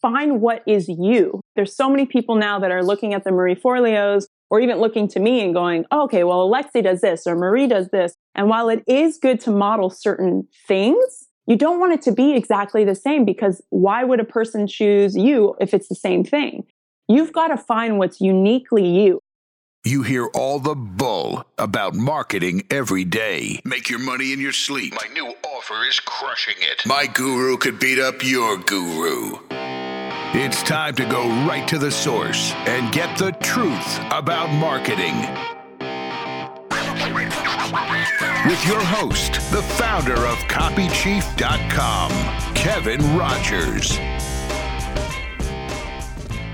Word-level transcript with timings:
find 0.00 0.40
what 0.40 0.62
is 0.66 0.88
you. 0.88 1.40
There's 1.56 1.74
so 1.74 1.88
many 1.88 2.06
people 2.06 2.36
now 2.36 2.58
that 2.60 2.70
are 2.70 2.84
looking 2.84 3.14
at 3.14 3.24
the 3.24 3.32
Marie 3.32 3.56
Forleos 3.56 4.26
or 4.50 4.60
even 4.60 4.78
looking 4.78 5.08
to 5.08 5.20
me 5.20 5.42
and 5.42 5.54
going, 5.54 5.84
oh, 5.90 6.04
okay, 6.04 6.24
well, 6.24 6.48
Alexi 6.48 6.82
does 6.82 7.00
this 7.00 7.26
or 7.26 7.36
Marie 7.36 7.66
does 7.66 7.88
this. 7.88 8.14
And 8.34 8.48
while 8.48 8.68
it 8.68 8.82
is 8.86 9.18
good 9.18 9.40
to 9.40 9.50
model 9.50 9.90
certain 9.90 10.46
things, 10.66 11.26
you 11.46 11.56
don't 11.56 11.80
want 11.80 11.92
it 11.92 12.02
to 12.02 12.12
be 12.12 12.34
exactly 12.34 12.84
the 12.84 12.94
same 12.94 13.24
because 13.24 13.62
why 13.70 14.04
would 14.04 14.20
a 14.20 14.24
person 14.24 14.66
choose 14.66 15.16
you 15.16 15.56
if 15.60 15.74
it's 15.74 15.88
the 15.88 15.94
same 15.94 16.24
thing? 16.24 16.64
You've 17.08 17.32
got 17.32 17.48
to 17.48 17.56
find 17.56 17.98
what's 17.98 18.20
uniquely 18.20 18.86
you. 18.86 19.20
You 19.84 20.02
hear 20.02 20.26
all 20.34 20.58
the 20.58 20.74
bull 20.74 21.44
about 21.56 21.94
marketing 21.94 22.64
every 22.70 23.04
day. 23.04 23.60
Make 23.64 23.88
your 23.88 24.00
money 24.00 24.32
in 24.32 24.40
your 24.40 24.52
sleep. 24.52 24.92
My 24.92 25.12
new 25.14 25.32
offer 25.46 25.88
is 25.88 26.00
crushing 26.00 26.56
it. 26.58 26.84
My 26.84 27.06
guru 27.06 27.56
could 27.56 27.78
beat 27.78 27.98
up 27.98 28.22
your 28.22 28.58
guru. 28.58 29.38
It's 30.34 30.62
time 30.62 30.94
to 30.96 31.06
go 31.06 31.26
right 31.46 31.66
to 31.68 31.78
the 31.78 31.90
source 31.90 32.52
and 32.66 32.92
get 32.92 33.16
the 33.16 33.32
truth 33.40 33.98
about 34.10 34.50
marketing. 34.50 35.14
With 38.46 38.66
your 38.66 38.84
host, 38.84 39.32
the 39.50 39.62
founder 39.62 40.26
of 40.26 40.36
CopyChief.com, 40.50 42.10
Kevin 42.54 43.00
Rogers. 43.16 43.92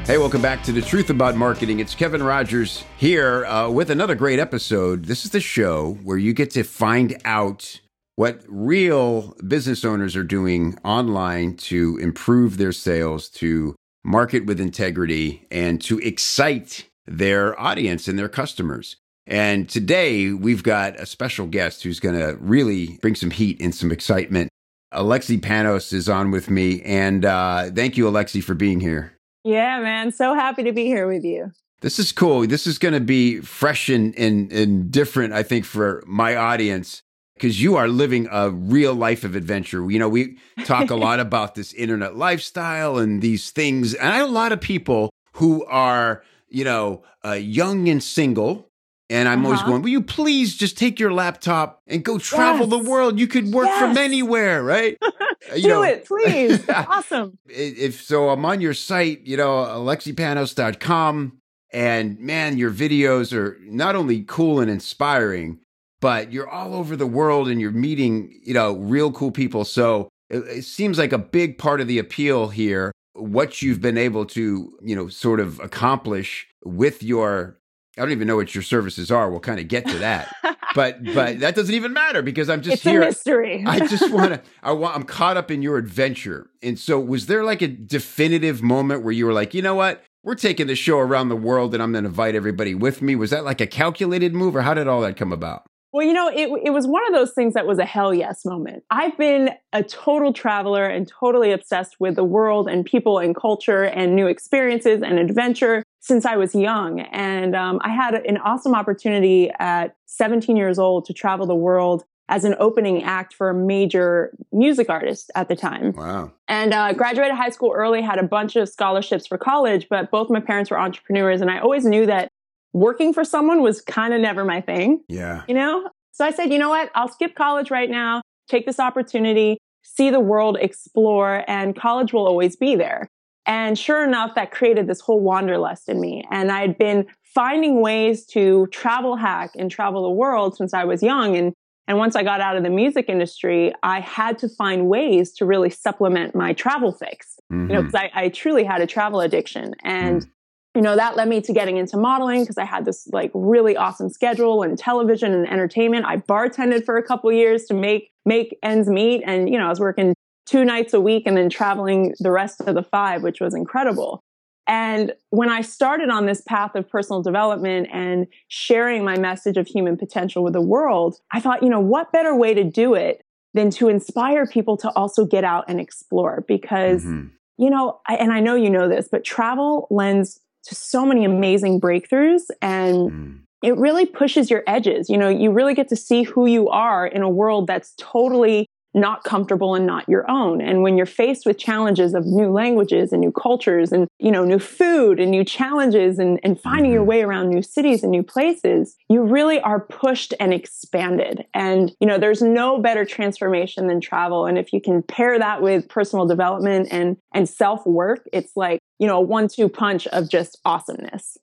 Hey, 0.07 0.19
welcome 0.19 0.41
back 0.41 0.63
to 0.63 0.73
The 0.73 0.81
Truth 0.81 1.11
About 1.11 1.35
Marketing. 1.35 1.81
It's 1.81 1.97
Kevin 1.97 2.23
Rogers 2.23 2.85
here 2.97 3.45
uh, 3.47 3.69
with 3.71 3.91
another 3.91 4.15
great 4.15 4.39
episode. 4.39 5.07
This 5.07 5.25
is 5.25 5.33
the 5.33 5.41
show 5.41 5.95
where 6.05 6.17
you 6.17 6.33
get 6.33 6.53
to 6.53 6.63
find 6.63 7.21
out 7.25 7.81
what 8.17 8.41
real 8.47 9.35
business 9.47 9.85
owners 9.85 10.15
are 10.15 10.25
doing 10.25 10.79
online 10.85 11.57
to 11.57 11.99
improve 11.99 12.57
their 12.57 12.73
sales, 12.73 13.29
to 13.29 13.75
market 14.05 14.47
with 14.47 14.61
integrity, 14.61 15.47
and 15.51 15.81
to 15.83 15.99
excite 15.99 16.89
their 17.07 17.59
audience 17.61 18.07
and 18.07 18.19
their 18.19 18.29
customers. 18.29 18.97
And 19.27 19.69
today 19.69 20.33
we've 20.33 20.63
got 20.63 20.97
a 20.97 21.07
special 21.07 21.47
guest 21.47 21.83
who's 21.83 22.01
going 22.01 22.19
to 22.19 22.37
really 22.41 22.99
bring 23.01 23.15
some 23.15 23.31
heat 23.31 23.61
and 23.61 23.75
some 23.75 23.91
excitement. 23.91 24.51
Alexi 24.93 25.41
Panos 25.41 25.93
is 25.93 26.09
on 26.09 26.31
with 26.31 26.51
me. 26.51 26.83
And 26.83 27.25
uh, 27.25 27.71
thank 27.71 27.97
you, 27.97 28.05
Alexi, 28.05 28.43
for 28.45 28.55
being 28.55 28.81
here. 28.81 29.17
Yeah, 29.43 29.81
man. 29.81 30.13
So 30.13 30.35
happy 30.35 30.63
to 30.63 30.73
be 30.73 30.87
here 30.87 31.09
with 31.09 31.25
you. 31.25 31.51
This 31.81 31.99
is 31.99 32.13
cool. 32.13 32.47
This 32.47 32.67
is 32.67 32.79
going 32.79 32.95
to 32.95 33.01
be 33.01 33.41
fresh 33.41 33.89
and, 33.89 34.17
and, 34.17 34.53
and 34.53 34.91
different, 34.91 35.33
I 35.33 35.43
think, 35.43 35.65
for 35.65 36.05
my 36.07 36.37
audience 36.37 37.03
because 37.35 37.61
you 37.61 37.77
are 37.77 37.89
living 37.89 38.29
a 38.31 38.51
real 38.51 38.95
life 38.95 39.25
of 39.25 39.35
adventure. 39.35 39.91
You 39.91 39.99
know, 39.99 40.09
we 40.09 40.39
talk 40.65 40.91
a 40.91 40.95
lot 40.97 41.21
about 41.21 41.55
this 41.55 41.73
internet 41.75 42.17
lifestyle 42.17 42.99
and 42.99 43.21
these 43.21 43.51
things. 43.51 43.95
And 43.95 44.09
I 44.09 44.17
have 44.17 44.29
a 44.29 44.33
lot 44.33 44.53
of 44.53 44.61
people 44.61 45.11
who 45.35 45.65
are, 45.67 46.23
you 46.49 46.65
know, 46.65 47.03
uh, 47.25 47.33
young 47.33 47.89
and 47.89 48.03
single. 48.03 48.71
And 49.11 49.29
I'm 49.29 49.41
uh-huh. 49.41 49.49
always 49.49 49.63
going, 49.63 49.83
will 49.83 49.91
you 49.91 50.03
please 50.03 50.57
just 50.57 50.79
take 50.79 50.99
your 50.99 51.13
laptop 51.13 51.83
and 51.87 52.03
go 52.03 52.19
travel 52.19 52.67
yes. 52.67 52.71
the 52.71 52.91
world? 52.91 53.21
You 53.21 53.27
could 53.27 53.53
work 53.53 53.67
yes. 53.67 53.79
from 53.79 53.99
anywhere, 53.99 54.63
right? 54.63 54.97
Uh, 55.53 55.57
Do 55.57 55.69
know, 55.69 55.83
it, 55.83 56.05
please. 56.09 56.67
awesome. 56.71 57.39
If 57.47 58.03
so, 58.03 58.31
I'm 58.31 58.47
on 58.47 58.63
your 58.63 58.73
site, 58.73 59.27
you 59.27 59.37
know, 59.37 59.57
alexipanos.com. 59.57 61.39
And 61.71 62.19
man, 62.19 62.57
your 62.57 62.71
videos 62.71 63.35
are 63.35 63.59
not 63.61 63.95
only 63.95 64.23
cool 64.23 64.61
and 64.61 64.71
inspiring, 64.71 65.59
but 66.05 66.31
you're 66.31 66.51
all 66.51 66.75
over 66.75 66.97
the 66.97 67.07
world 67.07 67.49
and 67.49 67.63
you're 67.63 67.71
meeting, 67.71 68.39
you 68.43 68.53
know, 68.53 68.75
real 68.75 69.11
cool 69.11 69.31
people. 69.31 69.65
So 69.65 70.11
it, 70.29 70.41
it 70.49 70.65
seems 70.67 70.99
like 70.99 71.15
a 71.15 71.19
big 71.19 71.57
part 71.57 71.81
of 71.81 71.87
the 71.87 71.99
appeal 71.99 72.49
here, 72.49 72.93
what 73.15 73.63
you've 73.63 73.81
been 73.81 73.97
able 73.97 74.27
to, 74.27 74.77
you 74.83 74.95
know, 74.95 75.09
sort 75.09 75.41
of 75.41 75.59
accomplish 75.61 76.47
with 76.63 77.03
your 77.03 77.59
I 77.97 78.03
don't 78.03 78.11
even 78.11 78.29
know 78.29 78.37
what 78.37 78.55
your 78.55 78.61
services 78.61 79.11
are. 79.11 79.31
We'll 79.31 79.41
kind 79.41 79.59
of 79.59 79.67
get 79.69 79.87
to 79.87 79.99
that, 80.01 80.31
but 80.75 81.03
but 81.15 81.41
that 81.41 81.55
doesn't 81.55 81.75
even 81.75 81.95
matter 81.95 82.21
because 82.21 82.51
I'm 82.51 82.61
just 82.61 82.75
it's 82.75 82.83
here. 82.83 83.01
A 83.01 83.07
mystery. 83.07 83.65
I 83.67 83.87
just 83.87 84.11
want 84.11 84.35
to. 84.35 84.43
I 84.63 84.73
want. 84.73 84.97
I'm 84.97 85.05
caught 85.05 85.39
up 85.39 85.51
in 85.51 85.63
your 85.63 85.79
adventure. 85.79 86.51
And 86.63 86.79
so, 86.79 87.01
was 87.01 87.27
there 87.27 87.45
like 87.45 87.63
a 87.63 87.69
definitive 87.69 88.63
moment 88.63 89.05
where 89.05 89.13
you 89.13 89.25
were 89.25 89.33
like, 89.33 89.55
you 89.55 89.63
know 89.63 89.77
what, 89.77 90.03
we're 90.25 90.35
taking 90.35 90.67
the 90.67 90.75
show 90.75 90.99
around 90.99 91.29
the 91.29 91.37
world, 91.37 91.73
and 91.73 91.81
I'm 91.81 91.93
going 91.93 92.03
to 92.03 92.09
invite 92.09 92.35
everybody 92.35 92.75
with 92.75 93.01
me? 93.01 93.15
Was 93.15 93.31
that 93.31 93.45
like 93.45 93.61
a 93.61 93.67
calculated 93.67 94.35
move, 94.35 94.57
or 94.57 94.63
how 94.63 94.75
did 94.75 94.89
all 94.89 95.01
that 95.03 95.17
come 95.17 95.33
about? 95.33 95.65
Well, 95.95 96.05
you 96.05 96.13
know, 96.13 96.29
it, 96.29 96.51
it 96.65 96.71
was 96.71 96.89
one 96.89 97.07
of 97.07 97.13
those 97.13 97.31
things 97.35 97.55
that 97.55 97.69
was 97.69 97.79
a 97.79 97.85
hell 97.85 98.13
yes 98.13 98.45
moment. 98.45 98.83
I've 98.91 99.17
been 99.17 99.51
a 99.73 99.85
total 99.85 100.33
traveler 100.33 100.85
and 100.85 101.07
totally 101.07 101.53
obsessed 101.53 102.01
with 102.01 102.17
the 102.17 102.25
world 102.25 102.67
and 102.67 102.85
people 102.85 103.21
and 103.21 103.33
culture 103.33 103.85
and 103.85 104.17
new 104.17 104.27
experiences 104.27 105.03
and 105.03 105.21
adventure 105.21 105.85
since 106.01 106.27
I 106.27 106.37
was 106.37 106.53
young. 106.53 106.99
And 106.99 107.55
um, 107.55 107.79
I 107.85 107.91
had 107.91 108.15
an 108.15 108.39
awesome 108.39 108.75
opportunity 108.75 109.53
at 109.61 109.95
17 110.07 110.57
years 110.57 110.81
old 110.81 111.05
to 111.05 111.13
travel 111.13 111.47
the 111.47 111.55
world 111.55 112.03
as 112.29 112.45
an 112.45 112.57
opening 112.59 113.05
act 113.05 113.33
for 113.33 113.51
a 113.51 113.55
major 113.55 114.37
music 114.51 114.91
artist 114.91 115.31
at 115.37 115.47
the 115.47 115.55
time. 115.55 115.93
Wow. 115.93 116.33
And 116.49 116.75
uh, 116.75 116.93
graduated 116.95 117.37
high 117.37 117.51
school 117.51 117.73
early, 117.73 118.03
had 118.03 118.19
a 118.19 118.25
bunch 118.25 118.57
of 118.57 118.69
scholarships 118.69 119.29
for 119.29 119.39
college, 119.39 119.87
but 119.89 120.11
both 120.11 120.29
my 120.29 120.41
parents 120.41 120.73
were 120.73 120.79
entrepreneurs. 120.79 121.41
And 121.41 121.53
I 121.53 121.61
always 121.61 121.85
knew 121.85 122.05
that 122.07 122.33
working 122.75 123.15
for 123.15 123.25
someone 123.25 123.63
was 123.63 123.81
kind 123.81 124.13
of 124.13 124.21
never 124.21 124.45
my 124.45 124.61
thing. 124.61 125.03
Yeah. 125.09 125.45
You 125.49 125.55
know? 125.55 125.89
So 126.13 126.25
I 126.25 126.33
said, 126.33 126.53
you 126.53 126.59
know 126.59 126.69
what? 126.69 126.91
I'll 126.95 127.09
skip 127.09 127.35
college 127.35 127.71
right 127.71 127.89
now, 127.89 128.21
take 128.49 128.67
this 128.67 128.79
opportunity, 128.79 129.59
see 129.83 130.11
the 130.11 130.21
world, 130.21 130.59
explore, 130.61 131.45
and 131.49 131.75
college 131.75 132.13
will 132.13 132.27
always 132.27 132.57
be 132.57 132.77
there. 132.77 133.09
And 133.47 133.79
sure 133.79 134.05
enough, 134.05 134.35
that 134.35 134.51
created 134.51 134.87
this 134.87 135.01
whole 135.01 135.21
wanderlust 135.21 135.89
in 135.89 136.01
me. 136.01 136.25
And 136.31 136.51
I'd 136.51 136.77
been 136.77 137.07
finding 137.23 137.81
ways 137.81 138.27
to 138.27 138.67
travel 138.69 139.17
hack 139.17 139.51
and 139.57 139.71
travel 139.71 140.03
the 140.03 140.11
world 140.11 140.57
since 140.57 140.73
I 140.73 140.85
was 140.85 141.03
young. 141.03 141.37
And, 141.37 141.53
and 141.87 141.99
once 141.99 142.17
I 142.17 142.23
got 142.23 142.41
out 142.41 142.57
of 142.57 142.63
the 142.63 142.71
music 142.71 143.07
industry, 143.09 143.73
I 143.83 144.01
had 144.01 144.39
to 144.39 144.49
find 144.49 144.89
ways 144.89 145.33
to 145.35 145.45
really 145.45 145.71
supplement 145.71 146.35
my 146.35 146.55
travel 146.55 146.91
fix. 146.91 147.39
Mm-hmm. 147.53 147.71
You 147.71 147.77
know, 147.77 147.83
because 147.83 148.01
mm-hmm. 148.01 148.19
I, 148.19 148.25
I, 148.25 148.29
truly 148.31 148.65
had 148.65 148.81
a 148.81 148.87
travel 148.87 149.21
addiction. 149.21 149.75
And 149.83 150.23
mm 150.23 150.29
you 150.75 150.83
know, 150.83 150.97
that 150.97 151.17
led 151.17 151.29
me 151.29 151.41
to 151.41 151.53
getting 151.53 151.77
into 151.77 151.97
modeling 151.97 152.43
because 152.43 152.59
I 152.59 152.65
had 152.65 152.85
this 152.85 153.07
like 153.13 153.31
really 153.33 153.77
awesome 153.77 154.09
schedule 154.09 154.63
and 154.63 154.77
television 154.77 155.33
and 155.33 155.49
entertainment. 155.49 156.05
I 156.07 156.17
bartended 156.17 156.85
for 156.85 156.97
a 156.97 157.03
couple 157.03 157.31
years 157.33 157.65
to 157.67 157.75
make 157.75 158.11
make 158.27 158.59
ends 158.63 158.89
meet 158.89 159.23
and 159.25 159.49
you 159.49 159.59
know, 159.59 159.67
I 159.67 159.69
was 159.69 159.81
working 159.81 160.15
two 160.47 160.65
nights 160.65 160.93
a 160.93 161.01
week 161.01 161.25
and 161.27 161.37
then 161.37 161.49
traveling 161.49 162.15
the 162.19 162.31
rest 162.31 162.61
of 162.61 162.75
the 162.75 162.83
five, 162.83 163.23
which 163.23 163.41
was 163.41 163.55
incredible. 163.55 164.21
And 164.67 165.13
when 165.31 165.51
I 165.51 165.61
started 165.61 166.09
on 166.09 166.27
this 166.27 166.41
path 166.41 166.75
of 166.75 166.89
personal 166.89 167.23
development 167.23 167.89
and 167.93 168.27
sharing 168.49 169.05
my 169.05 169.19
message 169.19 169.57
of 169.57 169.67
human 169.67 169.97
potential 169.97 170.43
with 170.43 170.55
the 170.55 170.61
world, 170.61 171.17
I 171.33 171.41
thought, 171.41 171.63
you 171.63 171.69
know, 171.69 171.81
what 171.81 172.13
better 172.13 172.35
way 172.35 172.55
to 172.55 172.65
do 172.65 172.95
it 172.95 173.23
than 173.53 173.71
to 173.73 173.89
inspire 173.89 174.47
people 174.47 174.77
to 174.79 174.91
also 174.97 175.27
get 175.27 175.45
out 175.45 175.65
and 175.69 175.81
explore? 175.81 176.45
Because, 176.49 177.05
mm-hmm. 177.05 177.29
you 177.59 177.69
know, 177.69 178.01
I, 178.09 178.17
and 178.17 178.33
I 178.33 178.41
know 178.41 178.55
you 178.55 178.71
know 178.71 178.89
this, 178.89 179.07
but 179.11 179.23
travel 179.23 179.87
lends 179.91 180.41
to 180.65 180.75
so 180.75 181.05
many 181.05 181.25
amazing 181.25 181.81
breakthroughs 181.81 182.43
and 182.63 183.11
mm. 183.11 183.39
it 183.63 183.77
really 183.77 184.07
pushes 184.07 184.51
your 184.51 184.63
edges. 184.67 185.09
You 185.09 185.19
know, 185.19 185.29
you 185.29 185.51
really 185.51 185.75
get 185.75 185.89
to 185.89 185.97
see 185.97 186.23
who 186.23 186.47
you 186.47 186.69
are 186.69 187.07
in 187.07 187.23
a 187.23 187.29
world 187.29 187.67
that's 187.67 187.93
totally 187.99 188.69
not 188.95 189.25
comfortable 189.25 189.75
and 189.75 189.87
not 189.87 190.09
your 190.09 190.29
own. 190.31 190.61
And 190.61 190.83
when 190.83 190.97
you're 190.97 191.07
faced 191.07 191.45
with 191.45 191.59
challenges 191.59 192.15
of 192.15 192.25
new 192.25 192.51
languages 192.51 193.13
and 193.13 193.21
new 193.21 193.33
cultures 193.33 193.93
and, 193.93 194.07
you 194.19 194.31
know, 194.31 194.45
new 194.45 194.59
food 194.59 195.19
and 195.21 195.31
new 195.31 195.45
challenges 195.45 196.19
and, 196.19 196.39
and 196.43 196.61
finding 196.61 196.93
your 196.93 197.01
mm-hmm. 197.01 197.11
way 197.11 197.23
around 197.23 197.51
new 197.51 197.63
cities 197.63 198.03
and 198.03 198.13
new 198.13 198.23
places, 198.23 198.97
you 199.09 199.23
really 199.23 199.61
are 199.61 199.81
pushed 199.81 200.33
and 200.39 200.55
expanded. 200.55 201.45
And, 201.55 201.93
you 202.01 202.07
know, 202.07 202.19
there's 202.19 202.43
no 202.43 202.79
better 202.79 203.05
transformation 203.05 203.89
than 203.89 204.01
travel. 204.01 204.47
And 204.47 204.57
if 204.57 204.73
you 204.73 204.81
can 204.81 205.03
pair 205.03 205.39
that 205.39 205.61
with 205.61 205.89
personal 205.89 206.27
development 206.27 206.89
and, 206.91 207.17
and 207.33 207.49
self 207.49 207.85
work, 207.87 208.29
it's 208.33 208.53
like, 208.57 208.81
you 208.99 209.07
know, 209.07 209.19
a 209.19 209.21
one 209.21 209.49
two 209.49 209.69
punch 209.69 210.07
of 210.09 210.31
just 210.31 210.59
awesomeness. 210.65 211.37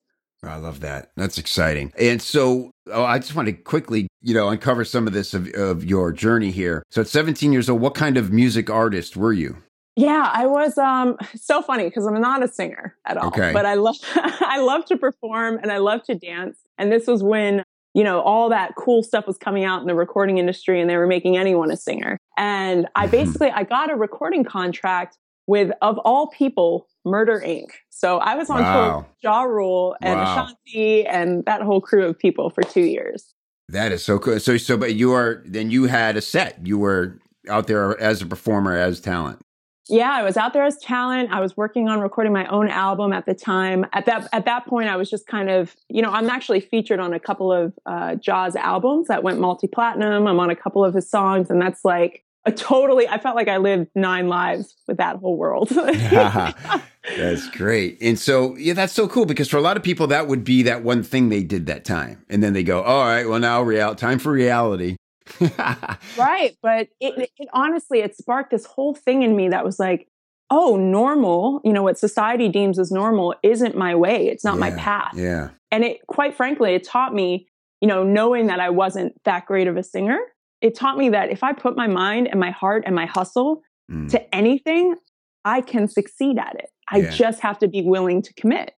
I 0.44 0.56
love 0.56 0.80
that. 0.80 1.12
That's 1.16 1.38
exciting. 1.38 1.94
And 2.00 2.22
so 2.22 2.71
oh, 2.88 3.04
I 3.04 3.20
just 3.20 3.36
want 3.36 3.48
to 3.48 3.54
quickly, 3.54 4.08
you 4.22 4.34
know, 4.34 4.50
uncover 4.50 4.84
some 4.86 5.08
of 5.08 5.14
this 5.14 5.34
of, 5.34 5.48
of 5.54 5.84
your 5.84 6.12
journey 6.12 6.52
here. 6.52 6.84
So 6.90 7.02
at 7.02 7.08
17 7.08 7.54
years 7.54 7.70
old, 7.70 7.82
what 7.82 7.96
kind 7.96 8.18
of 8.18 8.32
music 8.32 8.70
artist 8.70 9.16
were 9.18 9.34
you? 9.34 9.58
Yeah, 9.96 10.30
I 10.32 10.46
was 10.46 10.78
um 10.78 11.18
so 11.36 11.62
funny 11.62 11.86
because 11.86 12.06
I'm 12.06 12.20
not 12.20 12.44
a 12.44 12.48
singer 12.48 12.96
at 13.06 13.18
all. 13.18 13.28
Okay. 13.28 13.52
But 13.54 13.66
I 13.66 13.76
love 13.76 13.98
I 14.16 14.60
love 14.60 14.86
to 14.86 14.98
perform 14.98 15.60
and 15.62 15.72
I 15.72 15.78
love 15.78 16.04
to 16.04 16.16
dance. 16.16 16.60
And 16.78 16.92
this 16.92 17.08
was 17.08 17.24
when, 17.24 17.64
you 17.94 18.04
know, 18.04 18.22
all 18.22 18.50
that 18.50 18.76
cool 18.76 19.04
stuff 19.04 19.28
was 19.28 19.38
coming 19.38 19.64
out 19.64 19.82
in 19.82 19.88
the 19.88 19.96
recording 19.96 20.38
industry 20.38 20.80
and 20.80 20.90
they 20.90 20.98
were 20.98 21.08
making 21.08 21.38
anyone 21.38 21.72
a 21.72 21.78
singer. 21.78 22.18
And 22.38 22.88
I 22.96 23.06
mm-hmm. 23.06 23.12
basically 23.12 23.52
I 23.52 23.64
got 23.64 23.92
a 23.92 23.96
recording 23.96 24.44
contract 24.44 25.18
with 25.48 25.72
of 25.82 25.98
all 26.00 26.28
people 26.28 26.88
Murder 27.06 27.42
Inc. 27.46 27.70
So 27.90 28.18
I 28.20 28.36
was 28.36 28.50
on 28.50 28.62
wow. 28.62 28.74
tour 28.74 28.98
with 29.00 29.08
Ja 29.22 29.42
Rule 29.44 29.96
and 30.02 30.20
wow. 30.20 30.46
Ashanti 30.46 31.06
and 31.06 31.46
that 31.46 31.62
whole 31.62 31.82
crew 31.82 32.06
of 32.06 32.18
people 32.18 32.50
for 32.50 32.64
two 32.64 32.82
years. 32.82 33.34
That 33.70 33.92
is 33.92 34.04
so 34.04 34.20
cool. 34.20 34.40
So, 34.40 34.58
so, 34.58 34.76
but 34.76 34.96
you 34.96 35.14
are 35.14 35.44
then 35.46 35.72
you 35.72 35.86
had 35.86 36.18
a 36.18 36.22
set. 36.22 36.66
You 36.66 36.78
were 36.78 37.20
out 37.50 37.68
there 37.68 38.00
as 38.00 38.22
a 38.22 38.26
performer, 38.26 38.76
as 38.76 39.00
talent. 39.00 39.40
Yeah, 39.88 40.12
I 40.12 40.24
was 40.24 40.38
out 40.38 40.54
there 40.54 40.64
as 40.64 40.78
talent. 40.78 41.32
I 41.32 41.40
was 41.40 41.58
working 41.58 41.90
on 41.90 42.00
recording 42.00 42.32
my 42.32 42.46
own 42.48 42.70
album 42.70 43.14
at 43.14 43.26
the 43.26 43.34
time. 43.34 43.86
At 43.94 44.06
that 44.06 44.28
at 44.32 44.46
that 44.46 44.66
point, 44.66 44.90
I 44.90 44.96
was 44.96 45.10
just 45.10 45.28
kind 45.28 45.50
of, 45.50 45.76
you 45.90 46.02
know, 46.02 46.12
I'm 46.12 46.30
actually 46.30 46.60
featured 46.60 47.00
on 47.00 47.14
a 47.14 47.20
couple 47.20 47.52
of 47.52 47.74
uh, 47.86 48.16
Ja's 48.16 48.56
albums 48.56 49.08
that 49.08 49.24
went 49.24 49.40
multi 49.40 49.68
platinum. 49.68 50.28
I'm 50.28 50.40
on 50.40 50.50
a 50.50 50.56
couple 50.56 50.86
of 50.86 50.94
his 50.94 51.10
songs, 51.10 51.50
and 51.50 51.62
that's 51.62 51.84
like 51.84 52.24
a 52.46 52.52
totally. 52.52 53.08
I 53.08 53.18
felt 53.20 53.36
like 53.36 53.48
I 53.48 53.58
lived 53.58 53.90
nine 53.96 54.28
lives 54.28 54.76
with 54.88 54.98
that 54.98 55.18
whole 55.18 55.38
world. 55.38 55.70
that's 57.18 57.50
great. 57.52 57.98
And 58.02 58.18
so, 58.18 58.56
yeah, 58.56 58.74
that's 58.74 58.94
so 58.94 59.08
cool 59.08 59.26
because 59.26 59.50
for 59.50 59.58
a 59.58 59.62
lot 59.62 59.78
of 59.78 59.84
people, 59.84 60.08
that 60.08 60.28
would 60.28 60.44
be 60.44 60.64
that 60.64 60.84
one 60.84 61.04
thing 61.04 61.30
they 61.30 61.44
did 61.44 61.68
that 61.68 61.86
time, 61.86 62.26
and 62.30 62.44
then 62.44 62.54
they 62.54 62.64
go, 62.64 62.82
"All 62.82 63.06
right, 63.06 63.28
well 63.28 63.40
now 63.40 63.62
real 63.62 63.96
time 63.96 64.20
for 64.20 64.32
reality." 64.32 64.96
right. 66.18 66.58
But 66.62 66.90
it, 67.00 67.30
it 67.38 67.50
honestly, 67.54 68.00
it 68.00 68.16
sparked 68.16 68.52
this 68.52 68.66
whole 68.66 68.94
thing 68.94 69.24
in 69.24 69.36
me 69.36 69.50
that 69.50 69.64
was 69.64 69.80
like, 69.80 70.08
oh, 70.50 70.76
normal, 70.76 71.62
you 71.64 71.72
know, 71.72 71.84
what 71.84 71.98
society 71.98 72.50
deems 72.50 72.78
as 72.78 72.92
normal 72.92 73.34
isn't 73.42 73.76
my 73.76 73.96
way. 73.96 74.28
It's 74.28 74.44
not 74.44 74.56
yeah, 74.56 74.60
my 74.60 74.72
path. 74.72 75.14
Yeah. 75.16 75.50
And 75.72 75.86
it, 75.86 76.06
quite 76.08 76.36
frankly, 76.36 76.74
it 76.74 76.84
taught 76.84 77.14
me, 77.14 77.48
you 77.80 77.88
know, 77.88 78.04
knowing 78.04 78.48
that 78.48 78.60
I 78.60 78.70
wasn't 78.70 79.14
that 79.24 79.46
great 79.46 79.68
of 79.68 79.78
a 79.78 79.84
singer, 79.84 80.20
it 80.62 80.76
taught 80.76 80.98
me 80.98 81.10
that 81.10 81.32
if 81.32 81.44
I 81.44 81.54
put 81.54 81.76
my 81.76 81.88
mind 81.88 82.28
and 82.28 82.40
my 82.40 82.52
heart 82.52 82.84
and 82.86 82.96
my 82.96 83.06
hustle 83.06 83.62
mm. 83.92 84.10
to 84.12 84.36
anything, 84.36 84.96
I 85.44 85.62
can 85.62 85.88
succeed 85.88 86.38
at 86.38 86.56
it. 86.56 86.70
I 86.90 87.00
yeah. 87.00 87.10
just 87.10 87.40
have 87.42 87.60
to 87.60 87.68
be 87.68 87.82
willing 87.82 88.22
to 88.22 88.34
commit. 88.36 88.74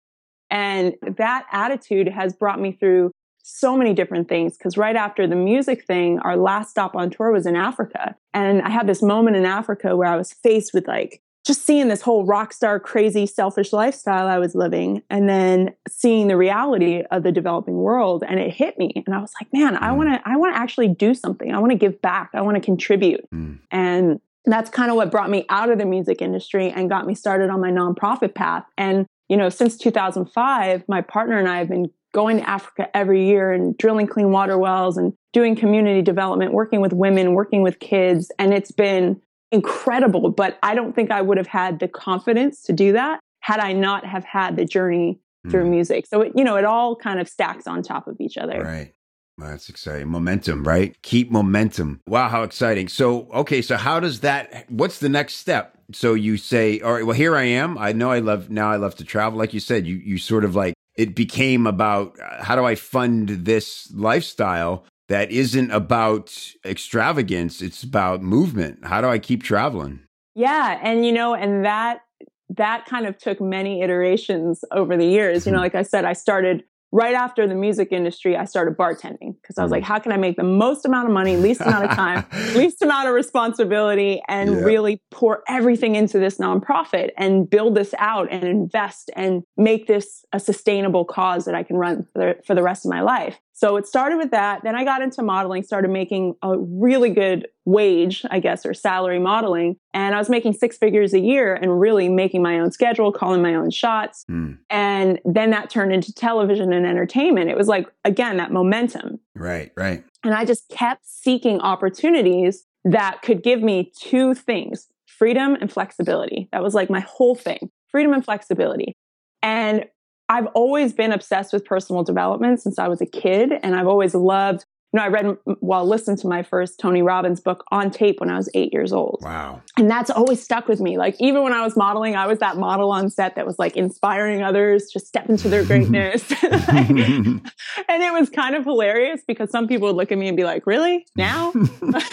And 0.49 0.95
that 1.17 1.45
attitude 1.51 2.07
has 2.07 2.33
brought 2.33 2.59
me 2.59 2.71
through 2.73 3.11
so 3.43 3.75
many 3.75 3.93
different 3.93 4.29
things 4.29 4.57
because 4.57 4.77
right 4.77 4.95
after 4.95 5.27
the 5.27 5.35
music 5.35 5.85
thing, 5.85 6.19
our 6.19 6.37
last 6.37 6.69
stop 6.69 6.95
on 6.95 7.09
tour 7.09 7.31
was 7.31 7.45
in 7.45 7.55
Africa. 7.55 8.15
And 8.33 8.61
I 8.61 8.69
had 8.69 8.87
this 8.87 9.01
moment 9.01 9.35
in 9.35 9.45
Africa 9.45 9.97
where 9.97 10.07
I 10.07 10.15
was 10.15 10.31
faced 10.31 10.73
with 10.73 10.87
like 10.87 11.21
just 11.45 11.65
seeing 11.65 11.89
this 11.89 12.01
whole 12.01 12.25
rock 12.25 12.53
star, 12.53 12.79
crazy, 12.79 13.25
selfish 13.25 13.73
lifestyle 13.73 14.27
I 14.27 14.37
was 14.39 14.55
living, 14.55 15.03
and 15.09 15.27
then 15.27 15.73
seeing 15.89 16.27
the 16.27 16.37
reality 16.37 17.03
of 17.11 17.23
the 17.23 17.31
developing 17.31 17.75
world. 17.75 18.23
And 18.27 18.39
it 18.39 18.51
hit 18.51 18.77
me. 18.77 19.03
And 19.05 19.13
I 19.13 19.19
was 19.19 19.31
like, 19.39 19.51
man, 19.51 19.75
I 19.75 19.89
mm. 19.89 19.97
want 19.97 20.09
to, 20.09 20.29
I 20.29 20.37
want 20.37 20.55
to 20.55 20.59
actually 20.59 20.87
do 20.87 21.13
something. 21.13 21.53
I 21.53 21.59
want 21.59 21.71
to 21.71 21.77
give 21.77 22.01
back. 22.01 22.29
I 22.33 22.41
want 22.41 22.55
to 22.55 22.61
contribute. 22.61 23.29
Mm. 23.31 23.59
And 23.71 24.21
that's 24.45 24.69
kind 24.69 24.89
of 24.89 24.95
what 24.95 25.11
brought 25.11 25.29
me 25.29 25.45
out 25.49 25.69
of 25.69 25.79
the 25.79 25.85
music 25.85 26.21
industry 26.21 26.69
and 26.69 26.89
got 26.89 27.05
me 27.05 27.15
started 27.15 27.49
on 27.49 27.59
my 27.59 27.71
nonprofit 27.71 28.35
path. 28.35 28.65
And, 28.77 29.05
you 29.27 29.37
know, 29.37 29.49
since 29.49 29.77
2005, 29.77 30.83
my 30.87 31.01
partner 31.01 31.37
and 31.37 31.47
I 31.47 31.57
have 31.59 31.69
been 31.69 31.89
going 32.13 32.37
to 32.37 32.49
Africa 32.49 32.95
every 32.95 33.25
year 33.25 33.51
and 33.51 33.77
drilling 33.77 34.07
clean 34.07 34.31
water 34.31 34.57
wells 34.57 34.97
and 34.97 35.13
doing 35.33 35.55
community 35.55 36.01
development, 36.01 36.53
working 36.53 36.79
with 36.79 36.93
women, 36.93 37.33
working 37.33 37.63
with 37.63 37.79
kids. 37.79 38.31
And 38.37 38.53
it's 38.53 38.71
been 38.71 39.19
incredible. 39.53 40.31
But 40.31 40.59
I 40.61 40.75
don't 40.75 40.93
think 40.93 41.11
I 41.11 41.21
would 41.21 41.37
have 41.37 41.47
had 41.47 41.79
the 41.79 41.87
confidence 41.87 42.61
to 42.63 42.73
do 42.73 42.91
that 42.91 43.21
had 43.39 43.59
I 43.59 43.73
not 43.73 44.05
have 44.05 44.25
had 44.25 44.55
the 44.55 44.65
journey 44.65 45.19
through 45.49 45.65
mm. 45.65 45.69
music. 45.69 46.05
So, 46.07 46.21
it, 46.21 46.31
you 46.35 46.43
know, 46.43 46.55
it 46.55 46.65
all 46.65 46.95
kind 46.95 47.19
of 47.19 47.27
stacks 47.27 47.67
on 47.67 47.83
top 47.83 48.07
of 48.07 48.15
each 48.19 48.37
other. 48.37 48.61
Right. 48.61 48.93
Well, 49.37 49.49
that's 49.49 49.67
exciting. 49.67 50.07
Momentum, 50.07 50.63
right? 50.63 50.95
Keep 51.01 51.31
momentum. 51.31 52.01
Wow, 52.07 52.29
how 52.29 52.43
exciting. 52.43 52.87
So, 52.87 53.27
okay, 53.33 53.61
so 53.61 53.75
how 53.75 53.99
does 53.99 54.21
that, 54.21 54.65
what's 54.69 54.99
the 54.99 55.09
next 55.09 55.35
step? 55.35 55.77
So 55.91 56.13
you 56.13 56.37
say, 56.37 56.79
all 56.79 56.93
right, 56.93 57.05
well, 57.05 57.15
here 57.15 57.35
I 57.35 57.43
am. 57.43 57.77
I 57.77 57.91
know 57.91 58.11
I 58.11 58.19
love, 58.19 58.49
now 58.49 58.71
I 58.71 58.77
love 58.77 58.95
to 58.95 59.03
travel. 59.03 59.37
Like 59.37 59.53
you 59.53 59.59
said, 59.59 59.85
you, 59.85 59.95
you 59.95 60.17
sort 60.17 60.45
of 60.45 60.55
like 60.55 60.73
it 60.95 61.15
became 61.15 61.67
about 61.67 62.17
uh, 62.19 62.43
how 62.43 62.55
do 62.55 62.63
I 62.63 62.75
fund 62.75 63.29
this 63.29 63.91
lifestyle 63.93 64.85
that 65.09 65.31
isn't 65.31 65.71
about 65.71 66.53
extravagance, 66.65 67.61
it's 67.61 67.83
about 67.83 68.21
movement. 68.21 68.85
How 68.85 69.01
do 69.01 69.07
I 69.07 69.19
keep 69.19 69.43
traveling? 69.43 70.01
Yeah, 70.35 70.79
and 70.81 71.05
you 71.05 71.11
know, 71.11 71.35
and 71.35 71.65
that 71.65 72.01
that 72.49 72.85
kind 72.85 73.05
of 73.05 73.17
took 73.17 73.41
many 73.41 73.81
iterations 73.81 74.63
over 74.71 74.95
the 74.97 75.05
years. 75.05 75.45
You 75.45 75.51
know, 75.51 75.59
like 75.67 75.75
I 75.75 75.83
said, 75.83 76.05
I 76.05 76.13
started 76.13 76.63
right 76.93 77.15
after 77.15 77.47
the 77.47 77.55
music 77.55 77.87
industry, 77.91 78.37
I 78.37 78.45
started 78.45 78.77
bartending 78.77 79.35
because 79.41 79.57
I 79.57 79.63
was 79.63 79.71
like, 79.71 79.81
mm. 79.81 79.87
how 79.87 79.97
can 79.97 80.11
I 80.11 80.17
make 80.17 80.37
the 80.37 80.43
most 80.43 80.85
amount 80.85 81.07
of 81.07 81.13
money, 81.13 81.35
least 81.37 81.59
amount 81.59 81.85
of 81.85 81.95
time, 81.95 82.23
least 82.55 82.83
amount 82.83 83.07
of 83.07 83.15
responsibility, 83.15 84.21
and 84.27 84.51
yeah. 84.51 84.57
really 84.59 85.01
pour 85.09 85.43
everything 85.47 85.95
into 85.95 86.19
this 86.19 86.37
nonprofit 86.37 87.09
and 87.17 87.49
build 87.49 87.73
this 87.73 87.95
out 87.97 88.27
and 88.31 88.43
invest 88.43 89.09
and 89.15 89.41
make 89.57 89.87
this 89.87 90.23
a 90.33 90.39
sustainable 90.39 91.03
cause 91.03 91.45
that 91.45 91.55
I 91.55 91.63
can 91.63 91.77
run 91.77 92.05
for 92.13 92.19
the, 92.19 92.35
for 92.45 92.53
the 92.53 92.61
rest 92.61 92.85
of 92.85 92.91
my 92.91 93.01
life. 93.01 93.39
So 93.63 93.77
it 93.77 93.87
started 93.87 94.17
with 94.17 94.31
that. 94.31 94.61
Then 94.65 94.75
I 94.75 94.83
got 94.83 95.01
into 95.01 95.23
modeling, 95.23 95.63
started 95.63 95.89
making 95.89 96.35
a 96.41 96.57
really 96.57 97.11
good 97.11 97.47
wage, 97.63 98.25
I 98.29 98.41
guess, 98.41 98.65
or 98.65 98.73
salary 98.73 99.19
modeling. 99.19 99.77
And 99.93 100.13
I 100.13 100.17
was 100.17 100.29
making 100.29 100.51
six 100.51 100.77
figures 100.77 101.13
a 101.13 101.19
year 101.21 101.55
and 101.55 101.79
really 101.79 102.09
making 102.09 102.41
my 102.41 102.59
own 102.59 102.71
schedule, 102.71 103.13
calling 103.13 103.41
my 103.41 103.55
own 103.55 103.69
shots. 103.69 104.25
Mm. 104.29 104.57
And 104.69 105.21
then 105.23 105.51
that 105.51 105.69
turned 105.69 105.93
into 105.93 106.13
television 106.13 106.73
and 106.73 106.85
entertainment. 106.85 107.49
It 107.49 107.55
was 107.55 107.69
like, 107.69 107.87
again, 108.03 108.35
that 108.35 108.51
momentum. 108.51 109.21
Right, 109.33 109.71
right. 109.77 110.03
And 110.25 110.33
I 110.33 110.43
just 110.43 110.67
kept 110.67 111.07
seeking 111.07 111.61
opportunities 111.61 112.65
that 112.83 113.21
could 113.21 113.43
give 113.43 113.63
me 113.63 113.93
two 113.97 114.33
things 114.33 114.89
freedom 115.05 115.55
and 115.55 115.71
flexibility. 115.71 116.49
That 116.51 116.63
was 116.63 116.73
like 116.73 116.89
my 116.89 116.99
whole 116.99 117.33
thing 117.33 117.71
freedom 117.87 118.11
and 118.11 118.25
flexibility. 118.25 118.97
And 119.41 119.85
I've 120.29 120.47
always 120.47 120.93
been 120.93 121.11
obsessed 121.11 121.53
with 121.53 121.65
personal 121.65 122.03
development 122.03 122.61
since 122.61 122.79
I 122.79 122.87
was 122.87 123.01
a 123.01 123.05
kid. 123.05 123.53
And 123.61 123.75
I've 123.75 123.87
always 123.87 124.15
loved, 124.15 124.65
you 124.91 124.99
know, 124.99 125.03
I 125.03 125.07
read 125.09 125.25
while 125.25 125.57
well, 125.61 125.85
listened 125.87 126.19
to 126.19 126.27
my 126.27 126.43
first 126.43 126.79
Tony 126.79 127.01
Robbins 127.01 127.39
book 127.39 127.63
on 127.71 127.91
tape 127.91 128.19
when 128.19 128.29
I 128.29 128.37
was 128.37 128.49
eight 128.53 128.71
years 128.71 128.93
old. 128.93 129.19
Wow. 129.21 129.61
And 129.77 129.89
that's 129.89 130.09
always 130.09 130.41
stuck 130.41 130.67
with 130.67 130.79
me. 130.79 130.97
Like, 130.97 131.15
even 131.19 131.43
when 131.43 131.51
I 131.51 131.63
was 131.63 131.75
modeling, 131.75 132.15
I 132.15 132.27
was 132.27 132.39
that 132.39 132.57
model 132.57 132.91
on 132.91 133.09
set 133.09 133.35
that 133.35 133.45
was 133.45 133.59
like 133.59 133.75
inspiring 133.75 134.43
others 134.43 134.89
to 134.91 134.99
step 134.99 135.29
into 135.29 135.49
their 135.49 135.65
greatness. 135.65 136.31
and 136.43 137.41
it 137.89 138.13
was 138.13 138.29
kind 138.29 138.55
of 138.55 138.63
hilarious 138.63 139.21
because 139.27 139.49
some 139.49 139.67
people 139.67 139.87
would 139.87 139.97
look 139.97 140.11
at 140.11 140.17
me 140.17 140.27
and 140.27 140.37
be 140.37 140.43
like, 140.43 140.65
really? 140.65 141.05
Now? 141.17 141.53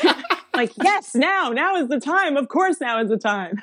like, 0.54 0.72
yes, 0.82 1.14
now, 1.14 1.50
now 1.50 1.76
is 1.76 1.88
the 1.88 2.00
time. 2.00 2.36
Of 2.36 2.48
course, 2.48 2.80
now 2.80 3.00
is 3.00 3.08
the 3.08 3.18
time. 3.18 3.60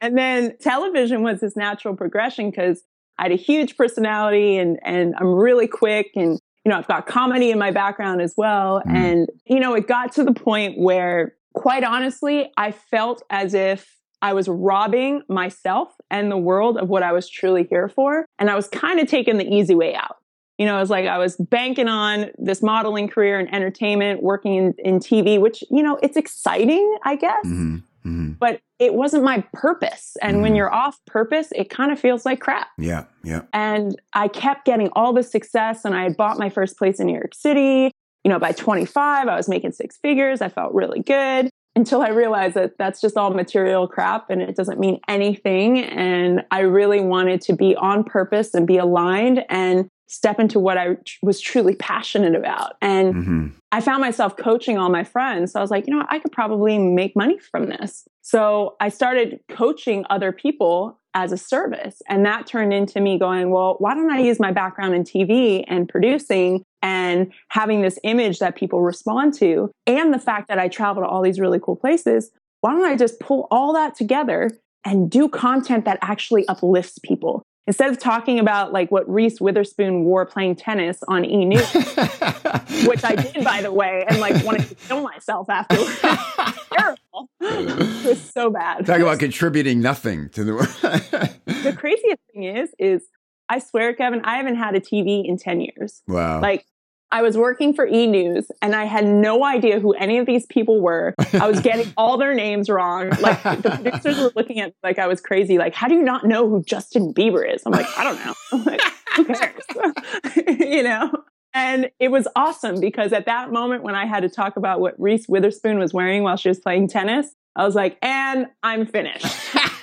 And 0.00 0.16
then 0.16 0.56
television 0.60 1.22
was 1.22 1.40
this 1.40 1.56
natural 1.56 1.96
progression 1.96 2.50
because 2.50 2.82
I 3.18 3.24
had 3.24 3.32
a 3.32 3.36
huge 3.36 3.76
personality 3.76 4.56
and, 4.56 4.78
and 4.82 5.14
I'm 5.18 5.34
really 5.34 5.66
quick 5.66 6.10
and, 6.14 6.38
you 6.64 6.70
know, 6.70 6.76
I've 6.76 6.88
got 6.88 7.06
comedy 7.06 7.50
in 7.50 7.58
my 7.58 7.70
background 7.70 8.20
as 8.20 8.34
well. 8.36 8.82
Mm. 8.86 8.94
And, 8.94 9.28
you 9.46 9.60
know, 9.60 9.74
it 9.74 9.86
got 9.86 10.12
to 10.12 10.24
the 10.24 10.34
point 10.34 10.78
where 10.78 11.34
quite 11.54 11.84
honestly, 11.84 12.52
I 12.56 12.70
felt 12.70 13.22
as 13.30 13.54
if 13.54 13.96
I 14.22 14.34
was 14.34 14.48
robbing 14.48 15.22
myself 15.28 15.88
and 16.10 16.30
the 16.30 16.36
world 16.36 16.76
of 16.76 16.88
what 16.88 17.02
I 17.02 17.12
was 17.12 17.28
truly 17.28 17.66
here 17.68 17.88
for. 17.88 18.26
And 18.38 18.50
I 18.50 18.54
was 18.54 18.68
kind 18.68 19.00
of 19.00 19.08
taking 19.08 19.38
the 19.38 19.46
easy 19.46 19.74
way 19.74 19.94
out. 19.94 20.16
You 20.58 20.64
know, 20.66 20.76
it 20.76 20.80
was 20.80 20.90
like 20.90 21.06
I 21.06 21.18
was 21.18 21.36
banking 21.36 21.88
on 21.88 22.30
this 22.38 22.62
modeling 22.62 23.08
career 23.08 23.38
and 23.38 23.52
entertainment, 23.54 24.22
working 24.22 24.54
in, 24.54 24.74
in 24.78 24.98
TV, 25.00 25.38
which, 25.38 25.62
you 25.70 25.82
know, 25.82 25.98
it's 26.02 26.16
exciting, 26.16 26.96
I 27.04 27.16
guess. 27.16 27.44
Mm-hmm. 27.44 27.76
Mm-hmm. 28.06 28.32
But 28.38 28.60
it 28.78 28.94
wasn't 28.94 29.24
my 29.24 29.44
purpose. 29.52 30.16
And 30.22 30.34
mm-hmm. 30.34 30.42
when 30.42 30.54
you're 30.54 30.72
off 30.72 30.98
purpose, 31.06 31.48
it 31.54 31.68
kind 31.70 31.90
of 31.90 31.98
feels 31.98 32.24
like 32.24 32.40
crap. 32.40 32.68
Yeah, 32.78 33.04
yeah. 33.24 33.42
And 33.52 34.00
I 34.12 34.28
kept 34.28 34.64
getting 34.64 34.90
all 34.92 35.12
the 35.12 35.22
success, 35.22 35.84
and 35.84 35.94
I 35.94 36.04
had 36.04 36.16
bought 36.16 36.38
my 36.38 36.48
first 36.48 36.78
place 36.78 37.00
in 37.00 37.06
New 37.08 37.14
York 37.14 37.34
City. 37.34 37.90
You 38.24 38.30
know, 38.30 38.38
by 38.38 38.52
25, 38.52 39.28
I 39.28 39.36
was 39.36 39.48
making 39.48 39.72
six 39.72 39.98
figures. 39.98 40.40
I 40.40 40.48
felt 40.48 40.74
really 40.74 41.00
good 41.00 41.50
until 41.76 42.00
I 42.00 42.08
realized 42.08 42.54
that 42.54 42.78
that's 42.78 43.00
just 43.00 43.16
all 43.16 43.30
material 43.30 43.86
crap 43.86 44.30
and 44.30 44.40
it 44.40 44.56
doesn't 44.56 44.80
mean 44.80 44.98
anything. 45.08 45.78
And 45.78 46.42
I 46.50 46.60
really 46.60 47.00
wanted 47.00 47.42
to 47.42 47.52
be 47.54 47.76
on 47.76 48.02
purpose 48.02 48.54
and 48.54 48.66
be 48.66 48.78
aligned 48.78 49.44
and 49.50 49.86
step 50.08 50.38
into 50.38 50.60
what 50.60 50.78
I 50.78 50.96
was 51.22 51.40
truly 51.40 51.74
passionate 51.74 52.34
about. 52.34 52.76
And 52.80 53.14
mm-hmm. 53.14 53.46
I 53.72 53.80
found 53.80 54.00
myself 54.00 54.36
coaching 54.36 54.78
all 54.78 54.88
my 54.88 55.04
friends. 55.04 55.52
So 55.52 55.58
I 55.58 55.62
was 55.62 55.70
like, 55.70 55.86
you 55.86 55.94
know, 55.94 56.06
I 56.08 56.18
could 56.18 56.32
probably 56.32 56.78
make 56.78 57.16
money 57.16 57.38
from 57.38 57.66
this. 57.66 58.06
So 58.22 58.76
I 58.80 58.88
started 58.88 59.40
coaching 59.48 60.04
other 60.08 60.32
people 60.32 60.98
as 61.14 61.32
a 61.32 61.36
service. 61.36 62.02
And 62.08 62.24
that 62.26 62.46
turned 62.46 62.72
into 62.72 63.00
me 63.00 63.18
going, 63.18 63.50
well, 63.50 63.76
why 63.78 63.94
don't 63.94 64.10
I 64.10 64.20
use 64.20 64.38
my 64.38 64.52
background 64.52 64.94
in 64.94 65.02
TV 65.02 65.64
and 65.66 65.88
producing 65.88 66.62
and 66.82 67.32
having 67.48 67.82
this 67.82 67.98
image 68.04 68.38
that 68.38 68.54
people 68.54 68.82
respond 68.82 69.34
to 69.34 69.70
and 69.86 70.12
the 70.12 70.18
fact 70.18 70.48
that 70.48 70.58
I 70.58 70.68
travel 70.68 71.02
to 71.02 71.08
all 71.08 71.22
these 71.22 71.40
really 71.40 71.58
cool 71.58 71.76
places? 71.76 72.30
Why 72.60 72.72
don't 72.72 72.84
I 72.84 72.96
just 72.96 73.18
pull 73.18 73.48
all 73.50 73.72
that 73.72 73.96
together 73.96 74.50
and 74.84 75.10
do 75.10 75.28
content 75.28 75.84
that 75.86 75.98
actually 76.02 76.46
uplifts 76.48 76.98
people? 76.98 77.42
Instead 77.66 77.90
of 77.90 77.98
talking 77.98 78.38
about 78.38 78.72
like 78.72 78.90
what 78.90 79.08
Reese 79.12 79.40
Witherspoon 79.40 80.04
wore 80.04 80.24
playing 80.24 80.56
tennis 80.56 81.02
on 81.08 81.24
E 81.24 81.44
News, 81.44 81.72
which 82.86 83.04
I 83.04 83.16
did 83.16 83.44
by 83.44 83.62
the 83.62 83.72
way, 83.72 84.04
and 84.08 84.20
like 84.20 84.44
wanted 84.44 84.68
to 84.68 84.74
kill 84.74 85.02
myself 85.02 85.48
afterwards. 85.50 85.98
Terrible. 86.72 87.30
It 87.40 88.06
was 88.06 88.30
so 88.30 88.50
bad. 88.50 88.86
Talk 88.86 89.00
about 89.00 89.18
contributing 89.18 89.80
nothing 89.80 90.28
to 90.30 90.44
the 90.44 90.54
world. 90.54 90.68
The 91.66 91.72
craziest 91.72 92.20
thing 92.32 92.44
is, 92.44 92.70
is 92.78 93.02
I 93.48 93.58
swear, 93.58 93.92
Kevin, 93.92 94.20
I 94.22 94.36
haven't 94.36 94.54
had 94.54 94.76
a 94.76 94.80
TV 94.80 95.26
in 95.26 95.36
10 95.36 95.60
years. 95.60 96.02
Wow. 96.06 96.40
Like 96.40 96.64
I 97.12 97.22
was 97.22 97.36
working 97.36 97.72
for 97.72 97.86
E 97.86 98.06
News 98.06 98.50
and 98.60 98.74
I 98.74 98.84
had 98.84 99.06
no 99.06 99.44
idea 99.44 99.78
who 99.80 99.92
any 99.92 100.18
of 100.18 100.26
these 100.26 100.44
people 100.46 100.80
were. 100.80 101.14
I 101.32 101.48
was 101.48 101.60
getting 101.60 101.92
all 101.96 102.18
their 102.18 102.34
names 102.34 102.68
wrong. 102.68 103.10
Like 103.20 103.42
the 103.42 103.78
producers 103.82 104.18
were 104.18 104.32
looking 104.34 104.60
at 104.60 104.68
me 104.68 104.74
like 104.82 104.98
I 104.98 105.06
was 105.06 105.20
crazy. 105.20 105.58
Like, 105.58 105.74
how 105.74 105.88
do 105.88 105.94
you 105.94 106.02
not 106.02 106.26
know 106.26 106.48
who 106.48 106.62
Justin 106.62 107.14
Bieber 107.14 107.48
is? 107.48 107.62
I'm 107.64 107.72
like, 107.72 107.86
I 107.96 108.04
don't 108.04 108.24
know. 108.24 108.34
I'm 108.52 108.64
like, 108.64 108.80
who 109.14 109.24
cares? 110.44 110.60
you 110.60 110.82
know? 110.82 111.12
And 111.54 111.90
it 111.98 112.10
was 112.10 112.28
awesome 112.36 112.80
because 112.80 113.12
at 113.12 113.26
that 113.26 113.50
moment 113.50 113.82
when 113.82 113.94
I 113.94 114.04
had 114.04 114.20
to 114.20 114.28
talk 114.28 114.56
about 114.56 114.80
what 114.80 115.00
Reese 115.00 115.26
Witherspoon 115.28 115.78
was 115.78 115.94
wearing 115.94 116.22
while 116.22 116.36
she 116.36 116.48
was 116.48 116.58
playing 116.58 116.88
tennis, 116.88 117.34
I 117.54 117.64
was 117.64 117.74
like, 117.74 117.96
and 118.02 118.48
I'm 118.62 118.84
finished. 118.84 119.26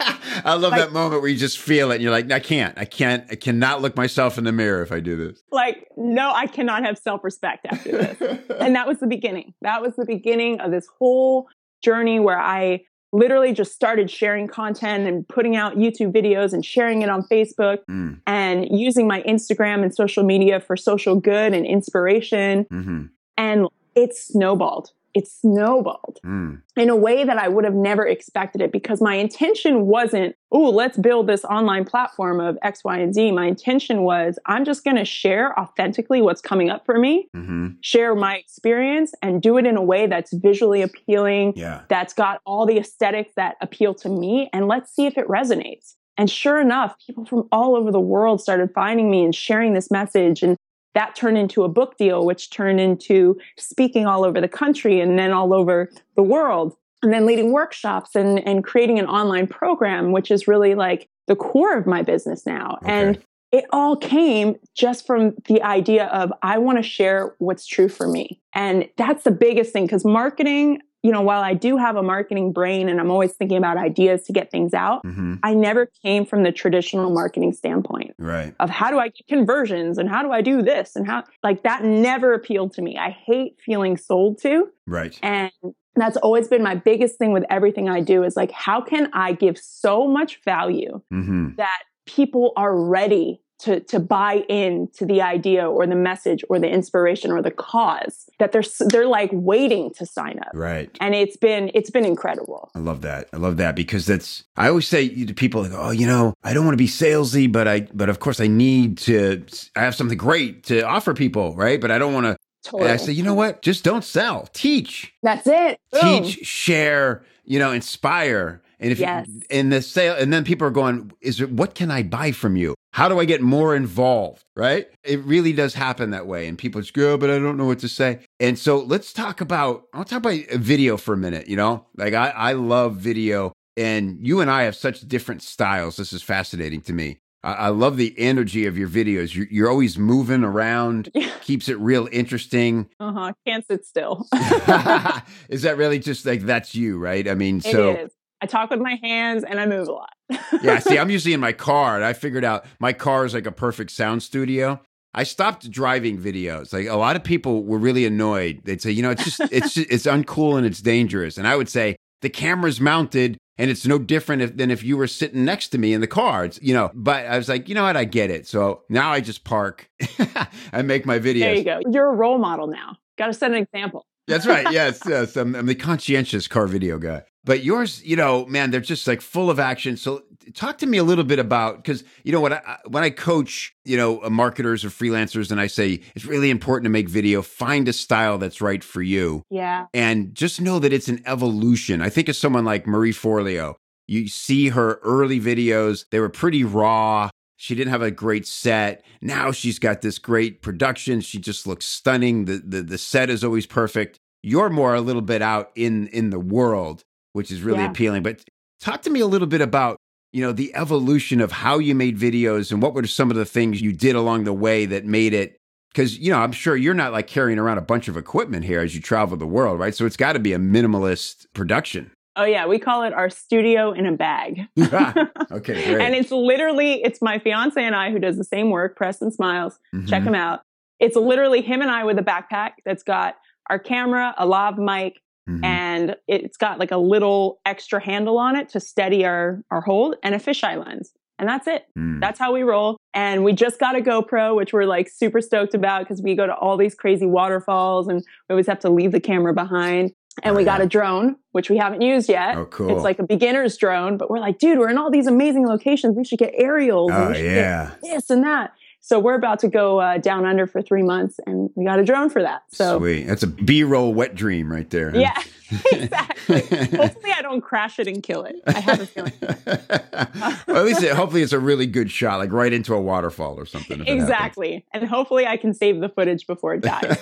I 0.45 0.53
love 0.55 0.71
like, 0.71 0.81
that 0.81 0.91
moment 0.91 1.21
where 1.21 1.29
you 1.29 1.37
just 1.37 1.57
feel 1.57 1.91
it 1.91 1.95
and 1.95 2.03
you're 2.03 2.11
like, 2.11 2.31
I 2.31 2.39
can't, 2.39 2.77
I 2.77 2.85
can't, 2.85 3.25
I 3.31 3.35
cannot 3.35 3.81
look 3.81 3.95
myself 3.95 4.37
in 4.37 4.43
the 4.43 4.51
mirror 4.51 4.81
if 4.81 4.91
I 4.91 4.99
do 4.99 5.15
this. 5.15 5.41
Like, 5.51 5.87
no, 5.97 6.31
I 6.33 6.47
cannot 6.47 6.83
have 6.85 6.97
self 6.97 7.23
respect 7.23 7.65
after 7.69 7.91
this. 7.91 8.41
and 8.59 8.75
that 8.75 8.87
was 8.87 8.99
the 8.99 9.07
beginning. 9.07 9.53
That 9.61 9.81
was 9.81 9.95
the 9.95 10.05
beginning 10.05 10.59
of 10.59 10.71
this 10.71 10.87
whole 10.99 11.47
journey 11.81 12.19
where 12.19 12.39
I 12.39 12.83
literally 13.11 13.53
just 13.53 13.73
started 13.73 14.09
sharing 14.09 14.47
content 14.47 15.07
and 15.07 15.27
putting 15.27 15.55
out 15.55 15.75
YouTube 15.75 16.11
videos 16.11 16.51
and 16.51 16.65
sharing 16.65 17.03
it 17.03 17.09
on 17.09 17.21
Facebook 17.23 17.79
mm. 17.89 18.19
and 18.25 18.67
using 18.71 19.07
my 19.07 19.21
Instagram 19.21 19.83
and 19.83 19.93
social 19.93 20.23
media 20.23 20.59
for 20.59 20.75
social 20.75 21.19
good 21.19 21.53
and 21.53 21.65
inspiration. 21.65 22.65
Mm-hmm. 22.65 23.05
And 23.37 23.67
it 23.95 24.15
snowballed 24.15 24.91
it 25.13 25.27
snowballed 25.27 26.19
mm. 26.25 26.61
in 26.75 26.89
a 26.89 26.95
way 26.95 27.23
that 27.23 27.37
I 27.37 27.47
would 27.47 27.63
have 27.65 27.73
never 27.73 28.05
expected 28.05 28.61
it 28.61 28.71
because 28.71 29.01
my 29.01 29.15
intention 29.15 29.85
wasn't, 29.85 30.35
oh, 30.51 30.69
let's 30.69 30.97
build 30.97 31.27
this 31.27 31.43
online 31.45 31.85
platform 31.85 32.39
of 32.39 32.57
X, 32.63 32.83
Y, 32.83 32.97
and 32.97 33.13
Z. 33.13 33.31
My 33.31 33.45
intention 33.45 34.03
was, 34.03 34.39
I'm 34.45 34.65
just 34.65 34.83
going 34.83 34.97
to 34.97 35.05
share 35.05 35.57
authentically 35.59 36.21
what's 36.21 36.41
coming 36.41 36.69
up 36.69 36.85
for 36.85 36.97
me, 36.97 37.27
mm-hmm. 37.35 37.69
share 37.81 38.15
my 38.15 38.35
experience, 38.35 39.13
and 39.21 39.41
do 39.41 39.57
it 39.57 39.65
in 39.65 39.77
a 39.77 39.83
way 39.83 40.07
that's 40.07 40.33
visually 40.33 40.81
appealing, 40.81 41.53
yeah. 41.55 41.81
that's 41.89 42.13
got 42.13 42.41
all 42.45 42.65
the 42.65 42.77
aesthetics 42.77 43.33
that 43.35 43.55
appeal 43.61 43.93
to 43.95 44.09
me, 44.09 44.49
and 44.53 44.67
let's 44.67 44.93
see 44.93 45.05
if 45.05 45.17
it 45.17 45.27
resonates. 45.27 45.93
And 46.17 46.29
sure 46.29 46.61
enough, 46.61 46.95
people 47.05 47.25
from 47.25 47.47
all 47.51 47.75
over 47.75 47.91
the 47.91 47.99
world 47.99 48.39
started 48.39 48.69
finding 48.75 49.09
me 49.09 49.23
and 49.23 49.33
sharing 49.33 49.73
this 49.73 49.89
message 49.89 50.43
and 50.43 50.57
that 50.93 51.15
turned 51.15 51.37
into 51.37 51.63
a 51.63 51.69
book 51.69 51.97
deal, 51.97 52.25
which 52.25 52.49
turned 52.49 52.79
into 52.79 53.37
speaking 53.57 54.05
all 54.05 54.23
over 54.23 54.39
the 54.39 54.47
country 54.47 54.99
and 54.99 55.17
then 55.17 55.31
all 55.31 55.53
over 55.53 55.89
the 56.15 56.23
world. 56.23 56.75
And 57.01 57.11
then 57.11 57.25
leading 57.25 57.51
workshops 57.51 58.15
and, 58.15 58.39
and 58.47 58.63
creating 58.63 58.97
an 58.97 59.07
online 59.07 59.47
program, 59.47 60.13
which 60.13 60.31
is 60.31 60.47
really 60.47 60.73
like 60.73 61.09
the 61.27 61.35
core 61.35 61.77
of 61.77 61.85
my 61.85 62.01
business 62.01 62.45
now. 62.45 62.77
Okay. 62.81 62.91
And 62.91 63.23
it 63.51 63.65
all 63.71 63.95
came 63.95 64.55
just 64.75 65.05
from 65.05 65.35
the 65.45 65.61
idea 65.61 66.05
of 66.07 66.31
I 66.41 66.57
want 66.57 66.79
to 66.79 66.83
share 66.83 67.35
what's 67.37 67.67
true 67.67 67.89
for 67.89 68.07
me. 68.07 68.41
And 68.53 68.89
that's 68.97 69.23
the 69.23 69.31
biggest 69.31 69.73
thing 69.73 69.85
because 69.85 70.05
marketing, 70.05 70.81
you 71.03 71.11
know, 71.11 71.21
while 71.21 71.43
I 71.43 71.53
do 71.53 71.75
have 71.77 71.97
a 71.97 72.01
marketing 72.01 72.53
brain 72.53 72.87
and 72.87 72.99
I'm 72.99 73.11
always 73.11 73.33
thinking 73.33 73.57
about 73.57 73.75
ideas 73.75 74.23
to 74.23 74.33
get 74.33 74.49
things 74.49 74.73
out, 74.73 75.03
mm-hmm. 75.03 75.35
I 75.43 75.53
never 75.53 75.91
came 76.01 76.25
from 76.25 76.43
the 76.43 76.51
traditional 76.53 77.11
marketing 77.11 77.51
standpoint. 77.51 78.15
Right. 78.17 78.55
Of 78.61 78.69
how 78.69 78.89
do 78.89 78.99
I 78.99 79.09
get 79.09 79.27
conversions 79.27 79.97
and 79.97 80.09
how 80.09 80.23
do 80.23 80.31
I 80.31 80.41
do 80.41 80.61
this 80.61 80.95
and 80.95 81.05
how 81.05 81.25
like 81.43 81.63
that 81.63 81.83
never 81.83 82.33
appealed 82.33 82.73
to 82.75 82.81
me. 82.81 82.97
I 82.97 83.09
hate 83.09 83.57
feeling 83.63 83.97
sold 83.97 84.41
to. 84.43 84.69
Right. 84.87 85.19
And 85.21 85.51
that's 85.95 86.15
always 86.17 86.47
been 86.47 86.63
my 86.63 86.75
biggest 86.75 87.17
thing 87.17 87.33
with 87.33 87.43
everything 87.49 87.89
I 87.89 87.99
do 87.99 88.23
is 88.23 88.37
like 88.37 88.51
how 88.51 88.79
can 88.81 89.09
I 89.11 89.33
give 89.33 89.57
so 89.57 90.07
much 90.07 90.39
value 90.45 91.01
mm-hmm. 91.13 91.55
that 91.57 91.83
people 92.05 92.53
are 92.55 92.75
ready 92.75 93.41
to 93.63 93.79
to 93.81 93.99
buy 93.99 94.43
in 94.49 94.89
to 94.89 95.05
the 95.05 95.21
idea 95.21 95.69
or 95.69 95.87
the 95.87 95.95
message 95.95 96.43
or 96.49 96.59
the 96.59 96.69
inspiration 96.69 97.31
or 97.31 97.41
the 97.41 97.51
cause 97.51 98.29
that 98.39 98.51
they're 98.51 98.63
they're 98.89 99.07
like 99.07 99.29
waiting 99.31 99.91
to 99.93 100.05
sign 100.05 100.37
up 100.39 100.51
right 100.53 100.95
and 100.99 101.15
it's 101.15 101.37
been 101.37 101.71
it's 101.73 101.89
been 101.89 102.05
incredible 102.05 102.69
i 102.75 102.79
love 102.79 103.01
that 103.01 103.29
i 103.33 103.37
love 103.37 103.57
that 103.57 103.75
because 103.75 104.05
that's 104.05 104.43
i 104.57 104.67
always 104.67 104.87
say 104.87 105.25
to 105.25 105.33
people 105.33 105.61
like 105.61 105.71
oh 105.73 105.91
you 105.91 106.05
know 106.05 106.33
i 106.43 106.53
don't 106.53 106.65
want 106.65 106.73
to 106.73 106.83
be 106.83 106.87
salesy 106.87 107.49
but 107.49 107.67
i 107.67 107.81
but 107.93 108.09
of 108.09 108.19
course 108.19 108.39
i 108.39 108.47
need 108.47 108.97
to 108.97 109.43
i 109.75 109.79
have 109.79 109.95
something 109.95 110.17
great 110.17 110.63
to 110.63 110.81
offer 110.81 111.13
people 111.13 111.55
right 111.55 111.79
but 111.79 111.89
i 111.89 111.97
don't 111.97 112.13
want 112.13 112.25
to 112.25 112.35
Totally. 112.63 112.91
I 112.91 112.95
say, 112.95 113.11
you 113.11 113.23
know 113.23 113.33
what? 113.33 113.61
Just 113.61 113.83
don't 113.83 114.05
sell. 114.05 114.47
Teach. 114.53 115.13
That's 115.21 115.45
it. 115.47 115.81
Boom. 115.91 116.23
Teach, 116.23 116.45
share, 116.45 117.25
you 117.43 117.59
know, 117.59 117.73
inspire. 117.73 118.61
And 118.79 118.89
if 118.89 118.99
yes. 118.99 119.27
you, 119.27 119.41
in 119.49 119.69
the 119.69 119.81
sale, 119.81 120.15
and 120.17 120.31
then 120.31 120.45
people 120.45 120.65
are 120.65 120.71
going, 120.71 121.11
is 121.19 121.41
it, 121.41 121.51
what 121.51 121.75
can 121.75 121.91
I 121.91 122.03
buy 122.03 122.31
from 122.31 122.55
you? 122.55 122.73
How 122.93 123.09
do 123.09 123.19
I 123.19 123.25
get 123.25 123.41
more 123.41 123.75
involved? 123.75 124.45
Right? 124.55 124.87
It 125.03 125.19
really 125.23 125.51
does 125.51 125.73
happen 125.73 126.11
that 126.11 126.27
way. 126.27 126.47
And 126.47 126.57
people 126.57 126.79
just 126.81 126.93
go, 126.93 127.13
oh, 127.13 127.17
but 127.17 127.29
I 127.29 127.39
don't 127.39 127.57
know 127.57 127.65
what 127.65 127.79
to 127.79 127.89
say. 127.89 128.19
And 128.39 128.57
so 128.57 128.77
let's 128.77 129.11
talk 129.11 129.41
about, 129.41 129.85
I'll 129.93 130.05
talk 130.05 130.19
about 130.19 130.39
video 130.53 130.95
for 130.97 131.13
a 131.13 131.17
minute. 131.17 131.47
You 131.47 131.57
know, 131.57 131.87
like 131.97 132.13
I, 132.13 132.29
I 132.29 132.53
love 132.53 132.95
video 132.97 133.51
and 133.75 134.25
you 134.25 134.39
and 134.41 134.49
I 134.49 134.63
have 134.63 134.75
such 134.75 135.01
different 135.01 135.41
styles. 135.41 135.97
This 135.97 136.13
is 136.13 136.21
fascinating 136.21 136.81
to 136.81 136.93
me. 136.93 137.19
I, 137.45 137.69
love 137.69 137.97
the 137.97 138.15
energy 138.17 138.67
of 138.67 138.77
your 138.77 138.87
videos. 138.87 139.35
You're, 139.35 139.47
you're 139.51 139.69
always 139.69 139.97
moving 139.97 140.45
around, 140.45 141.11
keeps 141.41 141.67
it 141.67 141.77
real 141.77 142.07
interesting. 142.09 142.89
Uh 143.01 143.11
huh. 143.11 143.33
Can't 143.45 143.67
sit 143.67 143.85
still. 143.85 144.25
is 145.49 145.63
that 145.63 145.75
really 145.75 145.99
just 145.99 146.25
like 146.25 146.43
that's 146.43 146.73
you, 146.73 146.97
right? 146.97 147.27
I 147.27 147.35
mean, 147.35 147.59
so. 147.59 148.07
I 148.43 148.45
talk 148.45 148.69
with 148.71 148.81
my 148.81 148.99
hands 149.01 149.45
and 149.45 149.57
I 149.57 149.65
move 149.65 149.87
a 149.87 149.91
lot. 149.93 150.09
yeah, 150.61 150.79
see, 150.79 150.99
I'm 150.99 151.09
usually 151.09 151.33
in 151.33 151.39
my 151.39 151.53
car 151.53 151.95
and 151.95 152.03
I 152.03 152.11
figured 152.11 152.43
out 152.43 152.65
my 152.77 152.91
car 152.91 153.23
is 153.23 153.33
like 153.33 153.45
a 153.45 153.53
perfect 153.53 153.89
sound 153.91 154.21
studio. 154.21 154.81
I 155.13 155.23
stopped 155.23 155.71
driving 155.71 156.17
videos. 156.17 156.73
Like 156.73 156.87
a 156.87 156.97
lot 156.97 157.15
of 157.15 157.23
people 157.23 157.63
were 157.63 157.77
really 157.77 158.05
annoyed. 158.05 158.59
They'd 158.65 158.81
say, 158.81 158.91
you 158.91 159.01
know, 159.01 159.11
it's 159.11 159.23
just 159.23 159.39
it's 159.51 159.75
just, 159.75 159.89
it's 159.89 160.05
uncool 160.05 160.57
and 160.57 160.65
it's 160.65 160.81
dangerous. 160.81 161.37
And 161.37 161.47
I 161.47 161.55
would 161.55 161.69
say 161.69 161.95
the 162.21 162.29
camera's 162.29 162.81
mounted 162.81 163.37
and 163.57 163.71
it's 163.71 163.85
no 163.87 163.97
different 163.97 164.41
if, 164.41 164.57
than 164.57 164.71
if 164.71 164.83
you 164.83 164.97
were 164.97 165.07
sitting 165.07 165.45
next 165.45 165.69
to 165.69 165.77
me 165.77 165.93
in 165.93 166.01
the 166.01 166.07
car. 166.07 166.43
It's, 166.43 166.61
you 166.61 166.73
know, 166.73 166.91
but 166.93 167.25
I 167.25 167.37
was 167.37 167.47
like, 167.47 167.69
you 167.69 167.75
know 167.75 167.83
what? 167.83 167.95
I 167.95 168.03
get 168.03 168.29
it. 168.29 168.45
So 168.45 168.81
now 168.89 169.09
I 169.13 169.21
just 169.21 169.45
park 169.45 169.89
and 170.73 170.85
make 170.85 171.05
my 171.05 171.17
videos. 171.17 171.39
There 171.39 171.55
you 171.55 171.63
go. 171.63 171.79
You're 171.89 172.09
a 172.09 172.15
role 172.15 172.39
model 172.39 172.67
now. 172.67 172.97
Got 173.17 173.27
to 173.27 173.33
set 173.33 173.51
an 173.51 173.57
example. 173.57 174.05
That's 174.27 174.47
right. 174.47 174.71
Yes, 174.71 175.01
yes. 175.07 175.35
I'm, 175.35 175.55
I'm 175.55 175.65
the 175.65 175.75
conscientious 175.75 176.47
car 176.47 176.67
video 176.67 176.97
guy. 176.97 177.23
But 177.45 177.63
yours, 177.63 178.03
you 178.03 178.15
know, 178.15 178.45
man, 178.45 178.71
they're 178.71 178.79
just 178.79 179.05
like 179.05 179.19
full 179.19 179.49
of 179.49 179.59
action. 179.59 179.97
So 179.97 180.23
talk 180.53 180.77
to 180.77 180.85
me 180.85 180.97
a 180.97 181.03
little 181.03 181.23
bit 181.23 181.39
about 181.39 181.77
because 181.77 182.03
you 182.23 182.31
know 182.31 182.39
when 182.39 182.53
I 182.53 182.77
when 182.87 183.03
I 183.03 183.09
coach, 183.09 183.73
you 183.83 183.97
know, 183.97 184.23
uh, 184.23 184.29
marketers 184.29 184.85
or 184.85 184.89
freelancers, 184.89 185.51
and 185.51 185.59
I 185.59 185.67
say 185.67 186.01
it's 186.15 186.25
really 186.25 186.49
important 186.49 186.85
to 186.85 186.89
make 186.89 187.09
video. 187.09 187.41
Find 187.41 187.87
a 187.87 187.93
style 187.93 188.37
that's 188.37 188.61
right 188.61 188.83
for 188.83 189.01
you. 189.01 189.43
Yeah. 189.49 189.87
And 189.93 190.33
just 190.33 190.61
know 190.61 190.79
that 190.79 190.93
it's 190.93 191.09
an 191.09 191.21
evolution. 191.25 192.01
I 192.01 192.09
think 192.09 192.29
of 192.29 192.35
someone 192.35 192.65
like 192.65 192.87
Marie 192.87 193.13
Forleo. 193.13 193.75
You 194.07 194.27
see 194.27 194.69
her 194.69 194.99
early 195.03 195.39
videos; 195.41 196.05
they 196.11 196.19
were 196.19 196.29
pretty 196.29 196.63
raw. 196.63 197.29
She 197.63 197.75
didn't 197.75 197.91
have 197.91 198.01
a 198.01 198.11
great 198.11 198.45
set. 198.45 199.05
Now 199.21 199.51
she's 199.51 199.79
got 199.79 200.01
this 200.01 200.19
great 200.19 200.61
production. 200.61 201.21
She 201.21 201.39
just 201.39 201.65
looks 201.65 201.85
stunning. 201.85 202.45
The 202.45 202.61
the, 202.65 202.81
the 202.81 202.97
set 202.97 203.29
is 203.29 203.43
always 203.43 203.65
perfect. 203.65 204.19
You're 204.41 204.69
more 204.69 204.93
a 204.93 205.01
little 205.01 205.21
bit 205.21 205.41
out 205.41 205.71
in 205.75 206.07
in 206.07 206.29
the 206.29 206.39
world 206.39 207.03
which 207.33 207.51
is 207.51 207.61
really 207.61 207.79
yeah. 207.79 207.91
appealing. 207.91 208.23
But 208.23 208.43
talk 208.79 209.01
to 209.01 209.09
me 209.09 209.19
a 209.19 209.27
little 209.27 209.47
bit 209.47 209.61
about 209.61 209.97
you 210.31 210.41
know 210.41 210.51
the 210.51 210.73
evolution 210.75 211.41
of 211.41 211.51
how 211.51 211.79
you 211.79 211.93
made 211.93 212.17
videos 212.17 212.71
and 212.71 212.81
what 212.81 212.93
were 212.93 213.05
some 213.05 213.29
of 213.29 213.37
the 213.37 213.45
things 213.45 213.81
you 213.81 213.91
did 213.91 214.15
along 214.15 214.45
the 214.45 214.53
way 214.53 214.85
that 214.85 215.05
made 215.05 215.33
it 215.33 215.57
because 215.93 216.17
you 216.17 216.31
know 216.31 216.39
i'm 216.39 216.51
sure 216.51 216.75
you're 216.75 216.95
not 216.95 217.11
like 217.11 217.27
carrying 217.27 217.59
around 217.59 217.77
a 217.77 217.83
bunch 217.83 218.07
of 218.07 218.17
equipment 218.17 218.65
here 218.65 218.79
as 218.79 218.95
you 218.95 218.99
travel 218.99 219.37
the 219.37 219.45
world 219.45 219.79
right 219.79 219.93
so 219.93 220.07
it's 220.07 220.17
got 220.17 220.33
to 220.33 220.39
be 220.39 220.51
a 220.51 220.57
minimalist 220.57 221.45
production 221.53 222.09
oh 222.35 222.43
yeah 222.43 222.65
we 222.65 222.79
call 222.79 223.03
it 223.03 223.13
our 223.13 223.29
studio 223.29 223.91
in 223.91 224.05
a 224.05 224.11
bag 224.11 224.61
okay 224.79 225.33
great. 225.51 226.01
and 226.01 226.15
it's 226.15 226.31
literally 226.31 227.03
it's 227.03 227.21
my 227.21 227.39
fiance 227.39 227.81
and 227.81 227.95
i 227.95 228.11
who 228.11 228.19
does 228.19 228.37
the 228.37 228.43
same 228.43 228.69
work 228.69 228.95
preston 228.95 229.31
smiles 229.31 229.79
mm-hmm. 229.93 230.05
check 230.05 230.23
him 230.23 230.35
out 230.35 230.61
it's 230.99 231.15
literally 231.15 231.61
him 231.61 231.81
and 231.81 231.91
i 231.91 232.03
with 232.03 232.17
a 232.17 232.23
backpack 232.23 232.71
that's 232.85 233.03
got 233.03 233.35
our 233.69 233.79
camera 233.79 234.33
a 234.37 234.45
lav 234.45 234.77
mic 234.77 235.17
Mm-hmm. 235.49 235.65
And 235.65 236.15
it's 236.27 236.57
got 236.57 236.79
like 236.79 236.91
a 236.91 236.97
little 236.97 237.59
extra 237.65 238.03
handle 238.03 238.37
on 238.37 238.55
it 238.55 238.69
to 238.69 238.79
steady 238.79 239.25
our, 239.25 239.61
our 239.71 239.81
hold 239.81 240.15
and 240.23 240.33
a 240.35 240.37
fisheye 240.37 240.83
lens. 240.83 241.11
And 241.39 241.49
that's 241.49 241.67
it. 241.67 241.85
Mm. 241.97 242.21
That's 242.21 242.39
how 242.39 242.53
we 242.53 242.61
roll. 242.61 242.97
And 243.13 243.43
we 243.43 243.53
just 243.53 243.79
got 243.79 243.97
a 243.97 244.01
GoPro, 244.01 244.55
which 244.55 244.71
we're 244.71 244.85
like 244.85 245.09
super 245.09 245.41
stoked 245.41 245.73
about 245.73 246.03
because 246.03 246.21
we 246.21 246.35
go 246.35 246.45
to 246.45 246.55
all 246.55 246.77
these 246.77 246.95
crazy 246.95 247.25
waterfalls 247.25 248.07
and 248.07 248.19
we 248.47 248.53
always 248.53 248.67
have 248.67 248.79
to 248.79 248.89
leave 248.89 249.11
the 249.11 249.19
camera 249.19 249.53
behind. 249.53 250.13
And 250.41 250.55
we 250.55 250.63
got 250.63 250.81
a 250.81 250.87
drone, 250.87 251.35
which 251.51 251.69
we 251.69 251.77
haven't 251.77 252.01
used 252.01 252.27
yet. 252.27 252.57
Oh, 252.57 252.65
cool. 252.65 252.95
It's 252.95 253.03
like 253.03 253.19
a 253.19 253.23
beginner's 253.23 253.77
drone, 253.77 254.17
but 254.17 254.31
we're 254.31 254.39
like, 254.39 254.57
dude, 254.57 254.79
we're 254.79 254.89
in 254.89 254.97
all 254.97 255.11
these 255.11 255.27
amazing 255.27 255.67
locations. 255.67 256.15
We 256.17 256.23
should 256.23 256.39
get 256.39 256.53
aerials. 256.55 257.11
Oh, 257.13 257.33
yeah. 257.33 257.91
this 258.01 258.29
and 258.29 258.43
that. 258.43 258.73
So 259.05 259.19
we're 259.19 259.35
about 259.35 259.59
to 259.59 259.67
go 259.67 259.99
uh, 259.99 260.17
down 260.17 260.45
under 260.45 260.65
for 260.65 260.81
three 260.81 261.03
months, 261.03 261.37
and 261.45 261.69
we 261.75 261.83
got 261.83 261.99
a 261.99 262.05
drone 262.05 262.29
for 262.29 262.41
that. 262.41 262.63
So 262.69 262.99
sweet. 262.99 263.25
That's 263.25 263.43
a 263.43 263.47
B-roll 263.47 264.13
wet 264.13 264.33
dream 264.33 264.71
right 264.71 264.89
there. 264.89 265.11
Huh? 265.11 265.19
Yeah, 265.19 265.43
exactly. 265.91 266.61
hopefully, 266.97 267.33
I 267.35 267.41
don't 267.41 267.59
crash 267.59 267.99
it 267.99 268.07
and 268.07 268.23
kill 268.23 268.45
it. 268.45 268.55
I 268.65 268.79
have 268.79 269.01
a 269.01 269.05
feeling. 269.05 269.33
well, 269.41 270.77
at 270.77 270.85
least, 270.85 271.03
it, 271.03 271.13
hopefully, 271.17 271.41
it's 271.41 271.51
a 271.51 271.59
really 271.59 271.85
good 271.85 272.09
shot, 272.09 272.39
like 272.39 272.53
right 272.53 272.71
into 272.71 272.93
a 272.93 273.01
waterfall 273.01 273.59
or 273.59 273.65
something. 273.65 274.07
Exactly, 274.07 274.85
and 274.93 275.05
hopefully, 275.05 275.45
I 275.45 275.57
can 275.57 275.73
save 275.73 275.99
the 275.99 276.07
footage 276.07 276.47
before 276.47 276.75
it 276.75 276.81
dies. 276.83 277.17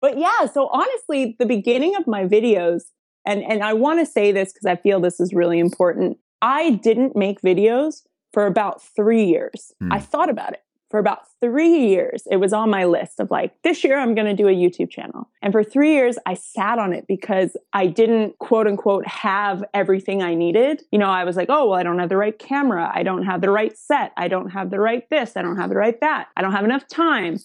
But 0.00 0.18
yeah, 0.18 0.46
so 0.46 0.68
honestly, 0.68 1.36
the 1.38 1.46
beginning 1.46 1.96
of 1.96 2.06
my 2.06 2.24
videos, 2.24 2.82
and 3.24 3.42
and 3.42 3.62
I 3.62 3.72
want 3.72 4.00
to 4.00 4.06
say 4.06 4.32
this 4.32 4.52
because 4.52 4.66
I 4.66 4.76
feel 4.76 5.00
this 5.00 5.20
is 5.20 5.32
really 5.32 5.58
important. 5.58 6.18
I 6.42 6.70
didn't 6.70 7.16
make 7.16 7.40
videos 7.40 8.02
for 8.32 8.46
about 8.46 8.82
three 8.82 9.24
years. 9.24 9.72
Hmm. 9.80 9.92
I 9.92 10.00
thought 10.00 10.28
about 10.28 10.52
it 10.52 10.62
for 10.90 11.00
about 11.00 11.22
three 11.40 11.88
years. 11.88 12.22
It 12.30 12.36
was 12.36 12.52
on 12.52 12.70
my 12.70 12.84
list 12.84 13.18
of 13.18 13.30
like, 13.30 13.60
this 13.62 13.82
year 13.82 13.98
I'm 13.98 14.14
going 14.14 14.26
to 14.26 14.34
do 14.34 14.48
a 14.48 14.52
YouTube 14.52 14.90
channel. 14.90 15.28
And 15.42 15.52
for 15.52 15.64
three 15.64 15.94
years, 15.94 16.16
I 16.26 16.34
sat 16.34 16.78
on 16.78 16.92
it 16.92 17.06
because 17.08 17.56
I 17.72 17.86
didn't 17.86 18.38
quote 18.38 18.66
unquote 18.66 19.06
have 19.06 19.64
everything 19.74 20.22
I 20.22 20.34
needed. 20.34 20.82
You 20.92 20.98
know, 20.98 21.08
I 21.08 21.24
was 21.24 21.36
like, 21.36 21.48
oh, 21.50 21.68
well, 21.68 21.78
I 21.78 21.82
don't 21.82 21.98
have 21.98 22.08
the 22.08 22.16
right 22.16 22.38
camera. 22.38 22.90
I 22.94 23.02
don't 23.02 23.24
have 23.24 23.40
the 23.40 23.50
right 23.50 23.76
set. 23.76 24.12
I 24.16 24.28
don't 24.28 24.50
have 24.50 24.70
the 24.70 24.78
right 24.78 25.08
this. 25.10 25.36
I 25.36 25.42
don't 25.42 25.56
have 25.56 25.70
the 25.70 25.76
right 25.76 25.98
that. 26.00 26.28
I 26.36 26.42
don't 26.42 26.52
have 26.52 26.64
enough 26.64 26.86
time. 26.86 27.38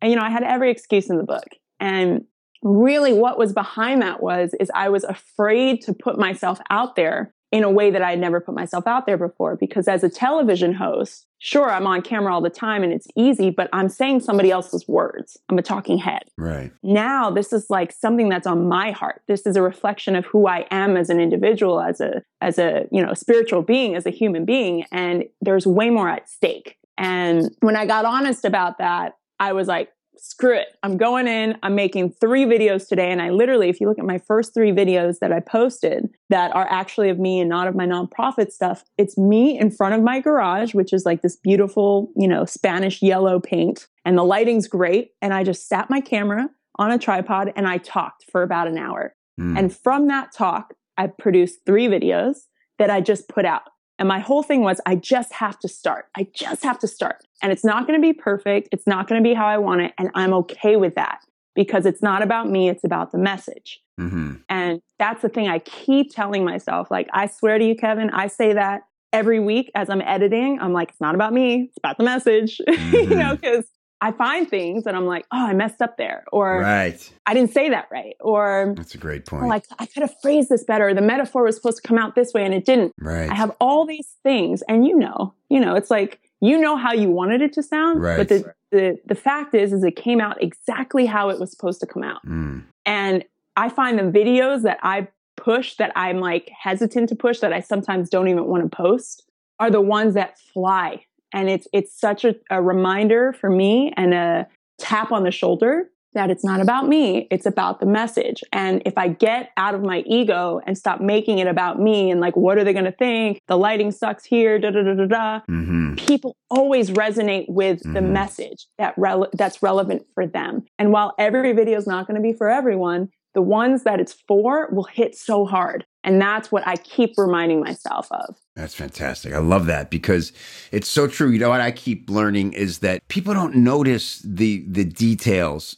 And, 0.00 0.10
you 0.10 0.16
know, 0.16 0.24
I 0.24 0.30
had 0.30 0.42
every 0.42 0.70
excuse 0.70 1.08
in 1.08 1.18
the 1.18 1.24
book. 1.24 1.46
And 1.80 2.24
really 2.62 3.12
what 3.12 3.38
was 3.38 3.52
behind 3.52 4.02
that 4.02 4.22
was, 4.22 4.54
is 4.58 4.70
I 4.74 4.88
was 4.88 5.04
afraid 5.04 5.82
to 5.82 5.92
put 5.92 6.18
myself 6.18 6.60
out 6.70 6.96
there 6.96 7.32
in 7.50 7.64
a 7.64 7.70
way 7.70 7.90
that 7.90 8.02
I 8.02 8.10
had 8.10 8.18
never 8.18 8.40
put 8.40 8.54
myself 8.54 8.86
out 8.86 9.06
there 9.06 9.16
before. 9.16 9.56
Because 9.56 9.88
as 9.88 10.04
a 10.04 10.10
television 10.10 10.74
host, 10.74 11.26
sure, 11.38 11.70
I'm 11.70 11.86
on 11.86 12.02
camera 12.02 12.34
all 12.34 12.42
the 12.42 12.50
time 12.50 12.82
and 12.82 12.92
it's 12.92 13.06
easy, 13.16 13.48
but 13.48 13.70
I'm 13.72 13.88
saying 13.88 14.20
somebody 14.20 14.50
else's 14.50 14.86
words. 14.86 15.38
I'm 15.48 15.56
a 15.56 15.62
talking 15.62 15.96
head. 15.96 16.24
Right. 16.36 16.72
Now, 16.82 17.30
this 17.30 17.52
is 17.52 17.70
like 17.70 17.92
something 17.92 18.28
that's 18.28 18.46
on 18.46 18.68
my 18.68 18.90
heart. 18.90 19.22
This 19.28 19.46
is 19.46 19.56
a 19.56 19.62
reflection 19.62 20.14
of 20.14 20.26
who 20.26 20.46
I 20.46 20.66
am 20.70 20.96
as 20.96 21.08
an 21.08 21.20
individual, 21.20 21.80
as 21.80 22.00
a, 22.02 22.22
as 22.42 22.58
a, 22.58 22.86
you 22.92 23.02
know, 23.02 23.14
spiritual 23.14 23.62
being, 23.62 23.94
as 23.94 24.04
a 24.04 24.10
human 24.10 24.44
being. 24.44 24.84
And 24.92 25.24
there's 25.40 25.66
way 25.66 25.88
more 25.88 26.08
at 26.08 26.28
stake. 26.28 26.76
And 26.98 27.48
when 27.60 27.76
I 27.76 27.86
got 27.86 28.04
honest 28.04 28.44
about 28.44 28.78
that, 28.78 29.16
I 29.40 29.52
was 29.52 29.68
like, 29.68 29.90
screw 30.18 30.56
it. 30.56 30.68
I'm 30.82 30.96
going 30.96 31.26
in. 31.26 31.56
I'm 31.62 31.74
making 31.74 32.12
three 32.12 32.44
videos 32.44 32.88
today. 32.88 33.10
And 33.10 33.22
I 33.22 33.30
literally, 33.30 33.68
if 33.68 33.80
you 33.80 33.88
look 33.88 33.98
at 33.98 34.04
my 34.04 34.18
first 34.18 34.54
three 34.54 34.72
videos 34.72 35.18
that 35.20 35.32
I 35.32 35.40
posted 35.40 36.08
that 36.28 36.54
are 36.54 36.66
actually 36.68 37.08
of 37.08 37.18
me 37.18 37.40
and 37.40 37.48
not 37.48 37.68
of 37.68 37.74
my 37.74 37.86
nonprofit 37.86 38.50
stuff, 38.50 38.84
it's 38.96 39.16
me 39.16 39.58
in 39.58 39.70
front 39.70 39.94
of 39.94 40.02
my 40.02 40.20
garage, 40.20 40.74
which 40.74 40.92
is 40.92 41.04
like 41.04 41.22
this 41.22 41.36
beautiful, 41.36 42.10
you 42.16 42.28
know, 42.28 42.44
Spanish 42.44 43.02
yellow 43.02 43.40
paint. 43.40 43.88
And 44.04 44.16
the 44.16 44.24
lighting's 44.24 44.68
great. 44.68 45.12
And 45.22 45.32
I 45.32 45.44
just 45.44 45.68
sat 45.68 45.90
my 45.90 46.00
camera 46.00 46.48
on 46.78 46.90
a 46.90 46.98
tripod 46.98 47.52
and 47.56 47.66
I 47.66 47.78
talked 47.78 48.24
for 48.30 48.42
about 48.42 48.68
an 48.68 48.78
hour. 48.78 49.14
Mm. 49.40 49.58
And 49.58 49.76
from 49.76 50.08
that 50.08 50.32
talk, 50.32 50.74
I 50.96 51.06
produced 51.06 51.60
three 51.64 51.86
videos 51.86 52.38
that 52.78 52.90
I 52.90 53.00
just 53.00 53.28
put 53.28 53.44
out. 53.44 53.62
And 53.98 54.08
my 54.08 54.20
whole 54.20 54.42
thing 54.42 54.62
was, 54.62 54.80
I 54.86 54.94
just 54.94 55.32
have 55.32 55.58
to 55.60 55.68
start. 55.68 56.06
I 56.16 56.28
just 56.34 56.62
have 56.62 56.78
to 56.80 56.88
start. 56.88 57.26
And 57.42 57.50
it's 57.50 57.64
not 57.64 57.86
going 57.86 58.00
to 58.00 58.06
be 58.06 58.12
perfect. 58.12 58.68
It's 58.72 58.86
not 58.86 59.08
going 59.08 59.22
to 59.22 59.28
be 59.28 59.34
how 59.34 59.46
I 59.46 59.58
want 59.58 59.80
it. 59.80 59.92
And 59.98 60.10
I'm 60.14 60.32
okay 60.34 60.76
with 60.76 60.94
that 60.94 61.20
because 61.54 61.86
it's 61.86 62.02
not 62.02 62.22
about 62.22 62.48
me. 62.48 62.68
It's 62.68 62.84
about 62.84 63.10
the 63.10 63.18
message. 63.18 63.80
Mm-hmm. 64.00 64.34
And 64.48 64.80
that's 64.98 65.22
the 65.22 65.28
thing 65.28 65.48
I 65.48 65.58
keep 65.58 66.14
telling 66.14 66.44
myself. 66.44 66.90
Like, 66.90 67.08
I 67.12 67.26
swear 67.26 67.58
to 67.58 67.64
you, 67.64 67.74
Kevin, 67.74 68.10
I 68.10 68.28
say 68.28 68.52
that 68.52 68.82
every 69.12 69.40
week 69.40 69.70
as 69.74 69.90
I'm 69.90 70.02
editing. 70.02 70.60
I'm 70.60 70.72
like, 70.72 70.90
it's 70.90 71.00
not 71.00 71.14
about 71.14 71.32
me. 71.32 71.64
It's 71.68 71.78
about 71.78 71.98
the 71.98 72.04
message, 72.04 72.60
mm-hmm. 72.68 72.94
you 73.10 73.16
know, 73.16 73.36
because 73.36 73.64
I 74.00 74.12
find 74.12 74.48
things 74.48 74.86
and 74.86 74.96
I'm 74.96 75.06
like, 75.06 75.26
oh, 75.32 75.46
I 75.46 75.54
messed 75.54 75.82
up 75.82 75.96
there, 75.96 76.24
or 76.32 76.60
right. 76.60 77.12
I 77.26 77.34
didn't 77.34 77.52
say 77.52 77.68
that 77.70 77.88
right, 77.90 78.14
or 78.20 78.74
that's 78.76 78.94
a 78.94 78.98
great 78.98 79.26
point. 79.26 79.46
Like 79.46 79.64
I 79.78 79.86
could 79.86 80.02
have 80.02 80.14
phrased 80.20 80.48
this 80.48 80.64
better. 80.64 80.94
The 80.94 81.02
metaphor 81.02 81.42
was 81.42 81.56
supposed 81.56 81.82
to 81.82 81.88
come 81.88 81.98
out 81.98 82.14
this 82.14 82.32
way 82.32 82.44
and 82.44 82.54
it 82.54 82.64
didn't. 82.64 82.94
Right. 83.00 83.28
I 83.28 83.34
have 83.34 83.54
all 83.60 83.86
these 83.86 84.08
things, 84.22 84.62
and 84.68 84.86
you 84.86 84.96
know, 84.96 85.34
you 85.48 85.60
know, 85.60 85.74
it's 85.74 85.90
like 85.90 86.20
you 86.40 86.58
know 86.58 86.76
how 86.76 86.92
you 86.92 87.10
wanted 87.10 87.42
it 87.42 87.52
to 87.54 87.62
sound, 87.62 88.00
right. 88.00 88.16
but 88.16 88.28
the, 88.28 88.54
the 88.70 88.98
the 89.06 89.14
fact 89.14 89.54
is, 89.54 89.72
is 89.72 89.82
it 89.82 89.96
came 89.96 90.20
out 90.20 90.40
exactly 90.42 91.06
how 91.06 91.30
it 91.30 91.40
was 91.40 91.50
supposed 91.50 91.80
to 91.80 91.86
come 91.86 92.04
out. 92.04 92.24
Mm. 92.24 92.64
And 92.86 93.24
I 93.56 93.68
find 93.68 93.98
the 93.98 94.04
videos 94.04 94.62
that 94.62 94.78
I 94.82 95.08
push 95.36 95.76
that 95.76 95.92
I'm 95.96 96.20
like 96.20 96.50
hesitant 96.56 97.08
to 97.08 97.16
push 97.16 97.40
that 97.40 97.52
I 97.52 97.60
sometimes 97.60 98.08
don't 98.08 98.28
even 98.28 98.44
want 98.44 98.70
to 98.70 98.76
post 98.76 99.24
are 99.58 99.70
the 99.70 99.80
ones 99.80 100.14
that 100.14 100.38
fly 100.38 101.04
and 101.32 101.48
it's, 101.48 101.66
it's 101.72 101.98
such 101.98 102.24
a, 102.24 102.34
a 102.50 102.62
reminder 102.62 103.32
for 103.32 103.50
me 103.50 103.92
and 103.96 104.14
a 104.14 104.46
tap 104.78 105.12
on 105.12 105.24
the 105.24 105.30
shoulder 105.30 105.90
that 106.14 106.30
it's 106.30 106.44
not 106.44 106.60
about 106.60 106.88
me. 106.88 107.28
It's 107.30 107.46
about 107.46 107.80
the 107.80 107.86
message. 107.86 108.42
And 108.52 108.82
if 108.86 108.96
I 108.96 109.08
get 109.08 109.50
out 109.56 109.74
of 109.74 109.82
my 109.82 109.98
ego 110.06 110.60
and 110.66 110.76
stop 110.76 111.00
making 111.00 111.38
it 111.38 111.46
about 111.46 111.80
me 111.80 112.10
and 112.10 112.20
like, 112.20 112.34
what 112.34 112.58
are 112.58 112.64
they 112.64 112.72
going 112.72 112.86
to 112.86 112.92
think? 112.92 113.40
The 113.46 113.58
lighting 113.58 113.92
sucks 113.92 114.24
here, 114.24 114.58
da 114.58 114.70
da 114.70 114.82
da 114.82 114.94
da 114.94 115.06
da. 115.06 115.40
Mm-hmm. 115.50 115.94
People 115.94 116.34
always 116.50 116.90
resonate 116.90 117.44
with 117.48 117.80
mm-hmm. 117.80 117.92
the 117.92 118.02
message 118.02 118.66
that 118.78 118.94
re- 118.96 119.28
that's 119.34 119.62
relevant 119.62 120.06
for 120.14 120.26
them. 120.26 120.64
And 120.78 120.92
while 120.92 121.14
every 121.18 121.52
video 121.52 121.76
is 121.76 121.86
not 121.86 122.06
going 122.06 122.16
to 122.16 122.22
be 122.22 122.32
for 122.32 122.48
everyone, 122.48 123.10
the 123.34 123.42
ones 123.42 123.84
that 123.84 124.00
it's 124.00 124.12
for 124.12 124.68
will 124.70 124.84
hit 124.84 125.16
so 125.16 125.44
hard. 125.44 125.84
And 126.04 126.20
that's 126.20 126.50
what 126.50 126.66
I 126.66 126.76
keep 126.76 127.14
reminding 127.16 127.60
myself 127.60 128.08
of. 128.10 128.36
That's 128.56 128.74
fantastic. 128.74 129.34
I 129.34 129.38
love 129.38 129.66
that 129.66 129.90
because 129.90 130.32
it's 130.72 130.88
so 130.88 131.06
true. 131.06 131.30
You 131.30 131.38
know 131.38 131.50
what 131.50 131.60
I 131.60 131.70
keep 131.70 132.08
learning 132.08 132.54
is 132.54 132.78
that 132.78 133.06
people 133.08 133.34
don't 133.34 133.56
notice 133.56 134.20
the 134.24 134.64
the 134.68 134.84
details 134.84 135.76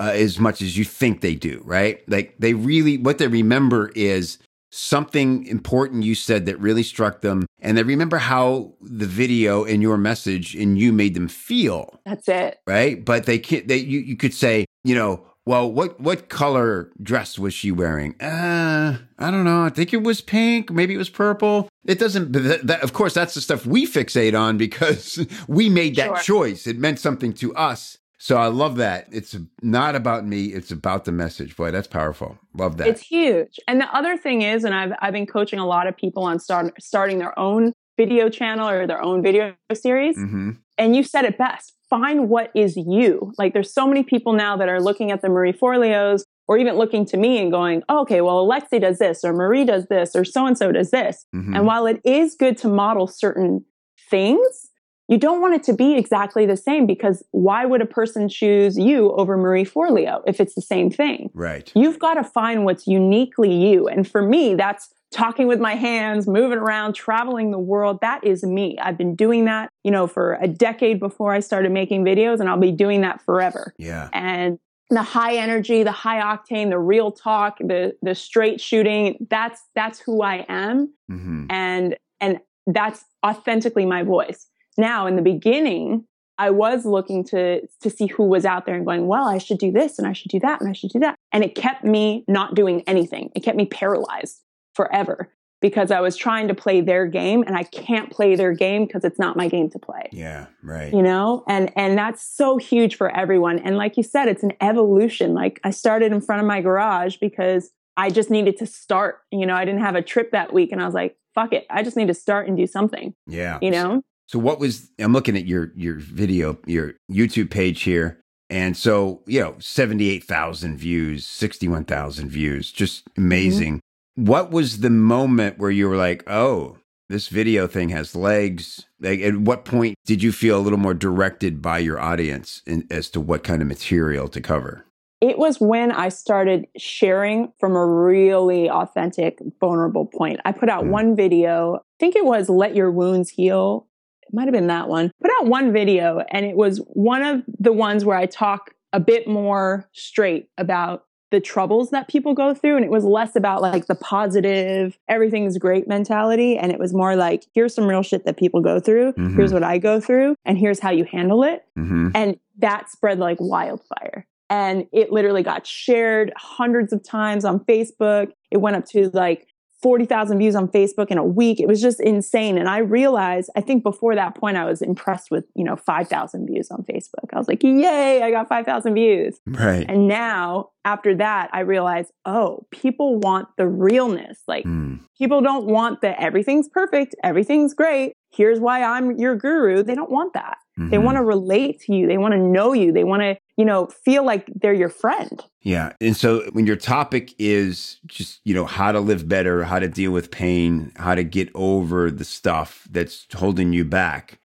uh, 0.00 0.12
as 0.14 0.38
much 0.38 0.62
as 0.62 0.76
you 0.76 0.84
think 0.84 1.20
they 1.20 1.34
do, 1.34 1.62
right? 1.64 2.02
Like 2.08 2.34
they 2.38 2.54
really 2.54 2.98
what 2.98 3.18
they 3.18 3.28
remember 3.28 3.90
is 3.94 4.38
something 4.70 5.46
important 5.46 6.04
you 6.04 6.14
said 6.14 6.44
that 6.46 6.58
really 6.60 6.82
struck 6.82 7.22
them 7.22 7.46
and 7.60 7.78
they 7.78 7.82
remember 7.82 8.18
how 8.18 8.74
the 8.82 9.06
video 9.06 9.64
and 9.64 9.80
your 9.80 9.96
message 9.96 10.54
and 10.54 10.78
you 10.78 10.92
made 10.92 11.14
them 11.14 11.28
feel. 11.28 12.00
That's 12.04 12.28
it. 12.28 12.58
Right? 12.66 13.02
But 13.04 13.26
they 13.26 13.38
can't 13.38 13.66
they 13.66 13.78
you, 13.78 14.00
you 14.00 14.16
could 14.16 14.34
say, 14.34 14.66
you 14.84 14.94
know, 14.94 15.24
well, 15.48 15.72
what 15.72 15.98
what 15.98 16.28
color 16.28 16.90
dress 17.02 17.38
was 17.38 17.54
she 17.54 17.72
wearing? 17.72 18.20
Uh, 18.20 18.98
I 19.18 19.30
don't 19.30 19.44
know. 19.44 19.64
I 19.64 19.70
think 19.70 19.94
it 19.94 20.02
was 20.02 20.20
pink. 20.20 20.70
Maybe 20.70 20.92
it 20.92 20.98
was 20.98 21.08
purple. 21.08 21.70
It 21.86 21.98
doesn't. 21.98 22.32
That, 22.32 22.66
that, 22.66 22.82
of 22.82 22.92
course, 22.92 23.14
that's 23.14 23.32
the 23.32 23.40
stuff 23.40 23.64
we 23.64 23.86
fixate 23.86 24.38
on 24.38 24.58
because 24.58 25.26
we 25.48 25.70
made 25.70 25.96
that 25.96 26.22
sure. 26.22 26.44
choice. 26.44 26.66
It 26.66 26.76
meant 26.76 26.98
something 26.98 27.32
to 27.34 27.54
us. 27.54 27.96
So 28.18 28.36
I 28.36 28.48
love 28.48 28.76
that. 28.76 29.08
It's 29.10 29.34
not 29.62 29.94
about 29.94 30.26
me. 30.26 30.48
It's 30.48 30.70
about 30.70 31.06
the 31.06 31.12
message. 31.12 31.56
Boy, 31.56 31.70
that's 31.70 31.88
powerful. 31.88 32.36
Love 32.52 32.76
that. 32.76 32.88
It's 32.88 33.00
huge. 33.00 33.58
And 33.66 33.80
the 33.80 33.88
other 33.96 34.18
thing 34.18 34.42
is, 34.42 34.64
and 34.64 34.74
I've 34.74 34.92
I've 35.00 35.14
been 35.14 35.26
coaching 35.26 35.58
a 35.58 35.66
lot 35.66 35.86
of 35.86 35.96
people 35.96 36.24
on 36.24 36.40
start, 36.40 36.74
starting 36.78 37.20
their 37.20 37.38
own 37.38 37.72
video 37.96 38.28
channel 38.28 38.68
or 38.68 38.86
their 38.86 39.02
own 39.02 39.22
video 39.22 39.54
series. 39.72 40.18
Mm-hmm. 40.18 40.50
And 40.76 40.94
you 40.94 41.02
said 41.02 41.24
it 41.24 41.38
best 41.38 41.77
find 41.90 42.28
what 42.28 42.50
is 42.54 42.76
you. 42.76 43.32
Like 43.38 43.52
there's 43.52 43.72
so 43.72 43.86
many 43.86 44.02
people 44.02 44.32
now 44.32 44.56
that 44.56 44.68
are 44.68 44.80
looking 44.80 45.10
at 45.10 45.22
the 45.22 45.28
Marie 45.28 45.52
Forleos 45.52 46.22
or 46.46 46.58
even 46.58 46.76
looking 46.76 47.04
to 47.06 47.16
me 47.16 47.38
and 47.38 47.50
going, 47.50 47.82
oh, 47.88 48.00
okay, 48.00 48.20
well, 48.20 48.46
Alexi 48.46 48.80
does 48.80 48.98
this 48.98 49.24
or 49.24 49.32
Marie 49.32 49.64
does 49.64 49.86
this 49.86 50.16
or 50.16 50.24
so 50.24 50.46
and 50.46 50.56
so 50.56 50.72
does 50.72 50.90
this. 50.90 51.26
Mm-hmm. 51.34 51.54
And 51.54 51.66
while 51.66 51.86
it 51.86 52.00
is 52.04 52.34
good 52.34 52.56
to 52.58 52.68
model 52.68 53.06
certain 53.06 53.64
things, 54.10 54.70
you 55.08 55.16
don't 55.16 55.40
want 55.40 55.54
it 55.54 55.62
to 55.64 55.72
be 55.72 55.96
exactly 55.96 56.44
the 56.44 56.56
same 56.56 56.86
because 56.86 57.22
why 57.30 57.64
would 57.64 57.80
a 57.80 57.86
person 57.86 58.28
choose 58.28 58.78
you 58.78 59.12
over 59.12 59.36
Marie 59.38 59.64
Forleo 59.64 60.22
if 60.26 60.38
it's 60.38 60.54
the 60.54 60.62
same 60.62 60.90
thing? 60.90 61.30
Right. 61.32 61.72
You've 61.74 61.98
got 61.98 62.14
to 62.14 62.24
find 62.24 62.64
what's 62.64 62.86
uniquely 62.86 63.52
you. 63.52 63.88
And 63.88 64.06
for 64.06 64.20
me, 64.20 64.54
that's 64.54 64.92
talking 65.10 65.46
with 65.46 65.60
my 65.60 65.74
hands, 65.74 66.26
moving 66.26 66.58
around, 66.58 66.94
traveling 66.94 67.50
the 67.50 67.58
world. 67.58 67.98
That 68.00 68.24
is 68.24 68.44
me. 68.44 68.78
I've 68.80 68.98
been 68.98 69.14
doing 69.14 69.46
that, 69.46 69.70
you 69.84 69.90
know, 69.90 70.06
for 70.06 70.34
a 70.40 70.48
decade 70.48 71.00
before 71.00 71.32
I 71.32 71.40
started 71.40 71.72
making 71.72 72.04
videos 72.04 72.40
and 72.40 72.48
I'll 72.48 72.58
be 72.58 72.72
doing 72.72 73.00
that 73.02 73.22
forever. 73.22 73.74
Yeah. 73.78 74.08
And 74.12 74.58
the 74.90 75.02
high 75.02 75.36
energy, 75.36 75.82
the 75.82 75.92
high 75.92 76.20
octane, 76.20 76.70
the 76.70 76.78
real 76.78 77.12
talk, 77.12 77.58
the 77.58 77.94
the 78.02 78.14
straight 78.14 78.60
shooting, 78.60 79.26
that's 79.30 79.60
that's 79.74 79.98
who 79.98 80.22
I 80.22 80.46
am. 80.48 80.92
Mm-hmm. 81.10 81.46
And 81.50 81.96
and 82.20 82.40
that's 82.66 83.04
authentically 83.24 83.86
my 83.86 84.02
voice. 84.02 84.46
Now, 84.76 85.06
in 85.06 85.16
the 85.16 85.22
beginning, 85.22 86.04
I 86.38 86.50
was 86.50 86.84
looking 86.84 87.24
to 87.24 87.66
to 87.66 87.90
see 87.90 88.06
who 88.06 88.24
was 88.24 88.44
out 88.44 88.64
there 88.64 88.74
and 88.74 88.86
going, 88.86 89.06
well, 89.06 89.28
I 89.28 89.38
should 89.38 89.58
do 89.58 89.72
this 89.72 89.98
and 89.98 90.06
I 90.06 90.12
should 90.12 90.30
do 90.30 90.40
that 90.40 90.60
and 90.60 90.70
I 90.70 90.72
should 90.72 90.90
do 90.90 91.00
that. 91.00 91.16
And 91.32 91.44
it 91.44 91.54
kept 91.54 91.84
me 91.84 92.24
not 92.28 92.54
doing 92.54 92.82
anything. 92.86 93.30
It 93.34 93.40
kept 93.40 93.56
me 93.56 93.66
paralyzed 93.66 94.42
forever 94.78 95.28
because 95.60 95.90
I 95.90 96.00
was 96.00 96.16
trying 96.16 96.46
to 96.48 96.54
play 96.54 96.80
their 96.80 97.04
game 97.04 97.42
and 97.42 97.56
I 97.56 97.64
can't 97.64 98.12
play 98.12 98.36
their 98.36 98.52
game 98.52 98.86
because 98.86 99.02
it's 99.04 99.18
not 99.18 99.36
my 99.36 99.48
game 99.48 99.68
to 99.70 99.78
play. 99.78 100.08
Yeah, 100.12 100.46
right. 100.62 100.92
You 100.92 101.02
know, 101.02 101.42
and 101.48 101.72
and 101.74 101.98
that's 101.98 102.22
so 102.22 102.58
huge 102.58 102.94
for 102.94 103.14
everyone. 103.14 103.58
And 103.58 103.76
like 103.76 103.96
you 103.96 104.04
said, 104.04 104.28
it's 104.28 104.44
an 104.44 104.52
evolution. 104.60 105.34
Like 105.34 105.60
I 105.64 105.70
started 105.70 106.12
in 106.12 106.20
front 106.20 106.40
of 106.40 106.46
my 106.46 106.60
garage 106.60 107.16
because 107.16 107.72
I 107.96 108.10
just 108.10 108.30
needed 108.30 108.56
to 108.58 108.66
start. 108.66 109.18
You 109.32 109.46
know, 109.46 109.56
I 109.56 109.64
didn't 109.64 109.80
have 109.80 109.96
a 109.96 110.02
trip 110.02 110.30
that 110.30 110.52
week 110.52 110.70
and 110.70 110.80
I 110.80 110.86
was 110.86 110.94
like, 110.94 111.16
fuck 111.34 111.52
it. 111.52 111.66
I 111.70 111.82
just 111.82 111.96
need 111.96 112.08
to 112.08 112.14
start 112.14 112.46
and 112.46 112.56
do 112.56 112.68
something. 112.68 113.14
Yeah. 113.26 113.58
You 113.60 113.72
know? 113.72 114.02
So 114.26 114.38
what 114.38 114.60
was 114.60 114.92
I'm 115.00 115.12
looking 115.12 115.36
at 115.36 115.46
your 115.46 115.72
your 115.74 115.96
video, 115.96 116.58
your 116.66 116.94
YouTube 117.10 117.50
page 117.50 117.82
here. 117.82 118.20
And 118.50 118.78
so, 118.78 119.20
you 119.26 119.40
know, 119.40 119.56
78,000 119.58 120.78
views, 120.78 121.26
61,000 121.26 122.30
views, 122.30 122.72
just 122.72 123.06
amazing. 123.18 123.74
Mm-hmm. 123.74 123.87
What 124.18 124.50
was 124.50 124.80
the 124.80 124.90
moment 124.90 125.58
where 125.58 125.70
you 125.70 125.88
were 125.88 125.96
like, 125.96 126.28
"Oh, 126.28 126.78
this 127.08 127.28
video 127.28 127.68
thing 127.68 127.90
has 127.90 128.16
legs." 128.16 128.84
Like 129.00 129.20
at 129.20 129.36
what 129.36 129.64
point 129.64 129.94
did 130.04 130.24
you 130.24 130.32
feel 130.32 130.58
a 130.58 130.60
little 130.60 130.78
more 130.78 130.94
directed 130.94 131.62
by 131.62 131.78
your 131.78 132.00
audience 132.00 132.62
in, 132.66 132.84
as 132.90 133.10
to 133.10 133.20
what 133.20 133.44
kind 133.44 133.62
of 133.62 133.68
material 133.68 134.26
to 134.28 134.40
cover? 134.40 134.84
It 135.20 135.38
was 135.38 135.60
when 135.60 135.92
I 135.92 136.08
started 136.08 136.66
sharing 136.76 137.52
from 137.60 137.76
a 137.76 137.86
really 137.86 138.68
authentic, 138.68 139.38
vulnerable 139.60 140.06
point. 140.06 140.40
I 140.44 140.50
put 140.50 140.68
out 140.68 140.84
mm. 140.84 140.90
one 140.90 141.14
video, 141.16 141.76
I 141.76 141.80
think 142.00 142.16
it 142.16 142.24
was 142.24 142.48
Let 142.48 142.74
Your 142.74 142.90
Wounds 142.90 143.30
Heal 143.30 143.88
it 144.28 144.34
might 144.34 144.44
have 144.44 144.52
been 144.52 144.66
that 144.66 144.88
one. 144.88 145.10
Put 145.22 145.30
out 145.38 145.46
one 145.46 145.72
video 145.72 146.22
and 146.30 146.44
it 146.44 146.56
was 146.56 146.78
one 146.88 147.22
of 147.22 147.42
the 147.58 147.72
ones 147.72 148.04
where 148.04 148.16
I 148.16 148.26
talk 148.26 148.74
a 148.92 149.00
bit 149.00 149.26
more 149.26 149.88
straight 149.92 150.48
about 150.58 151.04
the 151.30 151.40
troubles 151.40 151.90
that 151.90 152.08
people 152.08 152.34
go 152.34 152.54
through. 152.54 152.76
And 152.76 152.84
it 152.84 152.90
was 152.90 153.04
less 153.04 153.36
about 153.36 153.60
like 153.60 153.86
the 153.86 153.94
positive, 153.94 154.98
everything's 155.08 155.58
great 155.58 155.86
mentality. 155.86 156.56
And 156.56 156.72
it 156.72 156.78
was 156.78 156.94
more 156.94 157.16
like, 157.16 157.46
here's 157.54 157.74
some 157.74 157.86
real 157.86 158.02
shit 158.02 158.24
that 158.24 158.36
people 158.36 158.60
go 158.60 158.80
through. 158.80 159.12
Mm-hmm. 159.12 159.36
Here's 159.36 159.52
what 159.52 159.62
I 159.62 159.78
go 159.78 160.00
through. 160.00 160.36
And 160.44 160.56
here's 160.56 160.80
how 160.80 160.90
you 160.90 161.04
handle 161.04 161.42
it. 161.42 161.64
Mm-hmm. 161.78 162.10
And 162.14 162.38
that 162.58 162.90
spread 162.90 163.18
like 163.18 163.38
wildfire. 163.40 164.26
And 164.50 164.86
it 164.92 165.12
literally 165.12 165.42
got 165.42 165.66
shared 165.66 166.32
hundreds 166.36 166.92
of 166.92 167.02
times 167.02 167.44
on 167.44 167.60
Facebook. 167.60 168.32
It 168.50 168.58
went 168.58 168.76
up 168.76 168.86
to 168.86 169.10
like 169.10 169.47
40,000 169.82 170.38
views 170.38 170.56
on 170.56 170.68
Facebook 170.68 171.06
in 171.08 171.18
a 171.18 171.24
week. 171.24 171.60
It 171.60 171.68
was 171.68 171.80
just 171.80 172.00
insane. 172.00 172.58
And 172.58 172.68
I 172.68 172.78
realized, 172.78 173.50
I 173.56 173.60
think 173.60 173.82
before 173.84 174.14
that 174.16 174.34
point, 174.34 174.56
I 174.56 174.64
was 174.64 174.82
impressed 174.82 175.30
with, 175.30 175.44
you 175.54 175.64
know, 175.64 175.76
5,000 175.76 176.46
views 176.46 176.68
on 176.70 176.82
Facebook. 176.82 177.32
I 177.32 177.38
was 177.38 177.46
like, 177.46 177.62
yay, 177.62 178.22
I 178.22 178.30
got 178.30 178.48
5,000 178.48 178.94
views. 178.94 179.38
Right. 179.46 179.86
And 179.88 180.08
now 180.08 180.70
after 180.84 181.14
that, 181.16 181.50
I 181.52 181.60
realized, 181.60 182.10
oh, 182.24 182.66
people 182.70 183.18
want 183.20 183.48
the 183.56 183.68
realness. 183.68 184.40
Like 184.48 184.64
mm. 184.64 185.00
people 185.16 185.42
don't 185.42 185.66
want 185.66 186.00
that 186.00 186.20
everything's 186.20 186.68
perfect, 186.68 187.14
everything's 187.22 187.74
great. 187.74 188.14
Here's 188.30 188.58
why 188.60 188.82
I'm 188.82 189.18
your 189.18 189.36
guru. 189.36 189.82
They 189.82 189.94
don't 189.94 190.10
want 190.10 190.34
that. 190.34 190.58
Mm-hmm. 190.78 190.90
They 190.90 190.98
want 190.98 191.16
to 191.16 191.24
relate 191.24 191.80
to 191.82 191.94
you. 191.94 192.06
They 192.06 192.18
want 192.18 192.34
to 192.34 192.38
know 192.38 192.72
you. 192.72 192.92
They 192.92 193.02
want 193.02 193.22
to, 193.22 193.36
you 193.56 193.64
know, 193.64 193.86
feel 193.86 194.24
like 194.24 194.46
they're 194.54 194.72
your 194.72 194.88
friend. 194.88 195.42
Yeah. 195.62 195.92
And 196.00 196.16
so 196.16 196.42
when 196.52 196.66
your 196.66 196.76
topic 196.76 197.34
is 197.38 197.98
just, 198.06 198.40
you 198.44 198.54
know, 198.54 198.64
how 198.64 198.92
to 198.92 199.00
live 199.00 199.28
better, 199.28 199.64
how 199.64 199.80
to 199.80 199.88
deal 199.88 200.12
with 200.12 200.30
pain, 200.30 200.92
how 200.96 201.16
to 201.16 201.24
get 201.24 201.50
over 201.54 202.10
the 202.12 202.24
stuff 202.24 202.86
that's 202.90 203.26
holding 203.34 203.72
you 203.72 203.84
back, 203.84 204.38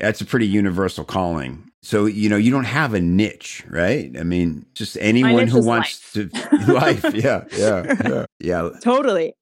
that's 0.00 0.22
a 0.22 0.24
pretty 0.24 0.46
universal 0.46 1.04
calling. 1.04 1.70
So, 1.82 2.06
you 2.06 2.30
know, 2.30 2.38
you 2.38 2.50
don't 2.50 2.64
have 2.64 2.94
a 2.94 3.00
niche, 3.00 3.62
right? 3.68 4.10
I 4.18 4.22
mean, 4.22 4.64
just 4.72 4.96
anyone 5.02 5.48
who 5.48 5.62
wants 5.62 6.16
life. 6.16 6.30
to 6.32 6.72
life. 6.72 7.14
Yeah. 7.14 7.44
Yeah. 7.52 7.94
Yeah. 8.04 8.26
Yeah. 8.40 8.70
Totally. 8.82 9.34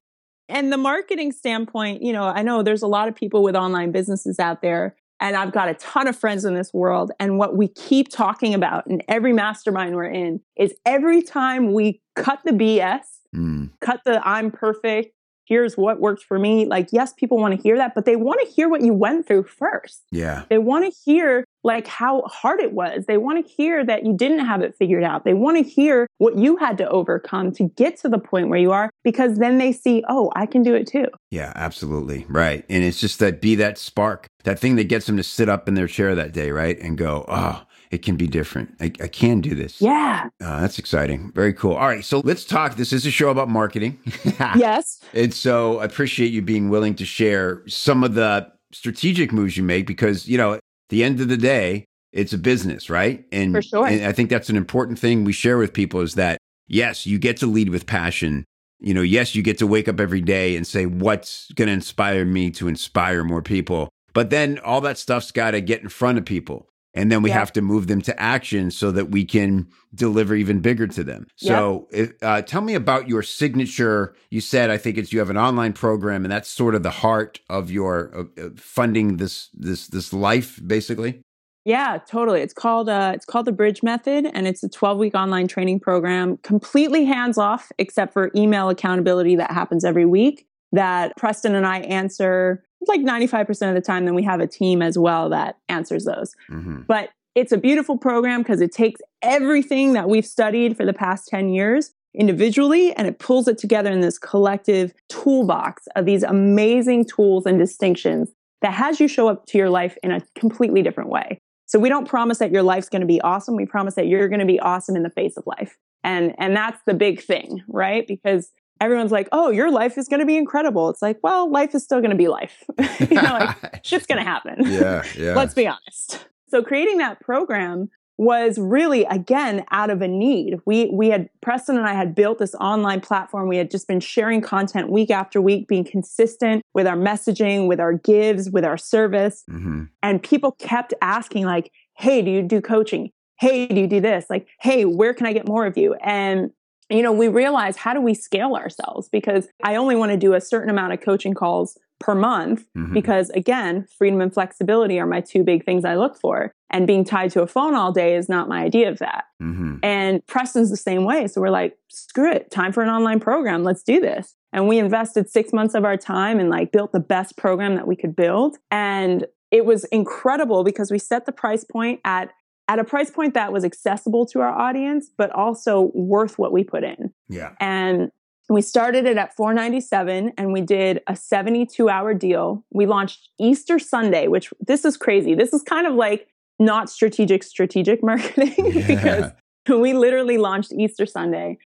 And 0.47 0.71
the 0.71 0.77
marketing 0.77 1.31
standpoint, 1.31 2.01
you 2.01 2.13
know, 2.13 2.23
I 2.23 2.41
know 2.41 2.63
there's 2.63 2.81
a 2.81 2.87
lot 2.87 3.07
of 3.07 3.15
people 3.15 3.43
with 3.43 3.55
online 3.55 3.91
businesses 3.91 4.39
out 4.39 4.61
there 4.61 4.95
and 5.23 5.37
I've 5.37 5.53
got 5.53 5.69
a 5.69 5.73
ton 5.75 6.09
of 6.09 6.17
friends 6.17 6.43
in 6.43 6.53
this 6.53 6.73
world. 6.73 7.13
And 7.17 7.37
what 7.37 7.55
we 7.55 7.69
keep 7.69 8.09
talking 8.09 8.53
about 8.53 8.85
in 8.87 9.01
every 9.07 9.31
mastermind 9.31 9.95
we're 9.95 10.03
in 10.03 10.41
is 10.57 10.73
every 10.85 11.21
time 11.21 11.71
we 11.71 12.01
cut 12.17 12.41
the 12.43 12.51
BS, 12.51 13.03
mm. 13.33 13.69
cut 13.79 14.01
the 14.03 14.21
I'm 14.27 14.51
perfect, 14.51 15.15
here's 15.45 15.77
what 15.77 16.01
worked 16.01 16.23
for 16.23 16.37
me. 16.37 16.65
Like, 16.65 16.89
yes, 16.91 17.13
people 17.13 17.37
want 17.37 17.55
to 17.55 17.61
hear 17.61 17.77
that, 17.77 17.95
but 17.95 18.03
they 18.03 18.17
want 18.17 18.41
to 18.45 18.53
hear 18.53 18.67
what 18.67 18.81
you 18.81 18.93
went 18.93 19.25
through 19.25 19.43
first. 19.43 20.03
Yeah. 20.11 20.43
They 20.49 20.57
want 20.57 20.91
to 20.91 20.99
hear 21.05 21.45
like 21.63 21.87
how 21.87 22.21
hard 22.23 22.59
it 22.59 22.73
was. 22.73 23.05
They 23.05 23.17
want 23.17 23.45
to 23.45 23.51
hear 23.51 23.85
that 23.85 24.05
you 24.05 24.13
didn't 24.13 24.45
have 24.45 24.61
it 24.61 24.75
figured 24.75 25.03
out. 25.03 25.23
They 25.23 25.33
want 25.33 25.57
to 25.57 25.63
hear 25.63 26.07
what 26.17 26.37
you 26.37 26.57
had 26.57 26.77
to 26.79 26.89
overcome 26.89 27.51
to 27.53 27.69
get 27.69 27.97
to 27.97 28.09
the 28.09 28.19
point 28.19 28.49
where 28.49 28.59
you 28.59 28.71
are 28.71 28.89
because 29.03 29.37
then 29.37 29.57
they 29.57 29.71
see, 29.71 30.03
oh, 30.09 30.31
I 30.35 30.45
can 30.45 30.63
do 30.63 30.75
it 30.75 30.87
too. 30.87 31.07
Yeah, 31.31 31.53
absolutely. 31.55 32.25
Right. 32.29 32.65
And 32.69 32.83
it's 32.83 32.99
just 32.99 33.19
that 33.19 33.41
be 33.41 33.55
that 33.55 33.77
spark, 33.77 34.27
that 34.43 34.59
thing 34.59 34.75
that 34.75 34.85
gets 34.85 35.05
them 35.05 35.17
to 35.17 35.23
sit 35.23 35.49
up 35.49 35.67
in 35.67 35.73
their 35.73 35.87
chair 35.87 36.15
that 36.15 36.33
day, 36.33 36.51
right? 36.51 36.79
And 36.79 36.97
go, 36.97 37.25
oh, 37.27 37.63
it 37.91 38.01
can 38.01 38.15
be 38.15 38.27
different. 38.27 38.75
I, 38.81 38.85
I 39.01 39.07
can 39.07 39.39
do 39.39 39.53
this. 39.53 39.79
Yeah. 39.79 40.29
Uh, 40.41 40.61
that's 40.61 40.79
exciting. 40.79 41.31
Very 41.33 41.53
cool. 41.53 41.73
All 41.73 41.87
right. 41.87 42.03
So 42.03 42.21
let's 42.23 42.43
talk. 42.43 42.75
This 42.75 42.91
is 42.91 43.05
a 43.05 43.11
show 43.11 43.29
about 43.29 43.49
marketing. 43.49 43.99
yes. 44.55 44.99
And 45.13 45.31
so 45.31 45.79
I 45.79 45.85
appreciate 45.85 46.31
you 46.31 46.41
being 46.41 46.69
willing 46.69 46.95
to 46.95 47.05
share 47.05 47.61
some 47.67 48.03
of 48.03 48.15
the 48.15 48.51
strategic 48.71 49.31
moves 49.31 49.55
you 49.55 49.63
make 49.63 49.85
because, 49.85 50.27
you 50.27 50.39
know, 50.39 50.59
the 50.93 51.03
end 51.03 51.19
of 51.19 51.27
the 51.27 51.37
day, 51.37 51.85
it's 52.11 52.33
a 52.33 52.37
business, 52.37 52.87
right? 52.87 53.25
And, 53.31 53.51
For 53.51 53.63
sure. 53.63 53.87
and 53.87 54.05
I 54.05 54.11
think 54.11 54.29
that's 54.29 54.49
an 54.49 54.55
important 54.55 54.99
thing 54.99 55.23
we 55.23 55.33
share 55.33 55.57
with 55.57 55.73
people 55.73 56.01
is 56.01 56.13
that, 56.13 56.37
yes, 56.67 57.07
you 57.07 57.17
get 57.17 57.37
to 57.37 57.47
lead 57.47 57.69
with 57.69 57.87
passion. 57.87 58.45
You 58.79 58.93
know, 58.93 59.01
yes, 59.01 59.33
you 59.33 59.41
get 59.41 59.57
to 59.57 59.65
wake 59.65 59.87
up 59.87 59.99
every 59.99 60.21
day 60.21 60.55
and 60.55 60.67
say, 60.67 60.85
what's 60.85 61.51
going 61.53 61.67
to 61.67 61.73
inspire 61.73 62.25
me 62.25 62.51
to 62.51 62.67
inspire 62.67 63.23
more 63.23 63.41
people? 63.41 63.89
But 64.13 64.29
then 64.29 64.59
all 64.59 64.81
that 64.81 64.99
stuff's 64.99 65.31
got 65.31 65.51
to 65.51 65.61
get 65.61 65.81
in 65.81 65.89
front 65.89 66.19
of 66.19 66.25
people 66.25 66.69
and 66.93 67.11
then 67.11 67.21
we 67.21 67.29
yeah. 67.29 67.39
have 67.39 67.51
to 67.53 67.61
move 67.61 67.87
them 67.87 68.01
to 68.01 68.19
action 68.21 68.69
so 68.69 68.91
that 68.91 69.09
we 69.09 69.25
can 69.25 69.67
deliver 69.95 70.35
even 70.35 70.59
bigger 70.59 70.87
to 70.87 71.03
them. 71.03 71.27
So, 71.35 71.87
if, 71.91 72.13
uh, 72.21 72.41
tell 72.43 72.61
me 72.61 72.75
about 72.75 73.07
your 73.07 73.23
signature. 73.23 74.15
You 74.29 74.41
said 74.41 74.69
I 74.69 74.77
think 74.77 74.97
it's 74.97 75.11
you 75.11 75.19
have 75.19 75.29
an 75.29 75.37
online 75.37 75.73
program, 75.73 76.25
and 76.25 76.31
that's 76.31 76.49
sort 76.49 76.75
of 76.75 76.83
the 76.83 76.91
heart 76.91 77.39
of 77.49 77.71
your 77.71 78.27
uh, 78.37 78.49
funding 78.55 79.17
this 79.17 79.49
this 79.53 79.87
this 79.87 80.13
life, 80.13 80.59
basically. 80.65 81.21
Yeah, 81.65 81.97
totally. 82.05 82.41
It's 82.41 82.53
called 82.53 82.89
uh, 82.89 83.13
it's 83.15 83.25
called 83.25 83.45
the 83.45 83.51
Bridge 83.51 83.83
Method, 83.83 84.29
and 84.33 84.47
it's 84.47 84.63
a 84.63 84.69
12 84.69 84.97
week 84.97 85.15
online 85.15 85.47
training 85.47 85.79
program, 85.79 86.37
completely 86.37 87.05
hands 87.05 87.37
off, 87.37 87.71
except 87.79 88.13
for 88.13 88.31
email 88.35 88.69
accountability 88.69 89.35
that 89.37 89.51
happens 89.51 89.85
every 89.85 90.05
week. 90.05 90.45
That 90.73 91.15
Preston 91.15 91.55
and 91.55 91.65
I 91.65 91.79
answer 91.81 92.63
like 92.87 93.01
95% 93.01 93.69
of 93.69 93.75
the 93.75 93.81
time, 93.81 94.05
then 94.05 94.15
we 94.15 94.23
have 94.23 94.39
a 94.39 94.47
team 94.47 94.81
as 94.81 94.97
well 94.97 95.29
that 95.29 95.57
answers 95.69 96.05
those. 96.05 96.35
Mm-hmm. 96.49 96.81
But 96.87 97.09
it's 97.35 97.51
a 97.51 97.57
beautiful 97.57 97.97
program 97.97 98.41
because 98.41 98.61
it 98.61 98.71
takes 98.71 99.01
everything 99.21 99.93
that 99.93 100.07
we've 100.07 100.25
studied 100.25 100.77
for 100.77 100.85
the 100.85 100.93
past 100.93 101.27
10 101.27 101.49
years 101.49 101.93
individually 102.13 102.93
and 102.93 103.07
it 103.07 103.17
pulls 103.17 103.47
it 103.47 103.57
together 103.57 103.91
in 103.91 104.01
this 104.01 104.19
collective 104.19 104.93
toolbox 105.09 105.87
of 105.95 106.05
these 106.05 106.21
amazing 106.21 107.05
tools 107.05 107.45
and 107.45 107.57
distinctions 107.57 108.29
that 108.61 108.73
has 108.73 108.99
you 108.99 109.07
show 109.07 109.27
up 109.27 109.45
to 109.47 109.57
your 109.57 109.69
life 109.69 109.97
in 110.03 110.11
a 110.11 110.21
completely 110.37 110.81
different 110.81 111.09
way. 111.09 111.41
So 111.65 111.79
we 111.79 111.89
don't 111.89 112.07
promise 112.07 112.37
that 112.37 112.51
your 112.51 112.61
life's 112.61 112.87
going 112.87 113.01
to 113.01 113.07
be 113.07 113.19
awesome. 113.21 113.55
We 113.55 113.65
promise 113.65 113.95
that 113.95 114.07
you're 114.07 114.29
going 114.29 114.39
to 114.39 114.45
be 114.45 114.59
awesome 114.59 114.95
in 114.95 115.01
the 115.03 115.09
face 115.09 115.37
of 115.37 115.43
life. 115.47 115.77
And 116.03 116.35
and 116.37 116.55
that's 116.55 116.79
the 116.85 116.93
big 116.93 117.21
thing, 117.21 117.63
right? 117.67 118.05
Because 118.05 118.51
everyone's 118.83 119.11
like, 119.11 119.29
oh, 119.31 119.49
your 119.49 119.71
life 119.71 119.97
is 119.97 120.07
going 120.07 120.19
to 120.19 120.25
be 120.25 120.35
incredible. 120.35 120.89
It's 120.89 121.01
like, 121.01 121.17
well, 121.23 121.49
life 121.49 121.73
is 121.73 121.83
still 121.83 121.99
going 121.99 122.11
to 122.11 122.17
be 122.17 122.27
life. 122.27 122.63
you 122.99 123.21
know, 123.21 123.37
like 123.39 123.79
shit's 123.85 124.05
going 124.05 124.17
to 124.17 124.29
happen. 124.29 124.57
Yeah, 124.65 125.03
yeah. 125.17 125.33
Let's 125.33 125.53
be 125.53 125.67
honest. 125.67 126.27
So 126.49 126.61
creating 126.61 126.97
that 126.97 127.19
program 127.21 127.89
was 128.17 128.59
really 128.59 129.05
again 129.05 129.65
out 129.71 129.89
of 129.89 130.01
a 130.01 130.07
need. 130.07 130.59
We 130.65 130.87
we 130.91 131.09
had 131.09 131.29
Preston 131.41 131.77
and 131.77 131.87
I 131.87 131.93
had 131.93 132.13
built 132.13 132.37
this 132.37 132.53
online 132.55 133.01
platform. 133.01 133.47
We 133.47 133.57
had 133.57 133.71
just 133.71 133.87
been 133.87 133.99
sharing 133.99 134.41
content 134.41 134.91
week 134.91 135.09
after 135.09 135.41
week, 135.41 135.67
being 135.67 135.83
consistent 135.83 136.63
with 136.73 136.85
our 136.85 136.95
messaging, 136.95 137.67
with 137.67 137.79
our 137.79 137.93
gives, 137.93 138.51
with 138.51 138.65
our 138.65 138.77
service. 138.77 139.43
Mm-hmm. 139.49 139.85
And 140.03 140.21
people 140.21 140.51
kept 140.51 140.93
asking 141.01 141.45
like, 141.45 141.71
"Hey, 141.97 142.21
do 142.21 142.29
you 142.29 142.43
do 142.43 142.61
coaching? 142.61 143.09
Hey, 143.39 143.65
do 143.65 143.81
you 143.81 143.87
do 143.87 143.99
this? 143.99 144.27
Like, 144.29 144.47
hey, 144.61 144.85
where 144.85 145.15
can 145.15 145.25
I 145.25 145.33
get 145.33 145.47
more 145.47 145.65
of 145.65 145.75
you?" 145.75 145.95
And 145.95 146.51
you 146.97 147.03
know, 147.03 147.11
we 147.11 147.27
realize 147.27 147.77
how 147.77 147.93
do 147.93 148.01
we 148.01 148.13
scale 148.13 148.55
ourselves? 148.55 149.09
Because 149.09 149.47
I 149.63 149.75
only 149.75 149.95
want 149.95 150.11
to 150.11 150.17
do 150.17 150.33
a 150.33 150.41
certain 150.41 150.69
amount 150.69 150.93
of 150.93 151.01
coaching 151.01 151.33
calls 151.33 151.77
per 151.99 152.15
month 152.15 152.65
mm-hmm. 152.77 152.93
because 152.93 153.29
again, 153.29 153.87
freedom 153.97 154.19
and 154.19 154.33
flexibility 154.33 154.99
are 154.99 155.05
my 155.05 155.21
two 155.21 155.43
big 155.43 155.63
things 155.63 155.85
I 155.85 155.95
look 155.95 156.17
for. 156.19 156.53
And 156.69 156.85
being 156.85 157.05
tied 157.05 157.31
to 157.31 157.41
a 157.41 157.47
phone 157.47 157.75
all 157.75 157.93
day 157.93 158.15
is 158.15 158.27
not 158.27 158.49
my 158.49 158.61
idea 158.61 158.89
of 158.89 158.99
that. 158.99 159.25
Mm-hmm. 159.41 159.77
And 159.83 160.25
Preston's 160.27 160.69
the 160.69 160.77
same 160.77 161.05
way. 161.05 161.27
So 161.27 161.39
we're 161.39 161.49
like, 161.49 161.77
screw 161.89 162.31
it, 162.31 162.51
time 162.51 162.73
for 162.73 162.83
an 162.83 162.89
online 162.89 163.19
program. 163.19 163.63
Let's 163.63 163.83
do 163.83 164.01
this. 164.01 164.35
And 164.51 164.67
we 164.67 164.79
invested 164.79 165.29
six 165.29 165.53
months 165.53 165.75
of 165.75 165.85
our 165.85 165.97
time 165.97 166.39
and 166.39 166.49
like 166.49 166.71
built 166.71 166.91
the 166.91 166.99
best 166.99 167.37
program 167.37 167.75
that 167.75 167.87
we 167.87 167.95
could 167.95 168.15
build. 168.15 168.57
And 168.69 169.25
it 169.51 169.65
was 169.65 169.85
incredible 169.85 170.63
because 170.63 170.91
we 170.91 170.99
set 170.99 171.25
the 171.25 171.31
price 171.31 171.63
point 171.63 172.01
at 172.03 172.31
at 172.67 172.79
a 172.79 172.83
price 172.83 173.11
point 173.11 173.33
that 173.33 173.51
was 173.51 173.63
accessible 173.63 174.25
to 174.27 174.39
our 174.39 174.49
audience, 174.49 175.09
but 175.17 175.31
also 175.31 175.91
worth 175.93 176.39
what 176.39 176.51
we 176.51 176.63
put 176.63 176.83
in. 176.83 177.13
Yeah. 177.27 177.51
And 177.59 178.09
we 178.49 178.61
started 178.61 179.05
it 179.05 179.17
at 179.17 179.35
497 179.35 180.33
and 180.37 180.53
we 180.53 180.61
did 180.61 181.01
a 181.07 181.15
72 181.15 181.89
hour 181.89 182.13
deal. 182.13 182.63
We 182.71 182.85
launched 182.85 183.29
Easter 183.39 183.79
Sunday, 183.79 184.27
which 184.27 184.51
this 184.59 184.85
is 184.85 184.97
crazy. 184.97 185.33
This 185.33 185.53
is 185.53 185.61
kind 185.61 185.87
of 185.87 185.95
like 185.95 186.27
not 186.59 186.89
strategic 186.89 187.43
strategic 187.43 188.03
marketing 188.03 188.53
yeah. 188.57 188.87
because 188.87 189.31
we 189.67 189.93
literally 189.93 190.37
launched 190.37 190.73
Easter 190.73 191.05
Sunday. 191.05 191.57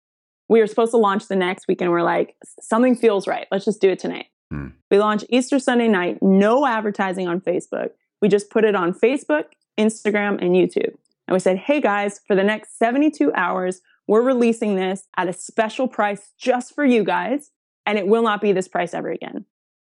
We 0.50 0.60
were 0.60 0.68
supposed 0.68 0.92
to 0.92 0.98
launch 0.98 1.28
the 1.28 1.36
next 1.36 1.68
week 1.68 1.82
and 1.82 1.92
we're 1.92 2.04
like 2.04 2.36
something 2.62 2.96
feels 2.96 3.28
right. 3.28 3.48
Let's 3.52 3.66
just 3.66 3.82
do 3.82 3.90
it 3.90 4.00
tonight. 4.00 4.28
Hmm. 4.52 4.68
We 4.90 5.00
launched 5.00 5.26
Easter 5.30 5.60
Sunday 5.60 5.88
night, 5.88 6.20
no 6.22 6.66
advertising 6.66 7.28
on 7.28 7.42
Facebook 7.42 7.90
We 8.22 8.30
just 8.30 8.50
put 8.50 8.64
it 8.64 8.76
on 8.76 8.94
Facebook, 8.94 9.46
Instagram, 9.78 10.42
and 10.42 10.56
YouTube. 10.56 10.94
And 11.28 11.34
we 11.34 11.40
said, 11.40 11.58
hey 11.58 11.82
guys, 11.82 12.22
for 12.26 12.36
the 12.36 12.44
next 12.44 12.78
72 12.80 13.34
hours, 13.34 13.82
we're 14.08 14.22
releasing 14.22 14.76
this 14.76 15.04
at 15.18 15.28
a 15.28 15.34
special 15.34 15.88
price 15.88 16.32
just 16.40 16.74
for 16.74 16.86
you 16.86 17.04
guys, 17.04 17.52
and 17.86 17.98
it 17.98 18.08
will 18.08 18.24
not 18.24 18.42
be 18.42 18.54
this 18.54 18.68
price 18.68 18.94
ever 18.94 19.12
again. 19.12 19.46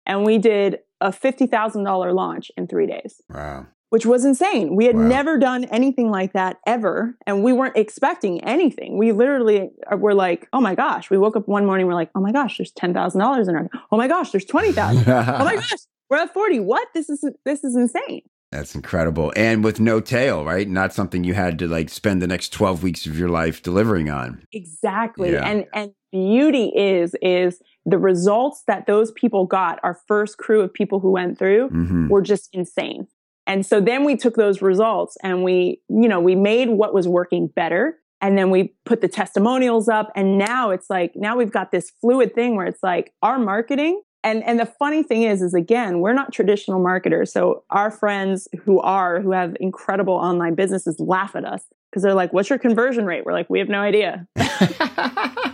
And 0.06 0.24
we 0.26 0.38
did 0.38 0.80
a 1.02 1.10
$50,000 1.12 2.14
launch 2.14 2.52
in 2.58 2.68
three 2.68 2.86
days. 2.88 3.22
Wow. 3.30 3.68
Which 3.90 4.06
was 4.06 4.26
insane. 4.26 4.76
We 4.76 4.86
had 4.86 4.96
Wow. 4.96 5.04
never 5.08 5.38
done 5.38 5.66
anything 5.66 6.10
like 6.10 6.34
that 6.34 6.58
ever. 6.66 7.16
And 7.28 7.44
we 7.44 7.54
weren't 7.54 7.78
expecting 7.78 8.44
anything. 8.44 8.98
We 8.98 9.12
literally 9.12 9.70
uh, 9.92 9.98
were 9.98 10.16
like, 10.16 10.48
oh 10.52 10.60
my 10.62 10.74
gosh. 10.76 11.10
We 11.12 11.18
woke 11.20 11.36
up 11.36 11.48
one 11.48 11.66
morning, 11.66 11.86
we're 11.88 11.94
like, 11.94 12.10
oh 12.16 12.22
my 12.22 12.32
gosh, 12.32 12.58
there's 12.58 12.72
$10,000 12.74 13.50
in 13.50 13.56
our, 13.56 13.70
oh 13.92 13.98
my 13.98 14.08
gosh, 14.08 14.32
there's 14.32 14.46
20,000. 14.46 15.04
oh 15.08 15.46
my 15.46 15.56
gosh, 15.58 15.74
we're 16.10 16.18
at 16.18 16.34
40. 16.34 16.60
What? 16.62 16.88
This 16.96 17.10
is, 17.10 17.24
this 17.46 17.64
is 17.64 17.76
insane. 17.76 18.22
That's 18.54 18.76
incredible. 18.76 19.34
And 19.36 19.64
with 19.64 19.80
no 19.80 20.00
tail, 20.00 20.46
right? 20.46 20.70
Not 20.70 20.94
something 20.94 21.24
you 21.24 21.34
had 21.34 21.58
to 21.60 21.68
like 21.68 21.90
spend 21.90 22.22
the 22.22 22.28
next 22.28 22.50
12 22.50 22.84
weeks 22.84 23.08
of 23.08 23.18
your 23.18 23.30
life 23.30 23.64
delivering 23.64 24.12
on. 24.12 24.46
Exactly. 24.52 25.34
Yeah. 25.34 25.48
And 25.48 25.66
and 25.74 25.92
beauty 26.12 26.72
is 26.76 27.16
is 27.22 27.60
the 27.86 27.98
results 27.98 28.64
that 28.68 28.86
those 28.86 29.12
people 29.12 29.46
got, 29.46 29.80
our 29.82 30.00
first 30.08 30.38
crew 30.38 30.62
of 30.62 30.72
people 30.72 31.00
who 31.00 31.12
went 31.12 31.40
through 31.40 31.70
hmm 31.70 32.10
were 32.10 32.22
just 32.22 32.50
insane. 32.54 33.08
And 33.48 33.66
so 33.66 33.82
then 33.82 34.06
we 34.06 34.16
took 34.16 34.36
those 34.36 34.62
results 34.62 35.18
and 35.24 35.44
we, 35.44 35.82
you 35.90 36.08
know, 36.08 36.20
we 36.20 36.36
made 36.36 36.70
what 36.70 36.94
was 36.94 37.08
working 37.08 37.48
better. 37.48 37.98
And 38.22 38.38
then 38.38 38.52
we 38.52 38.76
put 38.86 39.02
the 39.02 39.10
testimonials 39.10 39.90
up. 39.90 40.12
And 40.16 40.38
now 40.38 40.70
it's 40.70 40.90
like, 40.90 41.12
now 41.16 41.36
we've 41.36 41.52
got 41.52 41.72
this 41.72 41.92
fluid 42.00 42.36
thing 42.36 42.56
where 42.56 42.68
it's 42.68 42.84
like 42.84 43.14
our 43.22 43.38
marketing. 43.40 44.02
And, 44.24 44.44
and 44.44 44.60
the 44.60 44.66
funny 44.66 45.04
thing 45.04 45.24
is, 45.24 45.42
is 45.42 45.54
again, 45.54 46.00
we're 46.00 46.14
not 46.14 46.32
traditional 46.32 46.80
marketers. 46.80 47.32
So 47.32 47.64
our 47.70 47.92
friends 47.92 48.48
who 48.64 48.80
are, 48.80 49.20
who 49.20 49.32
have 49.32 49.56
incredible 49.60 50.14
online 50.14 50.56
businesses 50.56 50.98
laugh 51.00 51.36
at 51.36 51.44
us 51.44 51.64
because 51.90 52.04
they're 52.04 52.14
like, 52.14 52.32
what's 52.32 52.50
your 52.50 52.60
conversion 52.60 53.06
rate? 53.06 53.26
We're 53.26 53.34
like, 53.34 53.50
we 53.50 53.60
have 53.60 53.70
no 53.70 53.80
idea. 53.80 54.28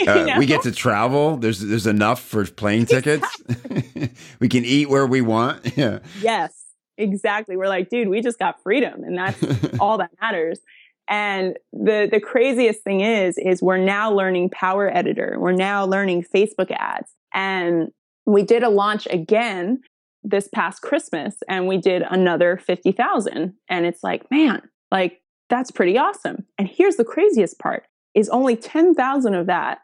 Uh, 0.00 0.24
know? 0.24 0.38
We 0.38 0.46
get 0.46 0.62
to 0.62 0.72
travel. 0.72 1.36
There's 1.36 1.60
there's 1.60 1.86
enough 1.86 2.20
for 2.20 2.44
plane 2.46 2.86
tickets. 2.86 3.26
we 4.40 4.48
can 4.48 4.64
eat 4.64 4.88
where 4.88 5.06
we 5.06 5.20
want. 5.20 5.76
Yeah. 5.76 6.00
Yes, 6.20 6.54
exactly. 6.96 7.56
We're 7.56 7.68
like, 7.68 7.88
dude, 7.90 8.08
we 8.08 8.20
just 8.20 8.38
got 8.38 8.62
freedom 8.62 9.04
and 9.04 9.16
that's 9.16 9.38
all 9.80 9.98
that 9.98 10.10
matters. 10.20 10.58
And 11.08 11.58
the 11.72 12.08
the 12.10 12.20
craziest 12.20 12.82
thing 12.82 13.00
is 13.00 13.36
is 13.38 13.62
we're 13.62 13.78
now 13.78 14.12
learning 14.12 14.50
Power 14.50 14.94
Editor. 14.94 15.36
We're 15.38 15.52
now 15.52 15.84
learning 15.84 16.24
Facebook 16.34 16.70
ads. 16.70 17.10
And 17.34 17.90
we 18.26 18.42
did 18.42 18.62
a 18.62 18.68
launch 18.68 19.06
again 19.10 19.80
this 20.22 20.48
past 20.48 20.82
Christmas 20.82 21.36
and 21.48 21.66
we 21.66 21.78
did 21.78 22.02
another 22.02 22.56
50,000 22.56 23.54
and 23.68 23.86
it's 23.86 24.02
like, 24.02 24.30
man, 24.30 24.62
like 24.90 25.20
that's 25.48 25.70
pretty 25.70 25.98
awesome. 25.98 26.46
And 26.58 26.68
here's 26.68 26.96
the 26.96 27.04
craziest 27.04 27.58
part 27.58 27.84
is 28.14 28.28
only 28.28 28.56
10,000 28.56 29.34
of 29.34 29.46
that 29.46 29.78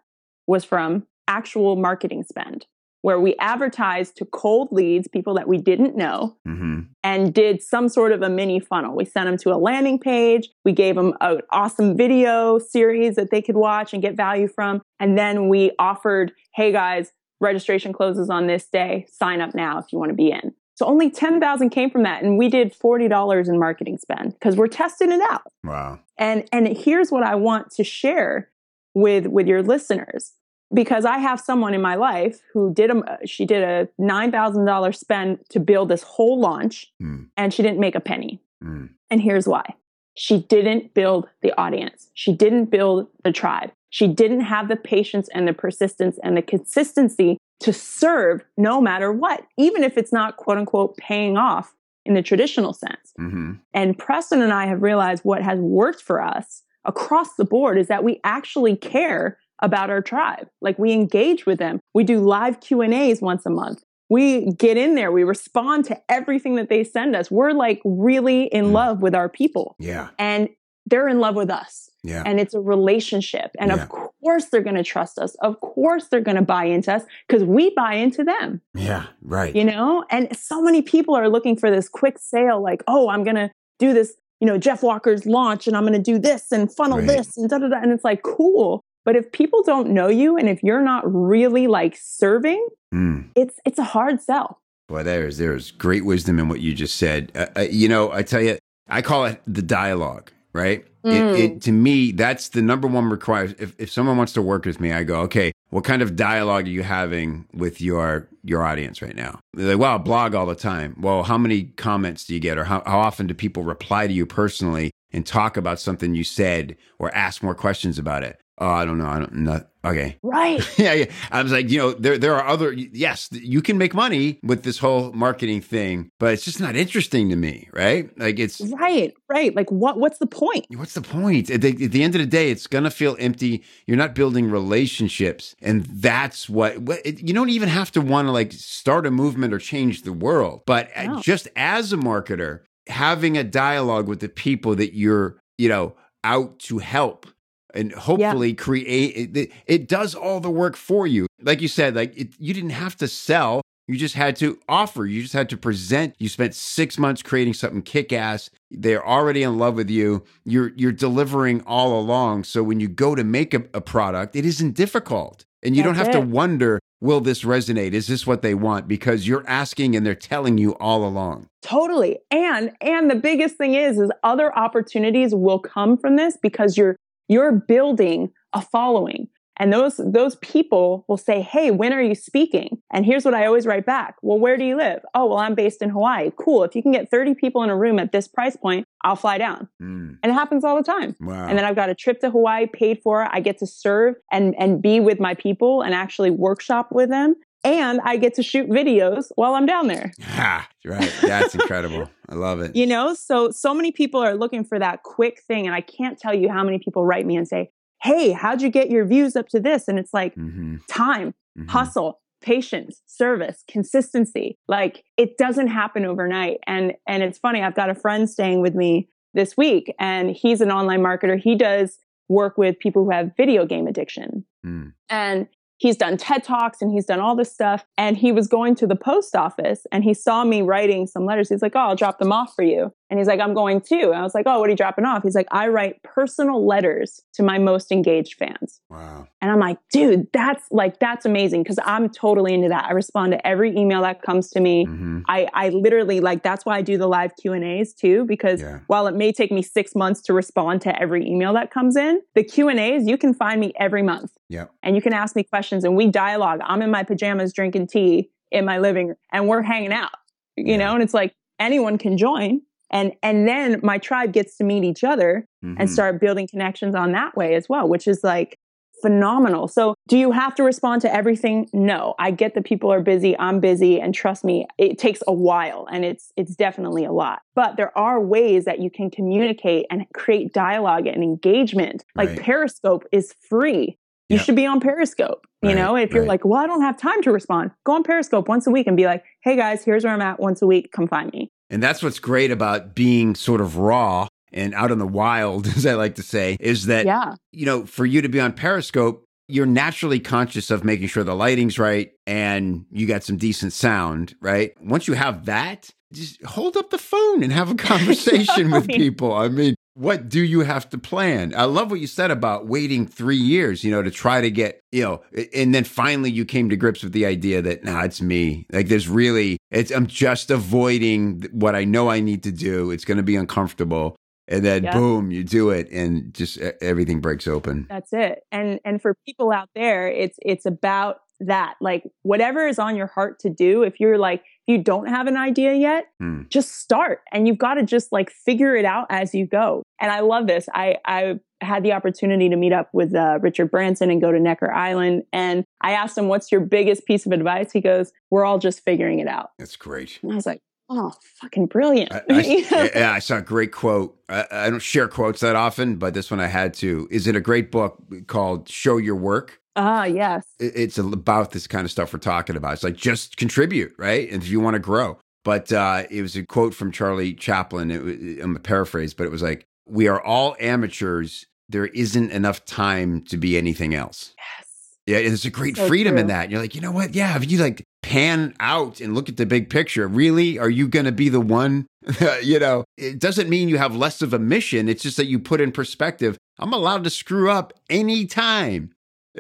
was 0.47 0.65
from 0.65 1.07
actual 1.27 1.77
marketing 1.77 2.25
spend 2.25 2.67
where 3.03 3.21
we 3.21 3.37
advertised 3.37 4.17
to 4.17 4.25
cold 4.25 4.69
leads, 4.73 5.07
people 5.09 5.35
that 5.35 5.49
we 5.49 5.59
didn't 5.59 5.97
know, 5.97 6.37
hmm 6.45 6.81
and 7.05 7.33
did 7.33 7.63
some 7.63 7.89
sort 7.89 8.13
of 8.13 8.21
a 8.21 8.29
mini 8.29 8.61
funnel. 8.61 8.95
We 8.95 9.07
sent 9.07 9.27
them 9.27 9.39
to 9.39 9.55
a 9.55 9.57
landing 9.57 9.99
page. 9.99 10.51
We 10.65 10.73
gave 10.73 10.95
them 10.95 11.15
an 11.23 11.41
awesome 11.51 11.97
video 11.97 12.59
series 12.59 13.15
that 13.17 13.31
they 13.31 13.41
could 13.41 13.57
watch 13.57 13.95
and 13.95 14.03
get 14.03 14.15
value 14.15 14.47
from. 14.47 14.83
And 15.01 15.17
then 15.17 15.49
we 15.49 15.71
offered, 15.79 16.33
hey 16.55 16.71
guys, 16.71 17.13
registration 17.41 17.93
closes 17.93 18.31
on 18.31 18.47
this 18.47 18.67
day. 18.67 19.07
Sign 19.11 19.41
up 19.41 19.55
now 19.55 19.79
if 19.79 19.93
you 19.93 19.99
want 19.99 20.11
to 20.11 20.17
be 20.17 20.31
in. 20.31 20.55
So 20.75 20.87
only 20.87 21.11
10,000 21.11 21.71
came 21.71 21.91
from 21.91 22.05
that. 22.05 22.23
And 22.23 22.39
we 22.39 22.49
did 22.49 22.73
$40 22.73 23.49
in 23.49 23.59
marketing 23.59 23.99
spend 23.99 24.35
because 24.35 24.57
we're 24.57 24.69
testing 24.69 25.11
it 25.11 25.21
out. 25.21 25.43
Wow. 25.65 25.99
And, 26.17 26.49
and 26.53 26.69
here's 26.69 27.11
what 27.11 27.25
I 27.25 27.35
want 27.35 27.71
to 27.73 27.85
share 27.85 28.49
with, 28.95 29.27
with 29.27 29.49
your 29.49 29.63
listeners. 29.63 30.33
Because 30.73 31.05
I 31.07 31.19
have 31.19 31.41
someone 31.41 31.73
in 31.73 31.81
my 31.81 31.95
life 31.95 32.41
who 32.53 32.73
did 32.75 32.91
a, 32.91 33.19
she 33.25 33.47
did 33.47 33.63
a 33.63 33.89
$9,000 34.01 34.95
spend 34.95 35.39
to 35.49 35.59
build 35.61 35.89
this 35.89 36.03
whole 36.03 36.39
launch 36.39 36.93
Mm. 37.03 37.29
and 37.37 37.55
she 37.55 37.63
didn't 37.63 37.81
make 37.81 37.95
a 37.95 38.01
penny. 38.01 38.41
Mm. 38.63 38.91
And 39.11 39.21
here's 39.21 39.49
why. 39.49 39.75
She 40.15 40.43
didn't 40.43 40.95
build 40.95 41.29
the 41.43 41.59
audience. 41.59 42.11
She 42.15 42.33
didn't 42.33 42.67
build 42.67 43.09
the 43.25 43.33
tribe. 43.33 43.71
She 43.91 44.07
didn't 44.07 44.41
have 44.43 44.69
the 44.69 44.77
patience 44.77 45.29
and 45.35 45.49
the 45.49 45.53
persistence 45.53 46.19
and 46.23 46.37
the 46.37 46.43
consistency 46.43 47.39
to 47.61 47.73
serve 47.73 48.43
no 48.57 48.81
matter 48.81 49.13
what, 49.13 49.45
even 49.57 49.83
if 49.83 49.97
it's 49.99 50.13
not 50.13 50.37
quote 50.37 50.59
unquote 50.59 50.97
paying 50.97 51.37
off 51.37 51.75
in 52.05 52.15
the 52.15 52.23
traditional 52.23 52.73
sense. 52.73 53.13
hmm 53.17 53.53
And 53.75 53.99
Preston 53.99 54.41
and 54.43 54.53
I 54.53 54.67
have 54.67 54.83
realized 54.83 55.25
what 55.25 55.43
has 55.43 55.59
worked 55.59 56.01
for 56.03 56.23
us 56.23 56.63
across 56.85 57.35
the 57.35 57.45
board 57.45 57.79
is 57.79 57.89
that 57.89 58.05
we 58.05 58.21
actually 58.25 58.77
care 58.77 59.39
about 59.61 59.91
our 59.91 60.01
tribe. 60.01 60.49
Like 60.61 60.79
we 60.79 60.93
engage 60.93 61.45
with 61.45 61.59
them. 61.59 61.81
We 61.93 62.05
do 62.05 62.21
live 62.21 62.61
Q&As 62.61 63.21
once 63.21 63.45
a 63.45 63.51
month. 63.51 63.83
We 64.09 64.53
get 64.53 64.77
in 64.79 64.95
there, 64.95 65.11
we 65.13 65.25
respond 65.25 65.85
to 65.87 66.01
everything 66.09 66.55
that 66.55 66.71
they 66.71 66.85
send 66.85 67.15
us. 67.17 67.31
We're 67.31 67.53
like 67.53 67.83
really 67.85 68.45
in 68.45 68.67
Mm. 68.67 68.73
love 68.73 69.03
with 69.03 69.15
our 69.15 69.29
people 69.29 69.75
Yeah. 69.79 70.09
and 70.19 70.49
they're 70.87 71.09
in 71.09 71.19
love 71.21 71.35
with 71.35 71.51
us. 71.51 71.88
Yeah. 72.05 72.23
And 72.25 72.39
it's 72.41 72.55
a 72.55 72.61
relationship. 72.61 73.51
And 73.59 73.71
Yeah. 73.71 73.83
of 73.83 73.89
course 73.89 74.47
they're 74.47 74.63
going 74.63 74.77
to 74.77 74.85
trust 74.85 75.19
us. 75.19 75.35
Of 75.37 75.61
course 75.61 76.09
they're 76.09 76.21
going 76.21 76.37
to 76.37 76.43
buy 76.43 76.65
into 76.65 76.93
us 76.93 77.03
because 77.27 77.45
we 77.45 77.71
buy 77.71 77.95
into 77.95 78.25
them 78.25 78.61
yeah. 78.75 79.07
Right. 79.23 79.55
you 79.55 79.65
know 79.65 80.05
and 80.11 80.37
so 80.37 80.61
many 80.63 80.83
people 80.83 81.15
are 81.15 81.29
looking 81.29 81.57
for 81.57 81.71
this 81.71 81.89
quick 81.89 82.19
sale 82.19 82.61
like 82.63 82.83
oh 82.87 83.09
i'm 83.09 83.25
gonna 83.25 83.51
do 83.79 83.93
this 83.93 84.15
you 84.41 84.47
know 84.47 84.59
jeff 84.59 84.83
walker's 84.83 85.27
launch 85.27 85.67
and 85.67 85.77
i'm 85.77 85.85
gonna 85.85 85.99
do 85.99 86.19
this 86.19 86.51
and 86.53 86.73
funnel 86.73 86.99
Right. 86.99 87.07
this 87.09 87.37
and 87.37 87.49
da 87.49 87.59
da 87.59 87.69
da 87.69 87.79
and 87.83 87.93
it's 87.93 88.05
like 88.05 88.23
cool 88.23 88.83
but 89.05 89.17
if 89.17 89.31
people 89.33 89.63
don't 89.63 89.91
know 89.91 90.09
you 90.09 90.37
and 90.37 90.49
if 90.49 90.63
you're 90.63 90.83
not 90.83 91.03
really 91.13 91.67
like 91.67 91.97
serving 92.01 92.67
Mm. 92.95 93.29
it's 93.35 93.57
it's 93.67 93.79
a 93.79 93.85
hard 93.85 94.21
sell 94.23 94.61
Boy, 94.89 95.03
there's 95.03 95.37
there's 95.39 95.71
great 95.73 96.05
wisdom 96.07 96.39
in 96.39 96.49
what 96.49 96.61
you 96.61 96.73
just 96.73 96.97
said. 96.97 97.31
Uh, 97.35 97.47
uh, 97.57 97.61
you 97.61 97.87
know, 97.91 98.11
I 98.11 98.23
tell 98.23 98.41
you, 98.41 98.57
I 98.89 99.03
call 99.03 99.27
it 99.27 99.43
the 99.47 99.61
dialogue. 99.61 100.33
Right? 100.53 100.85
Mm. 101.05 101.39
It, 101.39 101.41
it 101.41 101.63
to 101.63 101.73
me, 101.73 102.13
that's 102.13 102.49
the 102.49 102.63
number 102.63 102.89
one 102.89 103.09
requirement. 103.11 103.59
If 103.61 103.75
if 103.79 103.91
someone 103.91 104.17
wants 104.17 104.33
to 104.33 104.43
work 104.43 104.65
with 104.65 104.81
me, 104.81 104.93
I 104.93 105.05
go, 105.05 105.21
okay, 105.23 105.53
what 105.71 105.85
kind 105.85 106.03
of 106.03 106.17
dialogue 106.17 106.67
are 106.67 106.71
you 106.71 106.83
having 106.83 107.47
with 107.53 107.81
your 107.81 108.29
your 108.43 108.65
audience 108.65 109.03
right 109.03 109.15
now? 109.15 109.41
They're 109.53 109.69
like, 109.69 109.79
well, 109.79 109.95
I 109.95 109.99
blog 109.99 110.35
all 110.35 110.47
the 110.47 110.55
time. 110.55 110.97
Well, 110.99 111.23
how 111.23 111.39
many 111.39 111.65
comments 111.65 112.25
do 112.25 112.35
you 112.35 112.41
get, 112.41 112.59
or 112.59 112.65
how, 112.65 112.83
how 112.87 112.99
often 112.99 113.27
do 113.27 113.35
people 113.35 113.63
reply 113.63 114.07
to 114.07 114.13
you 114.13 114.27
personally 114.27 114.91
and 115.13 115.25
talk 115.27 115.57
about 115.57 115.79
something 115.81 116.15
you 116.15 116.25
said, 116.25 116.77
or 116.99 117.15
ask 117.15 117.43
more 117.43 117.55
questions 117.55 117.99
about 117.99 118.23
it? 118.23 118.41
Oh, 118.61 118.67
I 118.69 118.85
don't 118.85 118.99
know. 118.99 119.07
I 119.07 119.19
don't 119.19 119.35
know. 119.35 119.63
Okay, 119.85 120.19
right 120.23 120.61
yeah, 120.79 120.93
yeah. 120.93 121.05
I 121.31 121.43
was 121.43 121.53
like, 121.53 121.71
you 121.71 121.79
know, 121.79 121.93
there 121.93 122.19
there 122.19 122.35
are 122.35 122.45
other. 122.47 122.73
Yes, 122.73 123.29
you 123.33 123.63
can 123.63 123.79
make 123.79 123.95
money 123.95 124.41
with 124.43 124.65
this 124.65 124.79
whole 124.79 125.13
marketing 125.13 125.61
thing, 125.61 126.11
but 126.19 126.33
it's 126.35 126.45
just 126.45 126.61
not 126.61 126.75
interesting 126.75 127.29
to 127.31 127.37
me, 127.37 127.69
right? 127.73 128.11
Like, 128.19 128.39
it's 128.41 128.61
right 128.61 129.15
right 129.31 129.55
like 129.55 129.71
what 129.71 129.99
what's 130.01 130.19
the 130.19 130.27
point 130.27 130.67
what's 130.75 130.95
the 130.95 131.01
point? 131.03 131.49
At 131.51 131.61
the, 131.61 131.69
at 131.85 131.93
the 131.93 132.03
end 132.03 132.17
of 132.17 132.21
the 132.21 132.27
day, 132.27 132.51
it's 132.51 132.67
gonna 132.67 132.91
feel 132.91 133.17
empty. 133.21 133.63
You're 133.87 133.97
not 133.97 134.15
building 134.17 134.51
relationships, 134.51 135.55
and 135.63 135.85
that's 135.87 136.49
what. 136.49 136.79
what 136.79 137.01
it, 137.05 137.21
you 137.23 137.33
don't 137.33 137.51
even 137.51 137.69
have 137.69 137.93
to 137.93 138.01
want 138.01 138.27
to 138.27 138.33
like 138.33 138.53
start 138.53 139.07
a 139.07 139.11
movement 139.13 139.55
or 139.55 139.59
change 139.59 140.03
the 140.03 140.13
world, 140.13 140.63
but 140.67 140.91
uh, 140.97 141.05
No. 141.05 141.21
just 141.21 141.47
as 141.55 141.93
a 141.93 141.97
marketer, 141.97 142.61
having 142.89 143.39
a 143.39 143.45
dialogue 143.45 144.09
with 144.09 144.19
the 144.21 144.29
people 144.29 144.75
that 144.75 144.95
you're, 144.95 145.37
you 145.57 145.69
know, 145.69 145.95
out 146.25 146.59
to 146.59 146.79
help 146.79 147.27
and 147.75 147.93
hopefully 147.93 148.55
create 148.55 149.37
it, 149.37 149.53
it 149.67 149.89
does 149.89 150.15
all 150.15 150.41
the 150.41 150.51
work 150.51 150.77
for 150.77 151.07
you. 151.07 151.27
Like 151.41 151.61
you 151.61 151.69
said 151.69 151.95
like 151.95 152.17
it, 152.17 152.35
you 152.39 152.55
didn't 152.55 152.71
have 152.71 152.97
to 152.97 153.09
sell. 153.09 153.63
You 153.87 153.97
just 153.97 154.15
had 154.15 154.37
to 154.37 154.59
offer. 154.69 155.07
You 155.07 155.23
just 155.23 155.33
had 155.33 155.49
to 155.49 155.57
present. 155.57 156.15
You 156.19 156.29
spent 156.29 156.55
six 156.55 156.99
months 156.99 157.23
creating 157.23 157.55
something 157.55 157.81
kick-ass. 157.81 158.51
They're 158.71 159.07
already 159.07 159.43
in 159.43 159.57
love 159.57 159.77
with 159.77 159.89
you. 159.89 160.25
You're 160.45 160.73
you're 160.77 160.93
delivering 160.93 161.63
all 161.63 161.99
along. 161.99 162.45
So 162.45 162.63
when 162.63 162.81
you 162.81 162.89
go 162.89 163.15
to 163.15 163.25
make 163.25 163.55
a, 163.55 163.65
a 163.73 163.81
product 163.81 164.37
it 164.37 164.45
isn't 164.45 164.75
difficult. 164.75 165.45
And 165.63 165.75
you 165.75 165.83
don't 165.83 165.97
That's 165.97 166.15
have 166.15 166.25
to 166.25 166.31
wonder 166.31 166.79
will 167.01 167.21
this 167.21 167.45
resonate? 167.45 167.93
Is 167.93 168.07
this 168.07 168.27
what 168.27 168.43
they 168.43 168.55
want? 168.55 168.89
Because 168.89 169.27
you're 169.27 169.45
asking 169.49 169.97
and 169.97 170.05
they're 170.05 170.15
telling 170.15 170.59
you 170.59 170.73
all 170.77 171.05
along. 171.05 171.49
Totally. 171.63 172.19
And 172.31 172.73
and 172.81 173.11
the 173.11 173.15
biggest 173.15 173.57
thing 173.57 173.75
is 173.75 173.99
is 173.99 174.11
other 174.23 174.57
opportunities 174.57 175.35
will 175.35 175.59
come 175.59 175.97
from 175.97 176.17
this 176.17 176.37
because 176.41 176.77
you're 176.77 176.97
you're 177.29 177.53
building 177.53 178.31
a 178.53 178.61
following. 178.63 179.29
And 179.61 179.73
those 179.73 179.97
those 179.97 180.37
people 180.37 181.05
will 181.09 181.17
say, 181.17 181.41
"Hey, 181.41 181.73
when 181.73 181.93
are 181.93 182.01
you 182.01 182.15
speaking?" 182.15 182.79
And 182.93 183.05
here's 183.05 183.25
what 183.25 183.35
I 183.35 183.45
always 183.45 183.67
write 183.67 183.85
back. 183.85 184.15
"Well, 184.23 184.39
where 184.39 184.57
do 184.57 184.65
you 184.65 184.77
live?" 184.77 185.01
"Oh, 185.17 185.27
well, 185.27 185.39
I'm 185.39 185.57
based 185.57 185.83
in 185.83 185.89
Hawaii." 185.91 186.31
"Cool. 186.37 186.63
If 186.63 186.77
you 186.77 186.83
can 186.83 186.93
get 186.93 187.11
30 187.11 187.35
people 187.35 187.65
in 187.65 187.69
a 187.71 187.77
room 187.77 187.99
at 187.99 188.13
this 188.13 188.29
price 188.29 188.57
point, 188.57 188.87
I'll 189.03 189.17
fly 189.17 189.37
down." 189.37 189.67
Mm, 189.83 190.19
And 190.23 190.31
it 190.31 190.35
happens 190.35 190.63
all 190.63 190.77
the 190.77 190.85
time. 190.85 191.17
wow 191.21 191.49
And 191.49 191.59
then 191.59 191.65
I've 191.65 191.75
got 191.75 191.91
a 191.91 191.95
trip 191.97 192.21
to 192.21 192.31
Hawaii 192.31 192.67
paid 192.73 193.01
for. 193.03 193.27
I 193.35 193.41
get 193.41 193.59
to 193.59 193.67
serve 193.67 194.15
and 194.31 194.55
and 194.57 194.81
be 194.81 195.01
with 195.01 195.19
my 195.19 195.35
people 195.35 195.83
and 195.83 195.93
actually 195.93 196.31
workshop 196.31 196.91
with 196.93 197.11
them. 197.11 197.35
and 197.65 198.01
I 198.05 198.17
get 198.17 198.35
to 198.35 198.43
shoot 198.45 198.69
videos 198.71 199.33
while 199.35 199.55
I'm 199.57 199.67
down 199.67 199.89
there. 199.89 200.13
Ha, 200.23 200.69
right. 200.87 201.13
That's 201.21 201.55
incredible. 201.57 202.09
I 202.29 202.35
love 202.35 202.61
it. 202.61 202.77
You 202.77 202.87
know, 202.87 203.15
so 203.15 203.51
so 203.51 203.73
many 203.73 203.91
people 203.91 204.21
are 204.21 204.35
looking 204.35 204.65
for 204.65 204.79
that 204.79 205.03
quick 205.03 205.43
thing 205.47 205.67
and 205.67 205.75
I 205.75 205.81
can't 205.81 206.19
tell 206.19 206.35
you 206.35 206.51
how 206.51 206.63
many 206.63 206.79
people 206.79 207.05
write 207.05 207.27
me 207.27 207.37
and 207.37 207.49
say, 207.49 207.71
"Hey, 208.03 208.33
how'd 208.33 208.61
you 208.63 208.69
get 208.69 208.91
your 208.91 209.05
views 209.05 209.37
up 209.37 209.49
to 209.49 209.61
this?" 209.61 209.89
And 209.89 209.99
it's 209.99 210.13
like 210.13 210.35
hmm 210.35 210.77
time, 210.89 211.35
hmm 211.57 211.67
hustle, 211.69 212.21
patience, 212.41 213.03
service, 213.07 213.65
consistency. 213.69 214.59
Like 214.69 215.05
it 215.17 215.39
doesn't 215.39 215.69
happen 215.69 216.05
overnight. 216.05 216.59
And 216.67 216.95
and 217.07 217.23
it's 217.23 217.39
funny, 217.39 217.63
I've 217.63 217.75
got 217.75 217.91
a 217.91 217.95
friend 217.95 218.29
staying 218.29 218.61
with 218.61 218.75
me 218.75 219.09
this 219.35 219.57
week 219.57 219.95
and 219.99 220.31
he's 220.31 220.61
an 220.61 220.71
online 220.71 221.01
marketer. 221.01 221.39
He 221.39 221.55
does 221.55 221.99
work 222.29 222.59
with 222.59 222.79
people 222.79 223.05
who 223.05 223.11
have 223.11 223.31
video 223.37 223.65
game 223.65 223.87
addiction. 223.87 224.45
Mm. 224.65 224.93
And 225.09 225.49
he's 225.79 225.97
done 225.97 226.17
TED 226.17 226.45
Talks 226.45 226.83
and 226.83 226.93
he's 226.93 227.07
done 227.07 227.21
all 227.21 227.35
this 227.35 227.53
stuff. 227.53 227.85
And 227.97 228.17
he 228.17 228.31
was 228.31 228.47
going 228.47 228.75
to 228.77 228.87
the 228.87 228.97
post 228.97 229.35
office 229.35 229.87
and 229.91 230.05
he 230.05 230.13
saw 230.13 230.45
me 230.45 230.63
writing 230.63 231.07
some 231.07 231.25
letters. 231.25 231.49
He's 231.49 231.63
like, 231.63 231.73
Oh, 231.75 231.81
I'll 231.81 231.97
drop 231.97 232.19
them 232.19 232.33
off 232.33 232.55
for 232.55 232.63
you. 232.63 232.93
And 233.11 233.19
he's 233.19 233.27
like, 233.27 233.41
I'm 233.41 233.55
going 233.55 233.81
too. 233.81 234.11
And 234.13 234.17
I 234.17 234.23
was 234.23 234.35
like, 234.35 234.45
Oh, 234.47 234.59
what 234.61 234.67
are 234.67 234.71
you 234.71 234.77
dropping 234.77 235.05
off? 235.07 235.23
He's 235.23 235.35
like, 235.35 235.49
I 235.51 235.69
write 235.69 236.03
personal 236.03 236.67
letters 236.67 237.21
to 237.35 237.43
my 237.43 237.59
most 237.59 237.91
engaged 237.91 238.35
fans. 238.35 238.81
Wow. 238.91 239.27
And 239.41 239.51
I'm 239.51 239.59
like, 239.61 239.79
dude, 239.91 240.27
that's 240.33 240.65
like, 240.71 240.99
that's 240.99 241.25
amazing. 241.25 241.65
Cause 241.65 241.79
I'm 241.85 242.11
totally 242.11 242.53
into 242.53 242.69
that. 242.69 242.85
I 242.85 242.93
respond 242.93 243.33
to 243.33 243.47
every 243.47 243.75
email 243.77 244.03
that 244.03 244.21
comes 244.23 244.51
to 244.51 244.61
me. 244.61 244.85
hmm 244.85 245.21
I, 245.29 245.49
I 245.53 245.69
literally 245.71 246.21
like 246.21 246.43
that's 246.43 246.65
why 246.67 246.77
I 246.77 246.83
do 246.83 246.97
the 246.99 247.07
live 247.07 247.33
Q 247.41 247.53
and 247.53 247.65
A's 247.65 247.93
too 247.95 248.25
because 248.27 248.61
Yeah. 248.61 248.81
while 248.89 249.07
it 249.07 249.15
may 249.15 249.33
take 249.33 249.51
me 249.53 249.63
six 249.63 249.95
months 249.95 250.21
to 250.23 250.33
respond 250.33 250.81
to 250.83 251.01
every 251.01 251.27
email 251.27 251.53
that 251.55 251.71
comes 251.71 251.97
in, 251.97 252.21
the 252.35 252.45
Q 252.45 252.69
and 252.69 252.79
A's 252.79 253.07
you 253.07 253.17
can 253.19 253.33
find 253.35 253.61
me 253.61 253.73
every 253.79 254.03
month 254.03 254.33
Yep. 254.51 254.71
and 254.83 254.97
you 254.97 255.03
can 255.03 255.13
ask 255.13 255.35
me 255.37 255.45
questions 255.45 255.85
and 255.85 255.97
we 255.97 256.07
dialogue. 256.09 256.61
I'm 256.65 256.83
in 256.83 256.91
my 256.91 257.03
pajamas 257.05 257.53
drinking 257.53 257.87
tea 257.89 258.31
in 258.51 258.65
my 258.65 258.79
living 258.79 259.09
room 259.09 259.17
and 259.33 259.49
we're 259.49 259.63
hanging 259.63 259.93
out, 259.93 260.11
you 260.57 260.73
Yeah. 260.73 260.77
know, 260.79 260.95
and 260.95 261.03
it's 261.03 261.15
like 261.15 261.35
anyone 261.59 261.99
can 261.99 262.17
join 262.17 262.61
and 262.91 263.13
and 263.23 263.47
then 263.49 263.81
my 263.83 263.99
tribe 263.99 264.33
gets 264.33 264.57
to 264.59 264.65
meet 264.65 264.85
each 264.85 265.05
other 265.05 265.45
and 265.63 265.89
Mhm. 265.89 265.89
start 265.89 266.21
building 266.21 266.47
connections 266.49 266.95
on 266.95 267.13
that 267.13 267.37
way 267.37 267.55
as 267.55 267.69
well, 267.69 267.89
which 267.89 268.07
is 268.07 268.21
like 268.25 268.57
phenomenal. 269.03 269.69
So, 269.69 269.95
do 270.09 270.19
you 270.19 270.33
have 270.33 270.55
to 270.57 270.65
respond 270.65 271.03
to 271.03 271.15
everything? 271.15 271.69
No. 271.73 272.15
I 272.19 272.33
get 272.33 272.55
that 272.55 272.65
people 272.65 272.93
are 272.93 273.01
busy, 273.01 273.39
I'm 273.39 273.61
busy, 273.61 274.01
and 274.01 274.13
trust 274.13 274.45
me, 274.45 274.67
it 274.77 274.99
takes 274.99 275.23
a 275.29 275.33
while 275.33 275.87
and 275.93 276.05
it's 276.05 276.33
it's 276.37 276.57
definitely 276.57 277.05
a 277.05 277.13
lot. 277.13 277.41
But 277.55 277.77
there 277.77 277.97
are 277.97 278.21
ways 278.21 278.65
that 278.65 278.81
you 278.81 278.91
can 278.91 279.11
communicate 279.11 279.87
and 279.91 280.05
create 280.15 280.53
dialogue 280.53 281.07
and 281.07 281.23
engagement. 281.23 282.05
Like 282.17 282.31
Right. 282.31 282.39
Periscope 282.41 283.05
is 283.13 283.35
free. 283.49 283.97
You 284.29 284.37
Yep. 284.37 284.45
should 284.45 284.57
be 284.57 284.67
on 284.67 284.81
Periscope. 284.81 285.47
You 285.63 285.71
Right, 285.71 285.77
know, 285.77 285.97
if 285.97 286.13
you're 286.13 286.23
right. 286.25 286.29
like, 286.29 286.45
well, 286.45 286.61
I 286.63 286.67
don't 286.67 286.83
have 286.83 286.97
time 286.99 287.23
to 287.23 287.33
respond, 287.33 287.71
go 287.85 287.93
on 287.93 288.03
Periscope 288.03 288.49
once 288.49 288.67
a 288.67 288.71
week 288.71 288.87
and 288.87 288.97
be 288.97 289.07
like, 289.07 289.23
hey 289.43 289.57
guys, 289.57 289.85
here's 289.85 290.05
where 290.05 290.13
I'm 290.13 290.21
at 290.23 290.39
once 290.41 290.61
a 290.61 290.67
week. 290.67 290.91
Come 290.93 291.07
find 291.09 291.33
me. 291.33 291.51
And 291.71 291.83
that's 291.83 292.03
what's 292.03 292.19
great 292.19 292.51
about 292.51 292.95
being 292.95 293.35
sort 293.35 293.61
of 293.61 293.77
raw 293.77 294.29
and 294.53 294.75
out 294.75 294.91
in 294.91 294.99
the 294.99 295.07
wild, 295.07 295.67
as 295.77 295.85
I 295.87 295.95
like 295.95 296.15
to 296.17 296.23
say, 296.23 296.57
is 296.61 296.87
that, 296.87 297.05
Yeah. 297.07 297.35
you 297.53 297.67
know, 297.67 297.85
for 297.87 298.07
you 298.07 298.23
to 298.23 298.29
be 298.29 298.41
on 298.41 298.53
Periscope, 298.53 299.25
you're 299.51 299.67
naturally 299.67 300.21
conscious 300.21 300.71
of 300.71 300.85
making 300.85 301.09
sure 301.09 301.25
the 301.25 301.35
lighting's 301.35 301.79
right 301.79 302.11
and 302.27 302.85
you 302.91 303.07
got 303.07 303.23
some 303.25 303.37
decent 303.39 303.73
sound, 303.73 304.35
right? 304.43 304.73
Once 304.83 305.09
you 305.09 305.15
have 305.15 305.47
that, 305.47 305.89
just 306.13 306.43
hold 306.45 306.77
up 306.77 306.91
the 306.91 306.99
phone 306.99 307.43
and 307.43 307.53
have 307.53 307.71
a 307.71 307.75
conversation 307.93 308.71
with 308.71 308.89
people. 308.89 309.33
I 309.33 309.49
mean, 309.49 309.75
what 309.99 310.29
do 310.29 310.41
you 310.41 310.61
have 310.61 310.89
to 310.91 310.97
plan? 310.99 311.53
I 311.57 311.65
love 311.65 311.91
what 311.91 311.99
you 311.99 312.07
said 312.07 312.31
about 312.31 312.69
waiting 312.69 313.05
three 313.05 313.37
years, 313.37 313.83
you 313.83 313.91
know, 313.91 314.01
to 314.01 314.13
try 314.13 314.41
to 314.41 314.49
get, 314.51 314.81
you 314.93 315.03
know, 315.03 315.23
and 315.53 315.75
then 315.75 315.83
finally 315.83 316.31
you 316.31 316.45
came 316.45 316.69
to 316.69 316.77
grips 316.77 317.03
with 317.03 317.13
the 317.13 317.27
idea 317.27 317.61
that, 317.63 317.83
nah, 317.83 318.05
it's 318.05 318.23
me. 318.23 318.67
Like 318.73 318.87
there's 318.87 319.09
really, 319.09 319.59
it's, 319.73 319.91
I'm 319.91 320.07
just 320.07 320.53
avoiding 320.53 321.49
what 321.51 321.75
I 321.75 321.85
know 321.85 322.09
I 322.09 322.21
need 322.21 322.45
to 322.45 322.53
do. 322.53 322.93
It's 322.93 323.05
going 323.05 323.17
to 323.17 323.25
be 323.25 323.35
uncomfortable. 323.35 324.15
And 324.47 324.65
then 324.65 324.85
Yeah. 324.85 324.93
boom, 324.93 325.33
you 325.33 325.43
do 325.43 325.71
it 325.71 325.91
and 325.91 326.33
just 326.33 326.59
everything 326.81 327.21
breaks 327.21 327.49
open. 327.49 327.87
That's 327.91 328.13
it. 328.13 328.45
And 328.53 328.79
and 328.85 329.03
for 329.03 329.15
people 329.27 329.51
out 329.51 329.69
there, 329.75 330.09
it's 330.09 330.39
it's 330.41 330.65
about 330.65 331.19
that. 331.41 331.75
Like 331.81 332.05
whatever 332.23 332.67
is 332.67 332.79
on 332.79 332.97
your 332.97 333.09
heart 333.09 333.41
to 333.41 333.51
do, 333.51 333.83
if 333.83 334.01
you're 334.01 334.17
like 334.17 334.45
you 334.69 334.79
don't 334.79 335.07
have 335.09 335.27
an 335.27 335.37
idea 335.37 335.75
yet, 335.75 336.07
Hmm. 336.21 336.43
just 336.49 336.79
start 336.79 337.23
and 337.33 337.49
you've 337.49 337.59
got 337.59 337.75
to 337.75 337.83
just 337.83 338.13
like 338.13 338.31
figure 338.31 338.77
it 338.77 338.85
out 338.85 339.07
as 339.11 339.35
you 339.35 339.47
go. 339.47 339.83
And 340.01 340.13
I 340.13 340.21
love 340.21 340.47
this. 340.47 340.69
I 340.75 340.97
I 341.05 341.41
had 341.61 341.83
the 341.83 341.93
opportunity 341.93 342.49
to 342.49 342.55
meet 342.57 342.73
up 342.73 342.89
with 342.93 343.15
uh, 343.15 343.39
Richard 343.43 343.71
Branson 343.71 344.11
and 344.11 344.21
go 344.21 344.31
to 344.31 344.39
Necker 344.39 344.71
Island 344.73 345.25
and 345.33 345.65
I 345.81 345.93
asked 345.93 346.17
him 346.17 346.29
what's 346.29 346.53
your 346.53 346.61
biggest 346.61 347.05
piece 347.07 347.27
of 347.27 347.33
advice? 347.33 347.73
He 347.73 347.81
goes, 347.81 348.13
"We're 348.31 348.45
all 348.45 348.59
just 348.59 348.85
figuring 348.85 349.19
it 349.19 349.27
out." 349.27 349.51
That's 349.59 349.75
great. 349.77 350.19
And 350.23 350.31
I 350.33 350.35
was 350.37 350.47
like, 350.47 350.61
"Oh, 350.89 351.13
fucking 351.41 351.67
brilliant." 351.67 352.13
I, 352.13 352.23
I- 352.29 352.91
yeah, 352.95 353.13
I 353.13 353.19
saw 353.19 353.39
a 353.39 353.43
great 353.43 353.73
quote. 353.73 354.17
I, 354.29 354.45
I 354.53 354.71
don't 354.71 354.79
share 354.83 355.09
quotes 355.09 355.41
that 355.41 355.57
often, 355.57 355.97
but 355.97 356.15
this 356.15 356.31
one 356.31 356.39
I 356.41 356.47
had 356.47 356.75
to. 356.75 357.09
Is 357.11 357.27
it 357.27 357.35
a 357.35 357.41
great 357.41 357.71
book 357.73 357.99
called 358.29 358.69
Show 358.69 358.99
Your 358.99 359.17
Work? 359.17 359.61
Ah, 359.77 360.05
yes. 360.05 360.45
It's 360.59 360.99
about 360.99 361.53
this 361.53 361.67
kind 361.67 361.85
of 361.85 361.91
stuff 361.91 362.13
we're 362.13 362.19
talking 362.19 362.57
about. 362.57 362.75
It's 362.75 362.83
like 362.83 362.97
just 362.97 363.37
contribute, 363.37 363.95
right? 363.99 364.31
And 364.31 364.43
if 364.43 364.49
you 364.49 364.61
want 364.61 364.75
to 364.75 364.81
grow. 364.81 365.19
But 365.45 365.73
uh, 365.73 366.03
it 366.11 366.21
was 366.21 366.37
a 366.37 366.45
quote 366.45 366.75
from 366.75 366.91
Charlie 366.91 367.33
Chaplin. 367.33 367.91
It, 367.91 368.43
I'm 368.43 368.57
a 368.57 368.59
paraphrase, 368.59 369.15
but 369.15 369.25
it 369.25 369.31
was 369.31 369.41
like, 369.41 369.65
"We 369.87 370.09
are 370.09 370.21
all 370.21 370.57
amateurs. 370.61 371.47
There 371.69 371.87
isn't 371.87 372.33
enough 372.33 372.65
time 372.65 373.23
to 373.27 373.37
be 373.37 373.57
anything 373.57 373.95
else." 373.95 374.35
Yes. 374.37 374.69
Yeah, 375.07 375.27
there's 375.27 375.47
a 375.47 375.51
great 375.51 375.77
So 375.77 375.87
freedom 375.87 376.19
in 376.19 376.27
that. 376.27 376.51
You're 376.51 376.61
like, 376.61 376.75
you 376.75 376.83
know 376.83 376.93
what? 376.93 377.15
Yeah, 377.15 377.35
if 377.35 377.51
you 377.51 377.59
like 377.59 377.83
pan 378.03 378.55
out 378.61 379.01
and 379.01 379.15
look 379.15 379.31
at 379.31 379.39
the 379.39 379.47
big 379.47 379.71
picture, 379.71 380.07
really, 380.07 380.59
are 380.59 380.69
you 380.69 380.87
going 380.87 381.07
to 381.07 381.13
be 381.13 381.31
the 381.31 381.41
one? 381.41 381.87
you 382.43 382.59
know, 382.59 382.85
it 382.99 383.19
doesn't 383.19 383.49
mean 383.49 383.71
you 383.71 383.79
have 383.79 383.97
less 383.97 384.21
of 384.21 384.35
a 384.35 384.39
mission. 384.39 384.87
It's 384.87 385.03
just 385.03 385.17
that 385.17 385.25
you 385.25 385.39
put 385.39 385.63
in 385.63 385.73
perspective. 385.73 386.37
I'm 386.59 386.75
allowed 386.75 387.05
to 387.05 387.11
screw 387.11 387.51
up 387.51 387.73
anytime. 387.89 388.91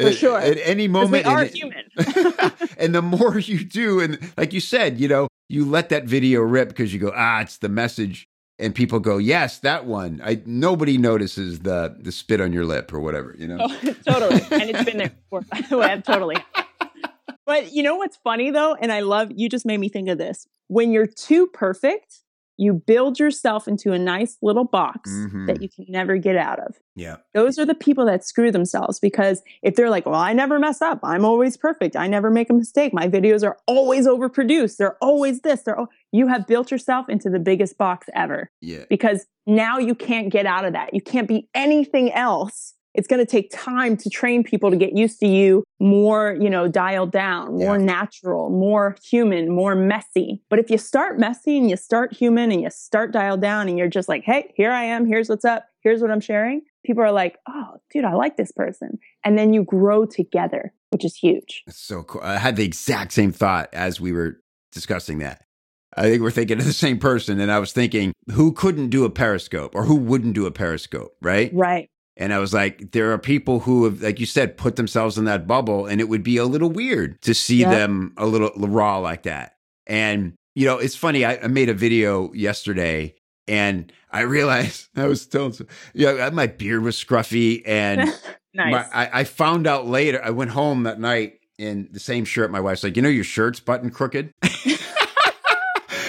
For 0.01 0.09
At- 0.09 0.15
sure. 0.15 0.39
At 0.39 0.59
any 0.63 0.89
moment. 0.89 1.25
We 1.25 1.31
are 1.31 1.43
and- 1.43 1.51
human. 1.51 1.85
and 2.79 2.95
the 2.95 3.03
more 3.03 3.39
you 3.39 3.65
do, 3.65 4.01
and 4.01 4.19
like 4.37 4.53
you 4.53 4.61
said, 4.61 5.01
you 5.01 5.09
know, 5.09 5.29
you 5.49 5.65
let 5.65 5.89
that 5.89 6.05
video 6.05 6.41
rip 6.41 6.69
because 6.69 6.93
you 6.93 7.01
go, 7.01 7.13
ah, 7.15 7.41
it's 7.41 7.59
the 7.59 7.69
message. 7.69 8.27
And 8.61 8.75
people 8.75 8.99
go, 8.99 9.19
yes, 9.19 9.59
that 9.61 9.87
one. 9.87 10.21
I 10.25 10.43
nobody 10.45 10.99
notices 10.99 11.61
the 11.61 11.97
the 12.01 12.11
spit 12.11 12.41
on 12.41 12.53
your 12.53 12.65
lip 12.65 12.93
or 12.93 12.99
whatever, 13.01 13.35
you 13.39 13.47
know. 13.47 13.59
Oh, 13.61 13.95
totally. 14.07 14.41
And 14.51 14.71
it's 14.71 14.85
been 14.85 14.99
there 14.99 15.11
before, 15.11 15.43
by 15.43 15.61
the 15.61 15.79
way. 15.79 16.03
Totally. 16.05 16.37
But 17.47 17.73
you 17.73 17.83
know 17.83 17.97
what's 17.97 18.19
funny 18.19 18.51
though? 18.51 18.75
And 18.75 18.93
I 18.93 19.01
love, 19.01 19.33
you 19.35 19.49
just 19.49 19.65
made 19.65 19.79
me 19.81 19.89
think 19.89 20.11
of 20.11 20.19
this. 20.19 20.47
When 20.67 20.93
you're 20.93 21.07
too 21.07 21.47
perfect, 21.47 22.19
you 22.59 22.75
build 22.75 23.18
yourself 23.18 23.66
into 23.68 23.92
a 23.92 23.99
nice 23.99 24.37
little 24.42 24.64
box 24.64 25.11
Mhm. 25.11 25.47
that 25.47 25.62
you 25.62 25.68
can 25.68 25.87
never 25.88 26.16
get 26.18 26.37
out 26.37 26.59
of. 26.59 26.75
Yeah. 26.97 27.16
Those 27.33 27.57
are 27.59 27.64
the 27.64 27.75
people 27.75 28.05
that 28.07 28.25
screw 28.25 28.51
themselves 28.51 28.99
because 28.99 29.42
if 29.62 29.77
they're 29.77 29.88
like, 29.90 30.05
well, 30.05 30.16
I 30.16 30.33
never 30.33 30.59
mess 30.59 30.83
up. 30.83 30.99
I'm 31.05 31.25
always 31.25 31.57
perfect. 31.57 31.94
I 31.97 32.09
never 32.09 32.31
make 32.31 32.51
a 32.51 32.55
mistake. 32.55 32.92
My 32.92 33.09
videos 33.09 33.44
are 33.47 33.57
always 33.66 34.07
overproduced. 34.09 34.77
They're 34.77 34.97
always 35.01 35.40
this. 35.42 35.62
They're, 35.62 35.79
al-" 35.79 35.88
you 36.12 36.27
have 36.27 36.47
built 36.49 36.71
yourself 36.73 37.09
into 37.09 37.31
the 37.31 37.38
biggest 37.38 37.79
box 37.79 38.09
ever 38.14 38.51
Yeah. 38.61 38.85
because 38.90 39.27
now 39.47 39.79
you 39.79 39.94
can't 39.94 40.29
get 40.31 40.44
out 40.44 40.64
of 40.64 40.73
that. 40.73 40.92
You 40.92 41.01
can't 41.01 41.29
be 41.29 41.49
anything 41.55 42.12
else. 42.12 42.75
It's 42.99 43.07
going 43.07 43.25
to 43.25 43.31
take 43.31 43.49
time 43.53 43.97
to 43.97 44.11
train 44.11 44.43
people 44.43 44.73
to 44.73 44.77
get 44.77 44.93
used 44.97 45.21
to 45.21 45.29
you 45.29 45.63
more, 45.79 46.37
you 46.41 46.51
know, 46.51 46.67
dialed 46.67 47.13
down, 47.13 47.57
more 47.57 47.79
Yeah. 47.79 47.85
natural, 47.85 48.51
more 48.51 48.97
human, 49.09 49.49
more 49.53 49.77
messy. 49.77 50.43
But 50.51 50.59
if 50.59 50.69
you 50.69 50.79
start 50.79 51.17
messy 51.17 51.57
and 51.57 51.71
you 51.71 51.77
start 51.77 52.13
human 52.13 52.51
and 52.51 52.61
you 52.61 52.71
start 52.71 53.13
dialed 53.13 53.41
down 53.41 53.69
and 53.69 53.79
you're 53.79 53.87
just 53.89 54.09
like, 54.09 54.25
hey, 54.25 54.53
here 54.57 54.73
I 54.73 54.83
am. 54.83 55.07
Here's 55.07 55.29
what's 55.29 55.45
up. 55.45 55.65
Here's 55.81 56.03
what 56.03 56.11
I'm 56.11 56.21
sharing. 56.21 56.63
People 56.85 57.05
are 57.05 57.13
like, 57.13 57.37
oh, 57.49 57.77
dude, 57.93 58.05
I 58.05 58.15
like 58.15 58.37
this 58.37 58.51
person. 58.51 58.99
And 59.25 59.39
then 59.39 59.53
you 59.55 59.63
grow 59.63 60.05
together, 60.05 60.73
which 60.91 61.05
is 61.05 61.15
huge. 61.15 61.63
That's 61.67 61.79
so 61.79 62.03
cool. 62.03 62.21
I 62.25 62.39
had 62.39 62.57
the 62.57 62.65
exact 62.65 63.13
same 63.13 63.31
thought 63.31 63.69
as 63.73 64.01
we 64.01 64.11
were 64.11 64.41
discussing 64.73 65.19
that. 65.19 65.45
I 65.97 66.03
think 66.03 66.21
we're 66.21 66.33
thinking 66.33 66.59
of 66.59 66.65
the 66.65 66.73
same 66.73 66.99
person. 66.99 67.39
And 67.39 67.53
I 67.53 67.61
was 67.61 67.73
thinking, 67.73 68.13
who 68.33 68.51
couldn't 68.53 68.89
do 68.91 69.05
a 69.05 69.11
periscope 69.11 69.77
or 69.77 69.85
who 69.85 69.95
wouldn't 69.95 70.35
do 70.35 70.47
a 70.47 70.51
periscope, 70.51 71.17
right? 71.23 71.53
Right. 71.55 71.89
And 72.19 72.35
I 72.35 72.39
was 72.41 72.53
like, 72.53 72.91
there 72.91 73.13
are 73.13 73.19
people 73.19 73.61
who 73.61 73.85
have, 73.85 74.03
like 74.03 74.19
you 74.21 74.27
said, 74.27 74.57
put 74.57 74.75
themselves 74.77 75.17
in 75.17 75.25
that 75.27 75.47
bubble, 75.47 75.87
and 75.87 76.01
it 76.01 76.09
would 76.09 76.23
be 76.25 76.37
a 76.37 76.45
little 76.45 76.69
weird 76.69 77.23
to 77.23 77.33
see 77.33 77.61
Yeah. 77.61 77.71
them 77.71 78.13
a 78.17 78.27
little 78.27 78.51
raw 78.57 78.99
like 78.99 79.23
that. 79.23 79.55
And, 79.87 80.35
you 80.57 80.67
know, 80.67 80.79
it's 80.79 80.97
funny. 80.97 81.25
I, 81.25 81.37
I 81.37 81.47
made 81.47 81.69
a 81.69 81.75
video 81.75 82.33
yesterday 82.35 83.15
and 83.47 83.91
I 84.11 84.21
realized 84.23 84.89
I 84.97 85.07
was 85.07 85.27
telling, 85.27 85.53
some- 85.53 85.69
you 85.95 86.07
know, 86.07 86.19
uh, 86.27 86.31
my 86.33 86.49
beard 86.49 86.83
was 86.83 86.97
scruffy 87.03 87.63
and 87.65 88.01
nice. 88.55 88.73
my, 88.73 88.87
I, 88.93 89.21
I 89.21 89.25
found 89.25 89.66
out 89.69 89.87
later. 89.87 90.21
I 90.23 90.31
went 90.31 90.51
home 90.51 90.83
that 90.83 90.99
night 91.01 91.35
in 91.57 91.89
the 91.93 92.01
same 92.01 92.25
shirt. 92.25 92.51
My 92.51 92.61
wife's 92.61 92.83
like, 92.85 92.97
you 92.97 93.03
know, 93.03 93.09
your 93.09 93.25
shirt's 93.25 93.61
button 93.61 93.91
crooked. 93.91 94.33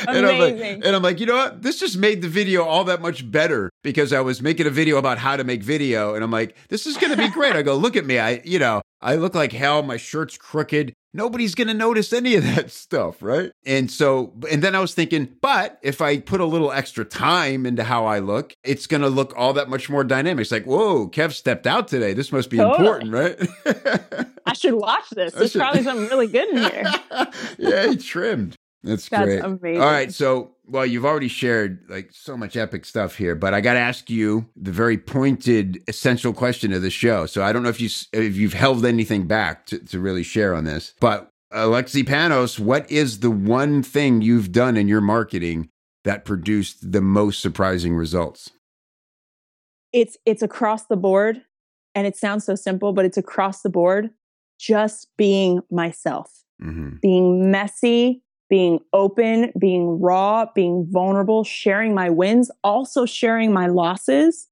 and, 0.16 0.26
I'm 0.26 0.40
like, 0.40 0.56
and 0.60 0.96
I'm 0.96 1.02
like, 1.02 1.20
you 1.20 1.26
know 1.26 1.36
what? 1.36 1.62
This 1.62 1.80
just 1.80 1.98
made 1.98 2.22
the 2.22 2.30
video 2.30 2.64
all 2.64 2.84
that 2.86 3.02
much 3.02 3.30
better 3.30 3.70
because 3.84 4.14
I 4.14 4.22
was 4.22 4.42
making 4.42 4.68
a 4.68 4.72
video 4.72 4.98
about 4.98 5.18
how 5.18 5.36
to 5.38 5.44
make 5.44 5.64
video, 5.64 6.16
and 6.16 6.24
I'm 6.24 6.32
like, 6.32 6.56
this 6.70 6.86
is 6.86 6.98
going 6.98 7.12
to 7.12 7.18
be 7.18 7.30
great. 7.30 7.56
I 7.56 7.62
go, 7.62 7.76
look 7.76 7.96
at 7.96 8.06
me. 8.06 8.20
I, 8.20 8.42
you 8.44 8.60
know, 8.60 8.82
I 9.02 9.16
look 9.16 9.36
like 9.36 9.52
hell. 9.52 9.82
My 9.82 9.98
shirt's 9.98 10.38
crooked. 10.38 10.94
Nobody's 11.14 11.56
going 11.56 11.70
to 11.70 11.74
notice 11.74 12.14
any 12.14 12.36
of 12.36 12.44
that 12.44 12.70
stuff, 12.72 13.22
right? 13.24 13.52
And 13.66 13.90
so, 13.90 14.34
and 14.52 14.62
then 14.62 14.76
I 14.76 14.80
was 14.80 14.94
thinking, 14.94 15.30
but 15.42 15.80
if 15.82 16.02
I 16.02 16.20
put 16.20 16.40
a 16.40 16.46
little 16.46 16.72
extra 16.72 17.04
time 17.06 17.66
into 17.66 17.84
how 17.84 18.06
I 18.06 18.20
look, 18.20 18.54
it's 18.64 18.86
going 18.86 19.02
to 19.02 19.10
look 19.10 19.34
all 19.36 19.54
that 19.54 19.70
much 19.70 19.90
more 19.90 20.04
dynamic. 20.04 20.44
It's 20.44 20.52
like, 20.52 20.66
whoa, 20.66 21.08
Kev 21.08 21.34
stepped 21.34 21.66
out 21.66 21.88
today. 21.88 22.14
This 22.14 22.32
must 22.32 22.50
be 22.50 22.58
totally. 22.58 22.88
important, 22.88 23.12
right? 23.12 24.30
I 24.46 24.54
should 24.54 24.76
watch 24.76 25.10
this. 25.12 25.34
There's 25.36 25.54
probably 25.54 25.84
something 25.84 26.08
really 26.08 26.28
good 26.28 26.50
in 26.50 26.58
here. 26.58 26.94
yeah, 27.58 27.88
he 27.88 27.98
trimmed. 27.98 28.56
That's, 28.84 29.10
That's 29.10 29.26
great. 29.26 29.44
Amazing. 29.44 29.82
All 29.82 29.92
right, 29.92 30.12
so 30.14 30.52
well, 30.66 30.86
you've 30.86 31.06
already 31.06 31.28
shared 31.28 31.84
like 31.90 32.12
so 32.14 32.38
much 32.38 32.56
epic 32.56 32.86
stuff 32.86 33.16
here, 33.16 33.36
but 33.36 33.54
I 33.54 33.62
got 33.62 33.74
to 33.74 33.80
ask 33.80 34.10
you 34.10 34.48
the 34.56 34.72
very 34.72 34.98
pointed, 34.98 35.84
essential 35.88 36.32
question 36.32 36.72
of 36.72 36.82
the 36.82 36.90
show. 36.90 37.26
So 37.26 37.44
I 37.44 37.52
don't 37.52 37.64
know 37.64 37.70
if 37.70 37.82
you 37.82 37.90
if 38.14 38.36
you've 38.38 38.54
held 38.54 38.86
anything 38.86 39.28
back 39.28 39.66
to, 39.68 39.80
to 39.80 40.00
really 40.00 40.24
share 40.24 40.54
on 40.54 40.64
this, 40.64 40.94
but 41.00 41.30
Alexi 41.52 42.04
Panos, 42.04 42.60
what 42.60 42.90
is 42.92 43.20
the 43.20 43.32
one 43.32 43.84
thing 43.84 44.22
you've 44.22 44.52
done 44.52 44.78
in 44.78 44.88
your 44.88 45.02
marketing 45.02 45.70
that 46.04 46.24
produced 46.24 46.92
the 46.92 47.02
most 47.02 47.42
surprising 47.42 47.96
results? 47.96 48.52
It's 49.92 50.18
it's 50.26 50.44
across 50.44 50.86
the 50.86 50.96
board, 50.96 51.42
and 51.96 52.08
it 52.08 52.16
sounds 52.16 52.46
so 52.46 52.56
simple, 52.56 52.94
but 52.94 53.06
it's 53.06 53.18
across 53.18 53.62
the 53.62 53.70
board. 53.70 54.12
Just 54.60 55.08
being 55.18 55.62
myself, 55.72 56.44
mm-hmm. 56.62 56.98
being 57.02 57.50
messy, 57.50 58.22
being 58.50 58.80
open, 58.94 59.52
being 59.60 60.00
raw, 60.02 60.46
being 60.54 60.88
vulnerable, 60.90 61.44
sharing 61.44 61.94
my 61.94 62.10
wins, 62.10 62.50
also 62.64 63.06
sharing 63.06 63.54
my 63.54 63.68
losses 63.68 64.48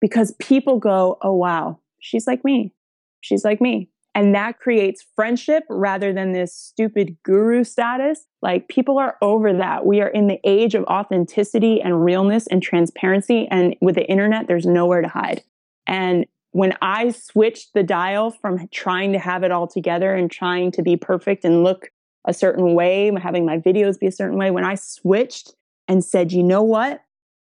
because 0.00 0.34
people 0.40 0.78
go, 0.78 1.18
oh, 1.22 1.34
wow, 1.34 1.78
she's 2.00 2.26
like 2.26 2.44
me. 2.44 2.72
She's 3.20 3.44
like 3.44 3.60
me. 3.60 3.88
And 4.14 4.34
that 4.34 4.58
creates 4.58 5.06
friendship 5.16 5.64
rather 5.70 6.12
than 6.12 6.32
this 6.32 6.54
stupid 6.54 7.16
guru 7.22 7.64
status. 7.64 8.26
Like 8.42 8.68
people 8.68 8.98
are 8.98 9.16
over 9.22 9.54
that. 9.54 9.86
We 9.86 10.02
are 10.02 10.08
in 10.08 10.26
the 10.26 10.40
age 10.44 10.74
of 10.74 10.84
authenticity 10.84 11.80
and 11.80 12.04
realness 12.04 12.46
and 12.46 12.62
transparency. 12.62 13.48
And 13.50 13.74
with 13.80 13.94
the 13.94 14.04
internet, 14.04 14.48
there's 14.48 14.66
nowhere 14.66 15.00
to 15.00 15.08
hide. 15.08 15.42
And 15.86 16.26
when 16.50 16.74
I 16.82 17.10
switched 17.10 17.72
the 17.72 17.82
dial 17.82 18.30
from 18.30 18.68
trying 18.70 19.12
to 19.12 19.18
have 19.18 19.42
it 19.42 19.50
all 19.50 19.66
together 19.66 20.14
and 20.14 20.30
trying 20.30 20.72
to 20.72 20.82
be 20.82 20.96
perfect 20.96 21.44
and 21.44 21.64
look 21.64 21.90
a 22.24 22.34
certain 22.34 22.74
way, 22.74 23.12
having 23.20 23.44
my 23.44 23.58
videos 23.58 23.98
be 23.98 24.06
a 24.06 24.12
certain 24.12 24.38
way, 24.38 24.50
when 24.50 24.64
I 24.64 24.74
switched 24.76 25.54
and 25.88 26.04
said, 26.04 26.32
you 26.32 26.42
know 26.42 26.62
what? 26.62 27.02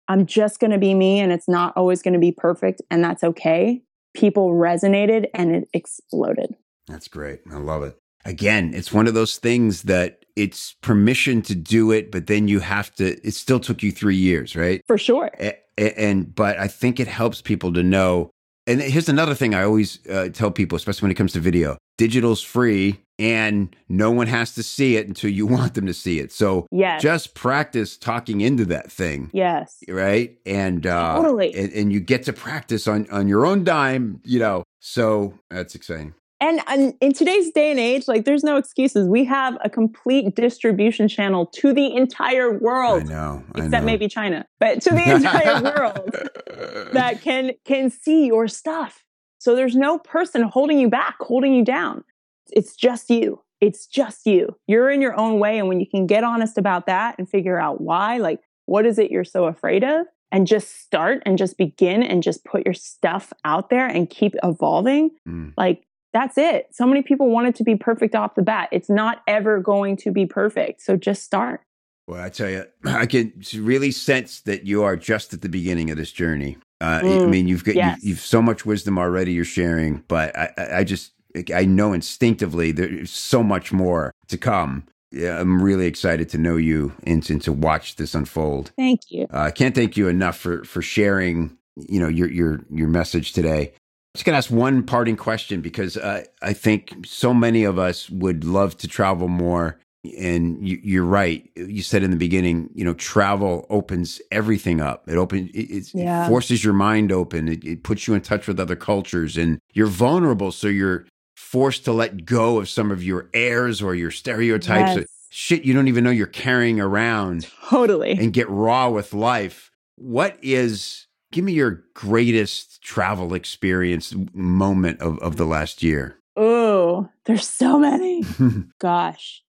I'm 0.09 0.27
just 0.27 0.61
going 0.61 0.73
to 0.73 0.79
be 0.79 0.95
me 0.95 1.21
and 1.21 1.33
it's 1.33 1.49
not 1.49 1.73
always 1.77 2.03
going 2.03 2.15
to 2.15 2.21
be 2.21 2.33
perfect 2.33 2.83
and 2.91 3.03
that's 3.03 3.25
okay. 3.25 3.83
People 4.15 4.51
resonated 4.51 5.27
and 5.33 5.55
it 5.55 5.69
exploded. 5.73 6.55
That's 6.87 7.09
great. 7.09 7.41
I 7.51 7.57
love 7.57 7.83
it. 7.83 7.97
Again, 8.25 8.73
it's 8.75 8.93
one 8.93 9.07
of 9.07 9.15
those 9.15 9.39
things 9.39 9.83
that 9.83 10.25
it's 10.37 10.75
permission 10.83 11.43
to 11.43 11.55
do 11.55 11.91
it, 11.91 12.11
but 12.11 12.27
then 12.27 12.49
you 12.49 12.61
have 12.61 12.95
to, 12.97 13.19
it 13.27 13.33
still 13.35 13.61
took 13.61 13.83
you 13.83 13.93
three 13.93 14.17
years, 14.17 14.57
right? 14.57 14.83
For 14.87 14.99
sure. 14.99 15.31
And, 15.39 15.55
and 15.79 16.35
but 16.35 16.59
I 16.59 16.69
think 16.69 17.01
it 17.01 17.09
helps 17.09 17.41
people 17.41 17.73
to 17.73 17.83
know. 17.83 18.31
And 18.67 18.81
here's 18.81 19.09
another 19.09 19.35
thing 19.35 19.55
I 19.55 19.63
always 19.63 19.99
uh, 20.09 20.31
tell 20.33 20.51
people, 20.51 20.77
especially 20.77 21.07
when 21.07 21.11
it 21.11 21.17
comes 21.17 21.33
to 21.35 21.41
video 21.41 21.77
digital's 21.97 22.43
free 22.43 23.01
and 23.19 23.75
no 23.89 24.11
one 24.11 24.27
has 24.27 24.55
to 24.57 24.63
see 24.63 24.97
it 24.97 25.07
until 25.07 25.31
you 25.31 25.47
want 25.57 25.75
them 25.75 25.87
to 25.87 25.95
see 25.95 26.19
it. 26.19 26.33
So 26.33 26.67
yes. 26.71 27.03
just 27.03 27.35
practice 27.35 27.97
talking 27.97 28.41
into 28.41 28.65
that 28.67 28.91
thing. 28.91 29.31
Yes. 29.33 29.79
Right. 29.89 30.39
And 30.45 30.87
uh 30.87 31.17
totally. 31.17 31.55
and, 31.55 31.73
and 31.73 31.93
you 31.93 32.01
get 32.01 32.25
to 32.25 32.33
practice 32.33 32.89
on 32.89 33.07
on 33.11 33.29
your 33.29 33.47
own 33.47 33.65
dime, 33.65 34.21
you 34.25 34.39
know. 34.39 34.65
So 34.81 35.35
that's 35.51 35.75
exciting. 35.75 36.15
And, 36.41 36.61
and 36.67 36.95
in 37.01 37.13
today's 37.13 37.51
day 37.53 37.71
and 37.71 37.81
age, 37.81 38.09
like 38.09 38.25
there's 38.25 38.45
no 38.45 38.57
excuses. 38.57 39.09
We 39.09 39.25
have 39.25 39.57
a 39.63 39.71
complete 39.71 40.35
distribution 40.35 41.09
channel 41.09 41.47
to 41.55 41.73
the 41.73 41.95
entire 41.95 42.59
world. 42.59 43.03
I 43.03 43.07
know. 43.07 43.45
I 43.55 43.59
except 43.59 43.83
know. 43.83 43.87
maybe 43.87 44.09
China, 44.09 44.47
but 44.59 44.83
to 44.83 44.91
the 44.91 45.11
entire 45.15 45.63
world 45.63 46.93
that 46.93 47.21
can 47.23 47.53
can 47.65 47.91
see 47.91 48.27
your 48.27 48.49
stuff. 48.49 49.05
So 49.39 49.55
there's 49.55 49.77
no 49.77 49.99
person 49.99 50.43
holding 50.43 50.79
you 50.79 50.89
back, 50.89 51.17
holding 51.21 51.55
you 51.55 51.65
down. 51.65 52.05
It's 52.51 52.75
just 52.75 53.11
you. 53.11 53.43
It's 53.61 53.87
just 53.87 54.27
you. 54.27 54.57
You're 54.67 54.91
in 54.91 55.01
your 55.01 55.19
own 55.19 55.39
way. 55.39 55.59
And 55.59 55.69
when 55.69 55.81
you 55.81 55.87
can 55.87 56.07
get 56.07 56.25
honest 56.25 56.59
about 56.59 56.87
that 56.87 57.17
and 57.19 57.29
figure 57.29 57.59
out 57.59 57.81
why, 57.81 58.19
like, 58.19 58.41
what 58.67 58.87
is 58.87 58.99
it 58.99 59.11
you're 59.11 59.25
so 59.25 59.45
afraid 59.45 59.85
of? 59.85 60.07
And 60.33 60.47
just 60.47 60.81
start 60.83 61.23
and 61.25 61.39
just 61.39 61.57
begin 61.57 62.03
and 62.03 62.23
just 62.23 62.45
put 62.45 62.65
your 62.65 62.75
stuff 62.75 63.33
out 63.45 63.71
there 63.71 63.87
and 63.87 64.11
keep 64.11 64.35
evolving. 64.43 65.11
Mm. 65.29 65.53
Like, 65.57 65.85
that's 66.15 66.39
it. 66.39 66.69
So 66.71 66.87
many 66.87 67.03
people 67.03 67.29
want 67.29 67.49
it 67.49 67.57
to 67.57 67.65
be 67.65 67.75
perfect 67.75 68.15
off 68.15 68.37
the 68.37 68.43
bat. 68.43 68.69
It's 68.73 68.89
not 68.89 69.23
ever 69.27 69.59
going 69.59 69.97
to 69.99 70.13
be 70.13 70.25
perfect. 70.25 70.81
So 70.81 70.97
just 70.97 71.25
start. 71.25 71.61
Well, 72.07 72.23
I 72.23 72.29
tell 72.29 72.49
you, 72.49 72.65
I 72.87 73.05
can 73.05 73.33
really 73.55 73.91
sense 73.91 74.41
that 74.43 74.65
you 74.65 74.85
are 74.85 74.97
just 74.97 75.35
at 75.35 75.43
the 75.43 75.49
beginning 75.49 75.91
of 75.91 75.97
this 75.97 76.13
journey. 76.13 76.57
Uh, 76.81 77.01
mm, 77.01 77.25
I 77.25 77.27
mean, 77.27 77.49
you've 77.49 77.65
got 77.65 77.75
yes. 77.75 78.03
you, 78.03 78.15
have 78.15 78.21
so 78.23 78.41
much 78.41 78.65
wisdom 78.65 78.99
already 78.99 79.33
you're 79.33 79.45
sharing, 79.45 80.05
but 80.09 80.37
I, 80.39 80.53
I 80.77 80.85
just 80.85 81.13
I 81.53 81.65
know 81.65 81.93
instinctively 81.93 82.71
there's 82.73 83.11
so 83.11 83.43
much 83.43 83.73
more 83.73 84.13
to 84.29 84.39
come. 84.39 84.85
Yeah, 85.11 85.41
I'm 85.41 85.63
really 85.63 85.87
excited 85.87 86.29
to 86.31 86.39
know 86.39 86.57
you 86.57 86.93
and, 87.05 87.29
and 87.31 87.41
to 87.43 87.53
watch 87.53 87.97
this 87.97 88.15
unfold. 88.15 88.73
Thank 88.77 89.03
you. 89.09 89.27
Uh, 89.33 89.37
I 89.37 89.49
uh, 89.49 89.51
can't 89.51 89.75
thank 89.75 89.97
you 89.97 90.09
enough 90.09 90.37
for 90.37 90.65
for 90.65 90.83
sharing. 90.83 91.57
You 91.77 92.01
know 92.01 92.09
your 92.09 92.31
your 92.31 92.65
your 92.71 92.89
message 92.89 93.33
today. 93.33 93.73
I'm 94.15 94.19
just 94.19 94.25
gonna 94.27 94.39
ask 94.39 94.51
one 94.51 94.85
parting 94.85 95.17
question 95.17 95.61
because 95.61 95.97
uh, 95.97 96.25
I 96.41 96.53
think 96.53 96.95
so 97.05 97.35
many 97.35 97.65
of 97.65 97.79
us 97.79 98.09
would 98.11 98.45
love 98.45 98.77
to 98.79 98.89
travel 98.89 99.29
more. 99.29 99.81
And 100.19 100.69
you, 100.69 101.03
are 101.03 101.07
right. 101.07 101.51
You 101.57 101.83
said 101.83 102.03
in 102.03 102.11
the 102.11 102.19
beginning, 102.19 102.69
you 102.75 102.85
know, 102.85 102.93
travel 102.93 103.67
opens 103.71 104.21
everything 104.31 104.83
up. 104.83 105.09
It 105.09 105.17
opens, 105.17 105.51
it, 105.55 105.95
yeah. 105.95 106.27
it 106.27 106.29
forces 106.29 106.63
your 106.63 106.75
mind 106.75 107.11
open. 107.11 107.49
It, 107.49 107.65
it 107.65 107.85
puts 107.85 108.07
you 108.07 108.13
in 108.13 108.21
touch 108.21 108.47
with 108.47 108.61
other 108.61 108.77
cultures, 108.77 109.39
and 109.39 109.59
you're 109.73 109.87
vulnerable. 109.87 110.53
So 110.53 110.69
you're 110.69 111.07
forced 111.55 111.85
to 111.85 111.93
let 111.93 112.25
go 112.25 112.59
of 112.59 112.69
some 112.69 112.91
of 112.91 113.03
your 113.03 113.31
airs 113.33 113.81
or 113.81 113.95
your 113.95 114.11
stereotypes, 114.11 114.97
yes. 114.97 115.07
shit 115.31 115.65
you 115.65 115.73
don't 115.73 115.87
even 115.87 116.03
know 116.03 116.11
you're 116.11 116.27
carrying 116.27 116.81
around. 116.81 117.47
Totally. 117.69 118.11
And 118.11 118.33
get 118.33 118.49
raw 118.51 118.91
with 118.91 119.15
life. 119.15 119.71
What 119.97 120.37
is, 120.43 121.04
give 121.35 121.45
me 121.45 121.53
your 121.53 121.85
greatest 121.95 122.83
travel 122.83 123.35
experience 123.35 124.15
moment 124.33 125.01
of, 125.01 125.19
of 125.19 125.37
the 125.37 125.45
last 125.45 125.83
year? 125.83 126.19
Oh, 126.37 127.09
there's 127.27 127.49
so 127.49 127.79
many. 127.79 128.25
Gosh. 128.79 129.43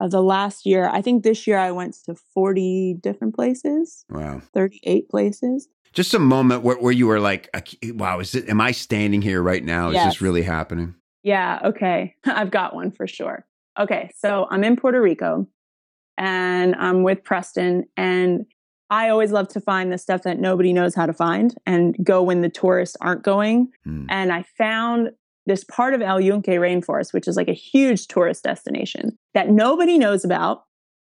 Of 0.00 0.10
the 0.10 0.22
last 0.22 0.64
year, 0.64 0.88
I 0.88 1.02
think 1.02 1.22
this 1.22 1.46
year 1.46 1.58
I 1.58 1.70
went 1.72 1.94
to 2.06 2.14
40 2.34 2.96
different 3.00 3.34
places. 3.34 4.04
Wow. 4.10 4.42
38 4.54 5.08
places 5.08 5.68
just 5.92 6.14
a 6.14 6.20
moment 6.20 6.62
where, 6.62 6.76
where 6.76 6.92
you 6.92 7.08
were 7.08 7.18
like 7.18 7.50
wow 7.94 8.20
is 8.20 8.36
it 8.36 8.48
am 8.48 8.60
i 8.60 8.70
standing 8.70 9.20
here 9.20 9.42
right 9.42 9.64
now 9.64 9.90
is 9.90 9.96
this 9.96 10.20
really 10.20 10.42
happening 10.42 10.94
yeah, 11.22 11.60
okay. 11.64 12.14
I've 12.24 12.50
got 12.50 12.74
one 12.74 12.90
for 12.90 13.06
sure. 13.06 13.46
Okay, 13.78 14.10
so 14.16 14.46
I'm 14.50 14.64
in 14.64 14.76
Puerto 14.76 15.00
Rico 15.00 15.46
and 16.18 16.74
I'm 16.74 17.02
with 17.02 17.22
Preston 17.22 17.84
and 17.96 18.46
I 18.90 19.08
always 19.08 19.30
love 19.30 19.48
to 19.48 19.60
find 19.60 19.92
the 19.92 19.98
stuff 19.98 20.22
that 20.22 20.40
nobody 20.40 20.72
knows 20.72 20.94
how 20.94 21.06
to 21.06 21.12
find 21.12 21.54
and 21.64 21.96
go 22.02 22.22
when 22.22 22.40
the 22.40 22.48
tourists 22.48 22.96
aren't 23.00 23.22
going. 23.22 23.68
Mm. 23.86 24.06
And 24.10 24.32
I 24.32 24.44
found 24.58 25.10
this 25.46 25.64
part 25.64 25.94
of 25.94 26.02
El 26.02 26.20
Yunque 26.20 26.46
rainforest, 26.46 27.12
which 27.12 27.28
is 27.28 27.36
like 27.36 27.48
a 27.48 27.54
huge 27.54 28.08
tourist 28.08 28.44
destination 28.44 29.16
that 29.32 29.48
nobody 29.48 29.96
knows 29.96 30.24
about. 30.24 30.64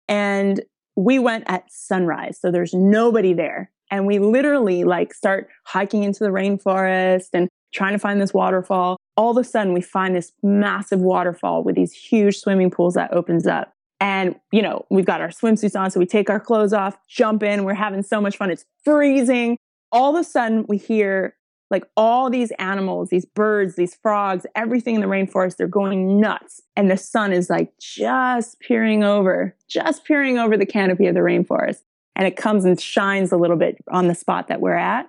And 0.09 0.63
we 0.97 1.19
went 1.19 1.45
at 1.49 1.65
sunrise. 1.71 2.39
So 2.41 2.51
there's 2.51 2.73
nobody 2.73 3.35
there. 3.35 3.71
And 3.91 4.07
we 4.07 4.19
literally 4.19 4.85
like 4.85 5.13
start 5.13 5.49
hiking 5.65 6.03
into 6.03 6.25
the 6.25 6.31
rainforest 6.31 7.29
and 7.33 7.49
trying 7.75 7.93
to 7.93 7.99
find 7.99 8.21
this 8.21 8.33
waterfall. 8.33 8.97
All 9.17 9.31
of 9.31 9.37
a 9.37 9.45
sudden, 9.45 9.73
we 9.73 9.81
find 9.81 10.15
this 10.15 10.33
massive 10.43 11.01
waterfall 11.01 11.63
with 11.63 11.75
these 11.75 11.93
huge 11.93 12.39
swimming 12.39 12.71
pools 12.71 12.95
that 12.95 13.13
opens 13.13 13.47
up. 13.47 13.73
And, 14.03 14.35
you 14.51 14.63
know, 14.63 14.85
we've 14.91 15.05
got 15.05 15.21
our 15.21 15.29
swimsuits 15.29 15.79
on, 15.79 15.93
so 15.93 16.01
we 16.01 16.07
take 16.07 16.29
our 16.29 16.41
clothes 16.41 16.73
off, 16.73 16.99
jump 17.07 17.45
in. 17.45 17.63
We're 17.63 17.75
having 17.75 18.03
so 18.03 18.21
much 18.21 18.37
fun. 18.37 18.51
It's 18.51 18.65
freezing. 18.85 19.57
All 19.93 20.17
of 20.17 20.21
a 20.21 20.25
sudden, 20.25 20.67
we 20.69 20.77
hear 20.77 21.37
like 21.71 21.85
all 21.97 22.29
these 22.29 22.51
animals, 22.59 23.11
these 23.11 23.25
birds, 23.25 23.77
these 23.77 23.95
frogs, 23.95 24.45
everything 24.57 24.97
in 24.97 25.03
the 25.03 25.07
rainforest, 25.07 25.57
they're 25.57 25.69
going 25.69 26.19
nuts. 26.19 26.61
And 26.75 26.91
the 26.91 26.97
sun 26.97 27.33
is 27.33 27.49
like 27.49 27.79
just 27.79 28.59
peering 28.59 29.05
over, 29.05 29.55
just 29.69 30.05
peering 30.05 30.37
over 30.37 30.57
the 30.57 30.67
canopy 30.67 31.07
of 31.07 31.15
the 31.15 31.21
rainforest. 31.21 31.83
And 32.17 32.27
it 32.27 32.37
comes 32.37 32.65
and 32.65 32.81
shines 32.81 33.31
a 33.31 33.37
little 33.37 33.57
bit 33.57 33.77
on 33.89 34.09
the 34.09 34.17
spot 34.17 34.49
that 34.49 34.61
we're 34.61 34.75
at. 34.75 35.07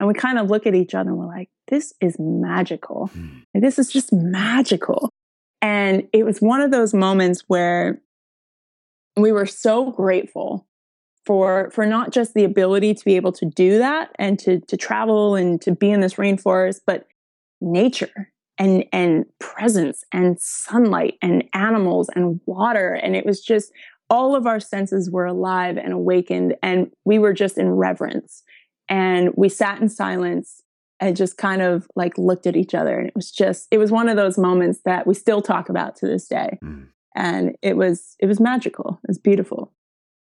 And 0.00 0.08
we 0.08 0.14
kind 0.14 0.40
of 0.40 0.50
look 0.50 0.66
at 0.66 0.74
each 0.74 0.96
other 0.96 1.10
and 1.10 1.18
we're 1.18 1.26
like, 1.26 1.48
this 1.68 1.94
is 2.00 2.16
magical. 2.18 3.08
Mm. 3.16 3.44
This 3.54 3.78
is 3.78 3.88
just 3.88 4.12
magical. 4.12 5.10
And 5.60 6.08
it 6.12 6.24
was 6.24 6.40
one 6.40 6.60
of 6.60 6.72
those 6.72 6.92
moments 6.92 7.44
where 7.46 8.02
we 9.16 9.32
were 9.32 9.46
so 9.46 9.90
grateful 9.90 10.66
for 11.24 11.70
for 11.72 11.86
not 11.86 12.12
just 12.12 12.34
the 12.34 12.44
ability 12.44 12.94
to 12.94 13.04
be 13.04 13.16
able 13.16 13.32
to 13.32 13.46
do 13.46 13.78
that 13.78 14.10
and 14.18 14.38
to 14.40 14.60
to 14.60 14.76
travel 14.76 15.34
and 15.34 15.60
to 15.62 15.72
be 15.72 15.90
in 15.90 16.00
this 16.00 16.14
rainforest, 16.14 16.80
but 16.86 17.06
nature 17.60 18.32
and 18.58 18.84
and 18.92 19.24
presence 19.38 20.04
and 20.12 20.38
sunlight 20.40 21.14
and 21.22 21.44
animals 21.54 22.08
and 22.14 22.40
water. 22.46 22.94
And 22.94 23.14
it 23.14 23.24
was 23.24 23.40
just 23.40 23.72
all 24.10 24.34
of 24.36 24.46
our 24.46 24.60
senses 24.60 25.10
were 25.10 25.26
alive 25.26 25.78
and 25.78 25.92
awakened 25.92 26.54
and 26.62 26.90
we 27.04 27.18
were 27.18 27.32
just 27.32 27.56
in 27.56 27.70
reverence. 27.70 28.42
And 28.88 29.30
we 29.36 29.48
sat 29.48 29.80
in 29.80 29.88
silence 29.88 30.60
and 31.00 31.16
just 31.16 31.36
kind 31.36 31.62
of 31.62 31.88
like 31.96 32.18
looked 32.18 32.46
at 32.46 32.56
each 32.56 32.74
other. 32.74 32.98
And 32.98 33.08
it 33.08 33.14
was 33.16 33.30
just 33.30 33.68
it 33.70 33.78
was 33.78 33.90
one 33.90 34.08
of 34.08 34.16
those 34.16 34.38
moments 34.38 34.80
that 34.84 35.06
we 35.06 35.14
still 35.14 35.40
talk 35.40 35.68
about 35.68 35.96
to 35.96 36.06
this 36.06 36.26
day. 36.26 36.58
Mm. 36.62 36.88
And 37.14 37.56
it 37.62 37.76
was 37.76 38.16
it 38.20 38.26
was 38.26 38.40
magical 38.40 38.98
it 39.04 39.08
was 39.08 39.18
beautiful 39.18 39.72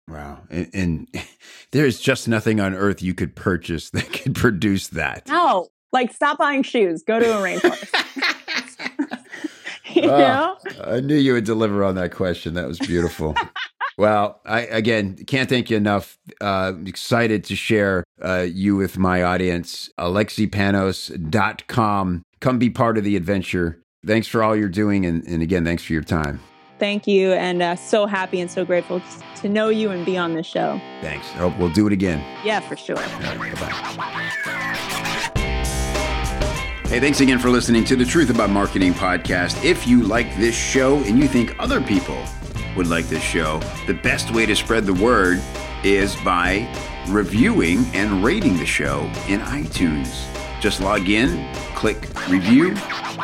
wow 0.08 0.40
and, 0.50 0.70
and 0.74 1.08
there's 1.72 2.00
just 2.00 2.28
nothing 2.28 2.60
on 2.60 2.74
earth 2.74 3.02
you 3.02 3.14
could 3.14 3.36
purchase 3.36 3.90
that 3.92 4.12
could 4.12 4.36
produce 4.36 4.88
that 4.90 5.28
no 5.28 5.68
like 5.92 6.14
stop 6.14 6.38
buying 6.38 6.64
shoes 6.64 7.04
go 7.04 7.20
to 7.20 7.38
a 7.38 7.42
rainforest 7.42 8.00
you 9.96 10.04
know? 10.04 10.56
I 10.84 11.00
knew 11.00 11.16
you 11.16 11.34
would 11.34 11.46
deliver 11.46 11.84
on 11.84 11.96
that 11.96 12.12
question. 12.12 12.54
That 12.54 12.68
was 12.68 12.78
beautiful. 12.80 13.36
Well, 13.98 14.40
I 14.46 14.60
again 14.62 15.16
can't 15.26 15.50
thank 15.50 15.70
you 15.70 15.76
enough. 15.78 16.18
Uh, 16.40 16.72
excited 16.86 17.44
to 17.46 17.56
share 17.56 18.04
uh, 18.22 18.46
you 18.50 18.76
with 18.78 18.98
my 18.98 19.24
audience. 19.24 19.90
AlexiPanos.com. 20.00 22.24
Come 22.40 22.60
be 22.60 22.70
part 22.70 22.98
of 22.98 23.04
the 23.04 23.18
adventure. 23.18 23.82
Thanks 24.06 24.28
for 24.28 24.42
all 24.42 24.56
you're 24.56 24.70
doing. 24.70 25.06
And, 25.06 25.28
and 25.28 25.44
again, 25.44 25.66
thanks 25.66 25.84
for 25.84 25.92
your 25.92 26.04
time. 26.04 26.40
Thank 26.80 27.08
you. 27.08 27.34
And 27.34 27.62
uh, 27.62 27.76
so 27.76 28.06
happy 28.06 28.40
and 28.40 28.50
so 28.50 28.66
grateful 28.66 29.02
to 29.36 29.50
know 29.50 29.70
you 29.70 29.92
and 29.92 30.06
be 30.06 30.18
on 30.18 30.34
this 30.34 30.48
show. 30.48 30.80
Thanks. 31.02 31.28
I 31.34 31.40
hope 31.40 31.58
we'll 31.58 31.70
do 31.70 31.86
it 31.88 31.94
again. 31.94 32.20
Yeah, 32.44 32.60
for 32.62 32.76
sure. 32.76 32.96
Right, 32.96 33.60
Hey, 36.90 37.00
thanks 37.00 37.20
again 37.22 37.38
for 37.38 37.50
listening 37.50 37.86
to 37.86 37.96
the 37.96 38.04
Truth 38.04 38.32
About 38.32 38.50
Marketing 38.50 38.94
podcast. 38.94 39.64
If 39.64 39.86
you 39.86 40.02
like 40.02 40.36
this 40.38 40.56
show 40.56 40.98
and 41.04 41.20
you 41.20 41.28
think 41.28 41.56
other 41.60 41.82
people 41.82 42.18
would 42.76 42.88
like 42.88 43.06
this 43.06 43.22
show, 43.22 43.60
the 43.86 43.94
best 43.94 44.34
way 44.34 44.48
to 44.48 44.56
spread 44.56 44.86
the 44.86 44.94
word 44.96 45.40
is 45.84 46.16
by 46.26 46.68
reviewing 47.08 47.86
and 47.94 48.24
rating 48.24 48.58
the 48.58 48.66
show 48.66 49.02
in 49.28 49.40
iTunes. 49.42 50.26
Just 50.60 50.82
log 50.82 51.10
in, 51.10 51.54
click 51.76 52.08
review, 52.28 52.70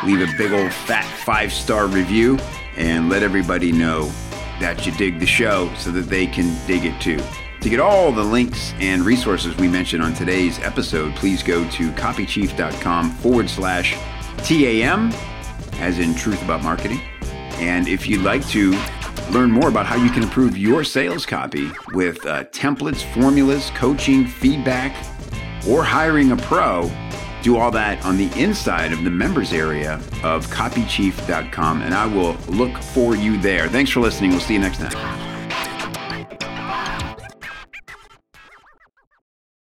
leave 0.04 0.20
a 0.20 0.32
big 0.38 0.52
old 0.52 0.72
fat 0.72 1.04
five 1.24 1.52
star 1.52 1.86
review, 1.88 2.38
and 2.76 3.08
let 3.08 3.22
everybody 3.22 3.72
know 3.72 4.10
that 4.60 4.86
you 4.86 4.92
dig 4.92 5.20
the 5.20 5.26
show 5.26 5.72
so 5.76 5.90
that 5.90 6.08
they 6.08 6.26
can 6.26 6.56
dig 6.66 6.84
it 6.84 7.00
too. 7.00 7.22
To 7.60 7.70
get 7.70 7.80
all 7.80 8.12
the 8.12 8.22
links 8.22 8.72
and 8.78 9.02
resources 9.02 9.56
we 9.56 9.68
mentioned 9.68 10.02
on 10.02 10.14
today's 10.14 10.58
episode, 10.60 11.14
please 11.16 11.42
go 11.42 11.68
to 11.70 11.90
copychief.com 11.92 13.10
forward 13.12 13.50
slash 13.50 13.96
TAM, 14.38 15.12
as 15.74 15.98
in 15.98 16.14
Truth 16.14 16.42
About 16.42 16.62
Marketing. 16.62 17.00
And 17.54 17.88
if 17.88 18.06
you'd 18.06 18.22
like 18.22 18.46
to 18.48 18.72
Learn 19.30 19.50
more 19.50 19.68
about 19.68 19.86
how 19.86 19.96
you 19.96 20.08
can 20.10 20.22
improve 20.22 20.56
your 20.56 20.84
sales 20.84 21.26
copy 21.26 21.68
with 21.92 22.24
uh, 22.26 22.44
templates, 22.44 23.02
formulas, 23.12 23.70
coaching, 23.74 24.26
feedback, 24.26 24.94
or 25.68 25.82
hiring 25.82 26.30
a 26.30 26.36
pro. 26.36 26.82
Do 27.46 27.58
all 27.58 27.70
that 27.70 28.04
on 28.04 28.16
the 28.16 28.28
inside 28.36 28.92
of 28.92 29.04
the 29.04 29.10
members 29.10 29.52
area 29.52 30.00
of 30.24 30.48
copychief.com, 30.48 31.82
and 31.82 31.94
I 31.94 32.04
will 32.04 32.36
look 32.48 32.76
for 32.76 33.14
you 33.14 33.40
there. 33.40 33.68
Thanks 33.68 33.92
for 33.92 34.00
listening. 34.00 34.32
We'll 34.32 34.40
see 34.40 34.54
you 34.54 34.58
next 34.58 34.78
time. 34.78 35.35